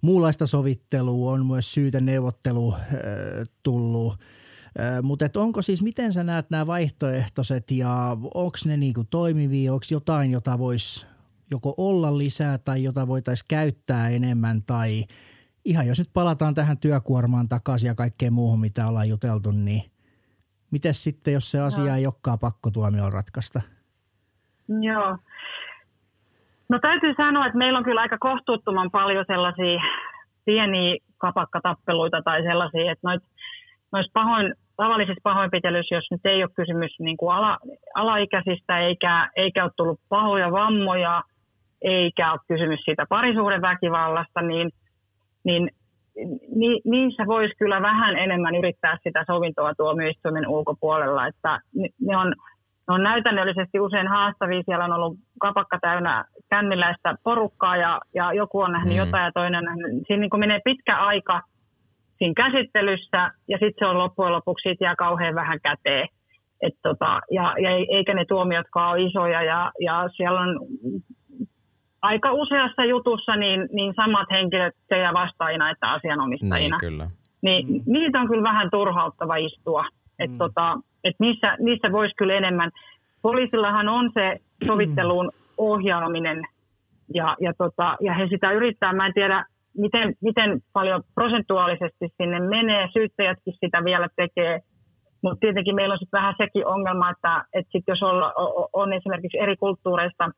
muunlaista 0.02 0.46
sovittelua, 0.46 1.32
on 1.32 1.46
myös 1.46 1.74
syyteneuvottelu 1.74 2.74
ö, 2.74 3.44
tullut. 3.62 4.20
Mutta 5.02 5.24
onko 5.36 5.62
siis, 5.62 5.82
miten 5.82 6.12
sä 6.12 6.24
näet 6.24 6.50
nämä 6.50 6.66
vaihtoehtoiset 6.66 7.70
ja 7.70 8.16
onko 8.34 8.58
ne 8.64 8.76
niinku 8.76 9.04
toimivia, 9.04 9.72
onko 9.72 9.84
jotain, 9.90 10.30
jota 10.30 10.58
voisi 10.58 11.06
joko 11.50 11.74
olla 11.76 12.18
lisää 12.18 12.58
tai 12.58 12.82
jota 12.82 13.06
voitaisiin 13.06 13.46
käyttää 13.48 14.08
enemmän 14.08 14.62
tai 14.62 15.04
ihan 15.64 15.86
jos 15.86 15.98
nyt 15.98 16.10
palataan 16.12 16.54
tähän 16.54 16.78
työkuormaan 16.78 17.48
takaisin 17.48 17.88
ja 17.88 17.94
kaikkeen 17.94 18.32
muuhun, 18.32 18.60
mitä 18.60 18.88
ollaan 18.88 19.08
juteltu, 19.08 19.50
niin 19.50 19.82
miten 20.70 20.94
sitten, 20.94 21.34
jos 21.34 21.50
se 21.50 21.60
asia 21.60 21.96
ei 21.96 22.06
olekaan 22.06 22.38
pakko 22.38 22.70
tuomioon 22.70 23.12
ratkaista? 23.12 23.60
Joo. 24.68 25.18
No 26.68 26.78
täytyy 26.78 27.14
sanoa, 27.16 27.46
että 27.46 27.58
meillä 27.58 27.78
on 27.78 27.84
kyllä 27.84 28.00
aika 28.00 28.16
kohtuuttoman 28.20 28.90
paljon 28.90 29.24
sellaisia 29.26 29.80
pieniä 30.44 30.96
kapakkatappeluita 31.18 32.22
tai 32.22 32.42
sellaisia, 32.42 32.92
että 32.92 33.08
noit, 33.08 33.22
noissa 33.92 34.10
pahoin, 34.14 34.54
tavallisissa 34.76 35.20
pahoinpitelyissä, 35.22 35.94
jos 35.94 36.10
nyt 36.10 36.26
ei 36.26 36.42
ole 36.42 36.50
kysymys 36.56 36.90
niin 36.98 37.16
kuin 37.16 37.34
ala, 37.34 37.58
alaikäisistä 37.94 38.80
eikä, 38.80 39.30
eikä 39.36 39.64
ole 39.64 39.72
tullut 39.76 40.00
pahoja 40.08 40.52
vammoja, 40.52 41.22
eikä 41.82 42.32
ole 42.32 42.40
kysymys 42.48 42.80
siitä 42.84 43.06
parisuuden 43.08 43.62
väkivallasta, 43.62 44.42
niin, 44.42 44.70
niin 45.44 45.70
ni, 46.56 46.80
niissä 46.84 47.26
voisi 47.26 47.54
kyllä 47.58 47.82
vähän 47.82 48.16
enemmän 48.16 48.54
yrittää 48.54 48.98
sitä 49.02 49.24
sovintoa 49.26 49.74
tuomioistuimen 49.74 50.48
ulkopuolella, 50.48 51.26
että 51.26 51.60
ne 52.00 52.16
on, 52.16 52.34
ne 52.88 52.94
on 52.94 53.02
näytännöllisesti 53.02 53.80
usein 53.80 54.08
haastavia. 54.08 54.62
Siellä 54.62 54.84
on 54.84 54.92
ollut 54.92 55.16
kapakka 55.40 55.78
täynnä 55.80 56.24
känniläistä 56.50 57.14
porukkaa 57.24 57.76
ja, 57.76 58.00
ja 58.14 58.32
joku 58.32 58.60
on 58.60 58.72
nähnyt 58.72 58.94
Mm. 58.94 59.00
mm. 59.00 59.06
jotain 59.06 59.24
ja 59.24 59.32
toinen 59.32 59.58
on 59.58 59.64
nähnyt. 59.64 60.02
Siinä 60.06 60.20
niin 60.20 60.30
kuin 60.30 60.40
menee 60.40 60.60
pitkä 60.64 60.96
aika 60.98 61.40
siinä 62.18 62.34
käsittelyssä 62.36 63.30
ja 63.48 63.58
sitten 63.58 63.74
se 63.78 63.86
on 63.86 63.98
loppujen 63.98 64.32
lopuksi 64.32 64.62
siitä 64.62 64.84
jää 64.84 64.96
kauhean 64.96 65.34
vähän 65.34 65.58
käteen. 65.62 66.08
Et 66.62 66.74
tota, 66.82 67.20
ja, 67.30 67.54
ja 67.62 67.70
ei- 67.70 67.86
eikä 67.96 68.14
ne 68.14 68.24
tuomiotkaan 68.24 68.90
ole 68.90 69.02
isoja 69.02 69.42
ja, 69.42 69.72
ja 69.80 70.08
siellä 70.16 70.40
on 70.40 70.58
aika 72.02 72.32
useassa 72.32 72.84
jutussa 72.84 73.36
niin, 73.36 73.68
niin 73.72 73.94
samat 73.94 74.26
henkilöt 74.30 74.74
sekä 74.88 75.10
vastaajina 75.14 75.70
että 75.70 75.90
asianomistajina 75.90 76.76
Niin, 76.76 76.90
kyllä. 76.90 77.10
niin 77.42 77.66
mm. 77.66 77.82
niitä 77.86 78.20
on 78.20 78.28
kyllä 78.28 78.42
vähän 78.42 78.70
turhauttava 78.70 79.36
istua. 79.36 79.84
Että 80.18 80.38
tota, 80.38 80.78
et 81.04 81.16
niissä, 81.18 81.56
niissä 81.58 81.92
voisi 81.92 82.14
kyllä 82.16 82.34
enemmän. 82.34 82.70
Poliisillahan 83.22 83.88
on 83.88 84.10
se 84.14 84.36
sovitteluun 84.66 85.30
ohjaaminen 85.58 86.42
ja, 87.14 87.36
ja, 87.40 87.52
tota, 87.58 87.96
ja 88.00 88.14
he 88.14 88.26
sitä 88.26 88.52
yrittää. 88.52 88.92
Mä 88.92 89.06
en 89.06 89.14
tiedä, 89.14 89.44
miten, 89.78 90.14
miten 90.20 90.60
paljon 90.72 91.02
prosentuaalisesti 91.14 92.08
sinne 92.16 92.40
menee. 92.40 92.88
Syyttäjätkin 92.92 93.54
sitä 93.60 93.84
vielä 93.84 94.08
tekee. 94.16 94.60
Mutta 95.22 95.40
tietenkin 95.40 95.74
meillä 95.74 95.92
on 95.92 95.98
sitten 95.98 96.18
vähän 96.18 96.34
sekin 96.38 96.66
ongelma, 96.66 97.10
että, 97.10 97.44
että 97.52 97.72
sit 97.72 97.84
jos 97.88 98.02
on, 98.02 98.32
on 98.72 98.92
esimerkiksi 98.92 99.38
eri 99.38 99.56
kulttuureista 99.56 100.30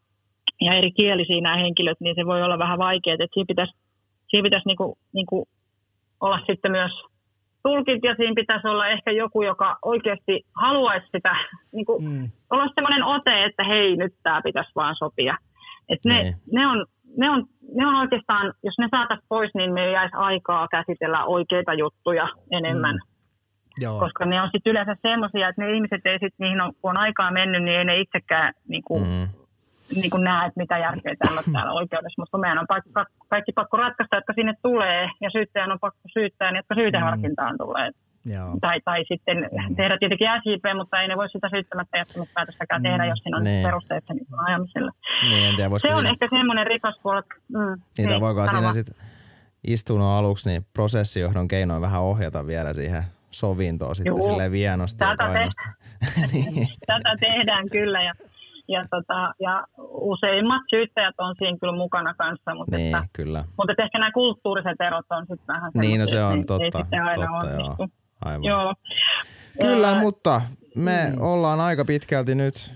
ja 0.60 0.74
eri 0.74 0.92
kielisiä 0.92 1.40
nämä 1.40 1.56
henkilöt, 1.56 2.00
niin 2.00 2.14
se 2.14 2.26
voi 2.26 2.42
olla 2.42 2.58
vähän 2.58 2.78
vaikeaa. 2.78 3.14
Että 3.14 3.34
siinä 3.34 3.46
pitäisi, 3.46 3.72
siinä 4.28 4.42
pitäisi 4.42 4.68
niinku, 4.68 4.98
niinku 5.12 5.48
olla 6.20 6.38
sitten 6.46 6.70
myös 6.70 6.92
tulkit 7.68 8.04
ja 8.04 8.14
siinä 8.14 8.34
pitäisi 8.34 8.68
olla 8.68 8.86
ehkä 8.88 9.10
joku, 9.10 9.42
joka 9.42 9.78
oikeasti 9.82 10.34
haluaisi 10.62 11.06
sitä, 11.16 11.36
niin 11.74 11.86
kuin, 11.86 12.04
mm. 12.04 12.30
olla 12.50 12.68
semmoinen 12.74 13.04
ote, 13.04 13.44
että 13.44 13.64
hei, 13.64 13.96
nyt 13.96 14.14
tämä 14.22 14.40
pitäisi 14.44 14.70
vaan 14.76 14.94
sopia. 14.98 15.36
Et 15.88 15.98
ne, 16.04 16.22
Niin. 16.22 16.34
ne, 16.52 16.66
on, 16.66 16.86
ne, 17.18 17.30
on, 17.30 17.46
ne 17.76 17.86
on 17.86 17.94
oikeastaan, 17.94 18.52
jos 18.62 18.78
ne 18.78 18.88
saataisiin 18.90 19.26
pois, 19.28 19.50
niin 19.54 19.72
me 19.72 19.90
jäisi 19.90 20.16
aikaa 20.16 20.68
käsitellä 20.68 21.24
oikeita 21.24 21.74
juttuja 21.74 22.28
enemmän. 22.52 22.94
Mm. 22.94 23.14
Joo. 23.84 23.98
Koska 23.98 24.24
ne 24.24 24.42
on 24.42 24.48
sitten 24.52 24.70
yleensä 24.70 24.96
semmoisia, 25.02 25.48
että 25.48 25.62
ne 25.62 25.72
ihmiset 25.72 26.06
ei 26.06 26.18
sitten, 26.18 26.44
niihin 26.44 26.60
on, 26.60 26.72
kun 26.80 26.90
on 26.90 26.96
aikaa 26.96 27.30
mennyt, 27.30 27.62
niin 27.62 27.78
ei 27.78 27.84
ne 27.84 28.00
itsekään 28.00 28.52
niin 28.68 28.82
kuin, 28.84 29.02
Mm. 29.02 29.28
Niin 29.94 30.10
kuin 30.10 30.24
näe, 30.24 30.46
että 30.46 30.60
mitä 30.60 30.78
järkeä 30.78 31.14
täällä 31.18 31.40
on 31.46 31.52
täällä 31.52 31.72
oikeudessa. 31.72 32.22
Mutta 32.22 32.38
meidän 32.38 32.58
on 32.58 32.66
pakko, 32.68 32.90
kaikki 33.28 33.52
pakko 33.52 33.76
ratkaista, 33.76 34.16
jotka 34.16 34.32
sinne 34.32 34.54
tulee, 34.62 35.08
ja 35.20 35.30
syyttäjän 35.30 35.72
on 35.72 35.78
pakko 35.80 36.00
syyttää, 36.12 36.52
ne, 36.52 36.58
jotka 36.58 36.74
syyteharkintaan 36.74 37.58
tulee. 37.58 37.90
Joo. 38.34 38.56
Tai, 38.60 38.80
tai 38.84 39.04
sitten 39.08 39.36
tehdä 39.76 39.98
tietenkin 39.98 40.28
SJP, 40.42 40.64
mutta 40.76 41.00
ei 41.00 41.08
ne 41.08 41.16
voi 41.16 41.28
sitä 41.28 41.48
syyttämättä 41.54 41.98
jättämättä 41.98 42.46
tehdä, 42.82 43.04
jos 43.04 43.18
siinä 43.22 43.36
on 43.36 43.44
Niin. 43.44 43.64
perusteet 43.66 44.04
sen 44.06 44.16
niin 44.16 44.26
ajamiselle. 44.48 44.90
Niin, 45.28 45.44
en 45.44 45.56
tiedä, 45.56 45.70
Se 45.78 45.94
on 45.94 45.96
siinä, 46.00 46.10
ehkä 46.10 46.28
semmoinen 46.30 46.66
rikospuoli. 46.66 47.22
Mm, 47.48 47.80
niitä 47.98 48.10
niin, 48.10 48.20
voiko 48.20 48.46
siinä 48.48 48.72
sitten 48.72 48.94
istunnon 49.66 50.08
aluksi 50.18 50.50
niin 50.50 50.66
prosessijohdon 50.72 51.48
keinoin 51.48 51.82
vähän 51.82 52.02
ohjata 52.02 52.46
vielä 52.46 52.72
siihen 52.72 53.02
sovintoon 53.30 53.96
sitten 53.96 54.10
Juu. 54.10 54.22
silleen 54.22 54.52
vienosti 54.52 54.98
Tätä 54.98 55.24
te- 55.32 55.48
niin. 56.32 56.68
Tätä 56.86 57.16
tehdään 57.20 57.68
kyllä 57.70 58.02
ja, 58.02 58.12
ja, 58.68 58.84
tota, 58.90 59.34
ja 59.40 59.66
useimmat 59.90 60.62
syyttäjät 60.70 61.14
on 61.18 61.34
siinä 61.38 61.58
kyllä 61.60 61.76
mukana 61.76 62.14
kanssa, 62.14 62.54
mutta, 62.54 62.76
niin, 62.76 62.96
että, 62.96 63.08
kyllä. 63.12 63.44
mutta 63.56 63.72
että 63.72 63.82
ehkä 63.84 63.98
nämä 63.98 64.12
kulttuuriset 64.12 64.80
erot 64.80 65.06
on 65.10 65.26
sitten 65.30 65.46
vähän 65.54 65.70
Niin, 65.74 66.00
no 66.00 66.06
se 66.06 66.24
on 66.24 66.36
ei- 66.38 66.44
totta. 66.44 66.64
Ei 66.64 66.70
sitten 66.82 67.02
aina 67.02 67.26
totta 67.40 67.54
joo. 67.54 67.88
Aivan. 68.24 68.44
Joo. 68.44 68.74
Kyllä, 69.60 69.88
Ää, 69.88 70.00
mutta 70.00 70.40
me 70.76 71.12
mm. 71.12 71.22
ollaan 71.22 71.60
aika 71.60 71.84
pitkälti 71.84 72.34
nyt 72.34 72.74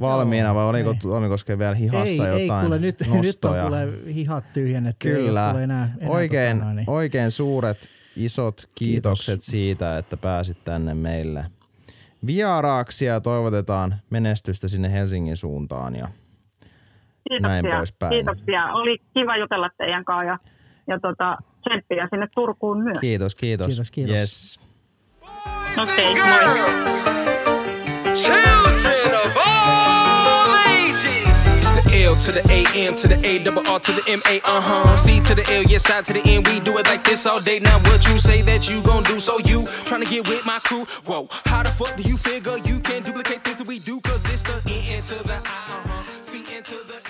valmiina, 0.00 0.54
vai 0.54 0.64
oliko 0.64 0.92
niin. 0.92 1.00
Tuomikoske 1.02 1.58
vielä 1.58 1.74
hihassa 1.74 2.28
ei, 2.28 2.34
ei 2.34 2.42
jotain 2.46 2.60
kuule, 2.66 2.78
nyt, 2.78 3.00
nyt 3.00 3.10
nostoja? 3.10 3.64
on 3.64 3.68
kuule 3.68 4.14
hihat 4.14 4.44
tyhjennetty. 4.52 5.08
ei 5.08 5.14
Kyllä. 5.14 5.48
kuule 5.50 5.64
enää, 5.64 5.88
enää 6.00 6.10
oikein, 6.10 6.56
tota 6.56 6.64
noin, 6.64 6.76
niin. 6.76 6.90
oikein 6.90 7.30
suuret 7.30 7.78
isot 8.16 8.68
kiitokset 8.74 9.34
Kiitos. 9.34 9.46
siitä, 9.46 9.98
että 9.98 10.16
pääsit 10.16 10.56
tänne 10.64 10.94
meille 10.94 11.44
vieraaksi 12.26 13.04
ja 13.04 13.20
toivotetaan 13.20 13.94
menestystä 14.10 14.68
sinne 14.68 14.92
Helsingin 14.92 15.36
suuntaan. 15.36 15.96
Ja 15.96 16.08
Kiitoksia. 17.28 17.48
näin 17.48 17.66
poispäin. 17.76 18.10
Kiitoksia. 18.10 18.66
Oli 18.66 18.98
kiva 19.14 19.36
jutella 19.36 19.70
teidän 19.78 20.04
kanssa 20.04 20.26
ja, 20.26 20.38
ja 20.86 21.00
tota, 21.00 21.36
tsemppiä 21.68 22.08
sinne 22.10 22.28
Turkuun 22.34 22.82
myös. 22.82 22.98
kiitos, 23.00 23.34
kiitos. 23.34 23.66
Kiitos, 23.66 23.90
kiitos. 23.90 24.16
Yes. 24.16 24.60
Okei, 25.82 26.14
moi. 26.14 27.38
The 32.08 32.14
to 32.14 32.32
the 32.32 32.50
A 32.50 32.64
M 32.86 32.96
to 32.96 33.06
the 33.06 33.26
A 33.26 33.38
double 33.44 33.68
R 33.68 33.78
to 33.80 33.92
the 33.92 34.02
M 34.08 34.22
A. 34.26 34.40
Uh 34.40 34.62
huh. 34.62 34.96
C 34.96 35.20
to 35.20 35.34
the 35.34 35.42
L, 35.52 35.62
yes, 35.64 35.82
side 35.84 36.06
to 36.06 36.14
the 36.14 36.22
N. 36.24 36.42
We 36.44 36.58
do 36.58 36.78
it 36.78 36.86
like 36.86 37.04
this 37.04 37.26
all 37.26 37.38
day. 37.38 37.58
Now 37.58 37.78
what 37.80 38.08
you 38.08 38.18
say 38.18 38.40
that 38.40 38.66
you 38.66 38.80
gon' 38.80 39.02
do? 39.02 39.18
So 39.18 39.38
you 39.40 39.66
trying 39.84 40.02
to 40.04 40.10
get 40.10 40.26
with 40.26 40.46
my 40.46 40.58
crew? 40.60 40.86
Whoa, 41.04 41.28
how 41.44 41.62
the 41.62 41.68
fuck 41.68 41.96
do 41.96 42.02
you 42.04 42.16
figure 42.16 42.56
you 42.64 42.80
can 42.80 43.02
duplicate 43.02 43.44
things 43.44 43.58
that 43.58 43.68
we 43.68 43.78
do? 43.78 44.00
Cause 44.00 44.24
it's 44.32 44.40
the 44.40 44.58
N 44.66 45.02
to 45.02 45.22
the 45.22 45.34
I. 45.34 45.36
Uh 45.36 45.86
huh. 45.86 46.22
C 46.22 46.44
to 46.44 46.76
the. 46.86 47.07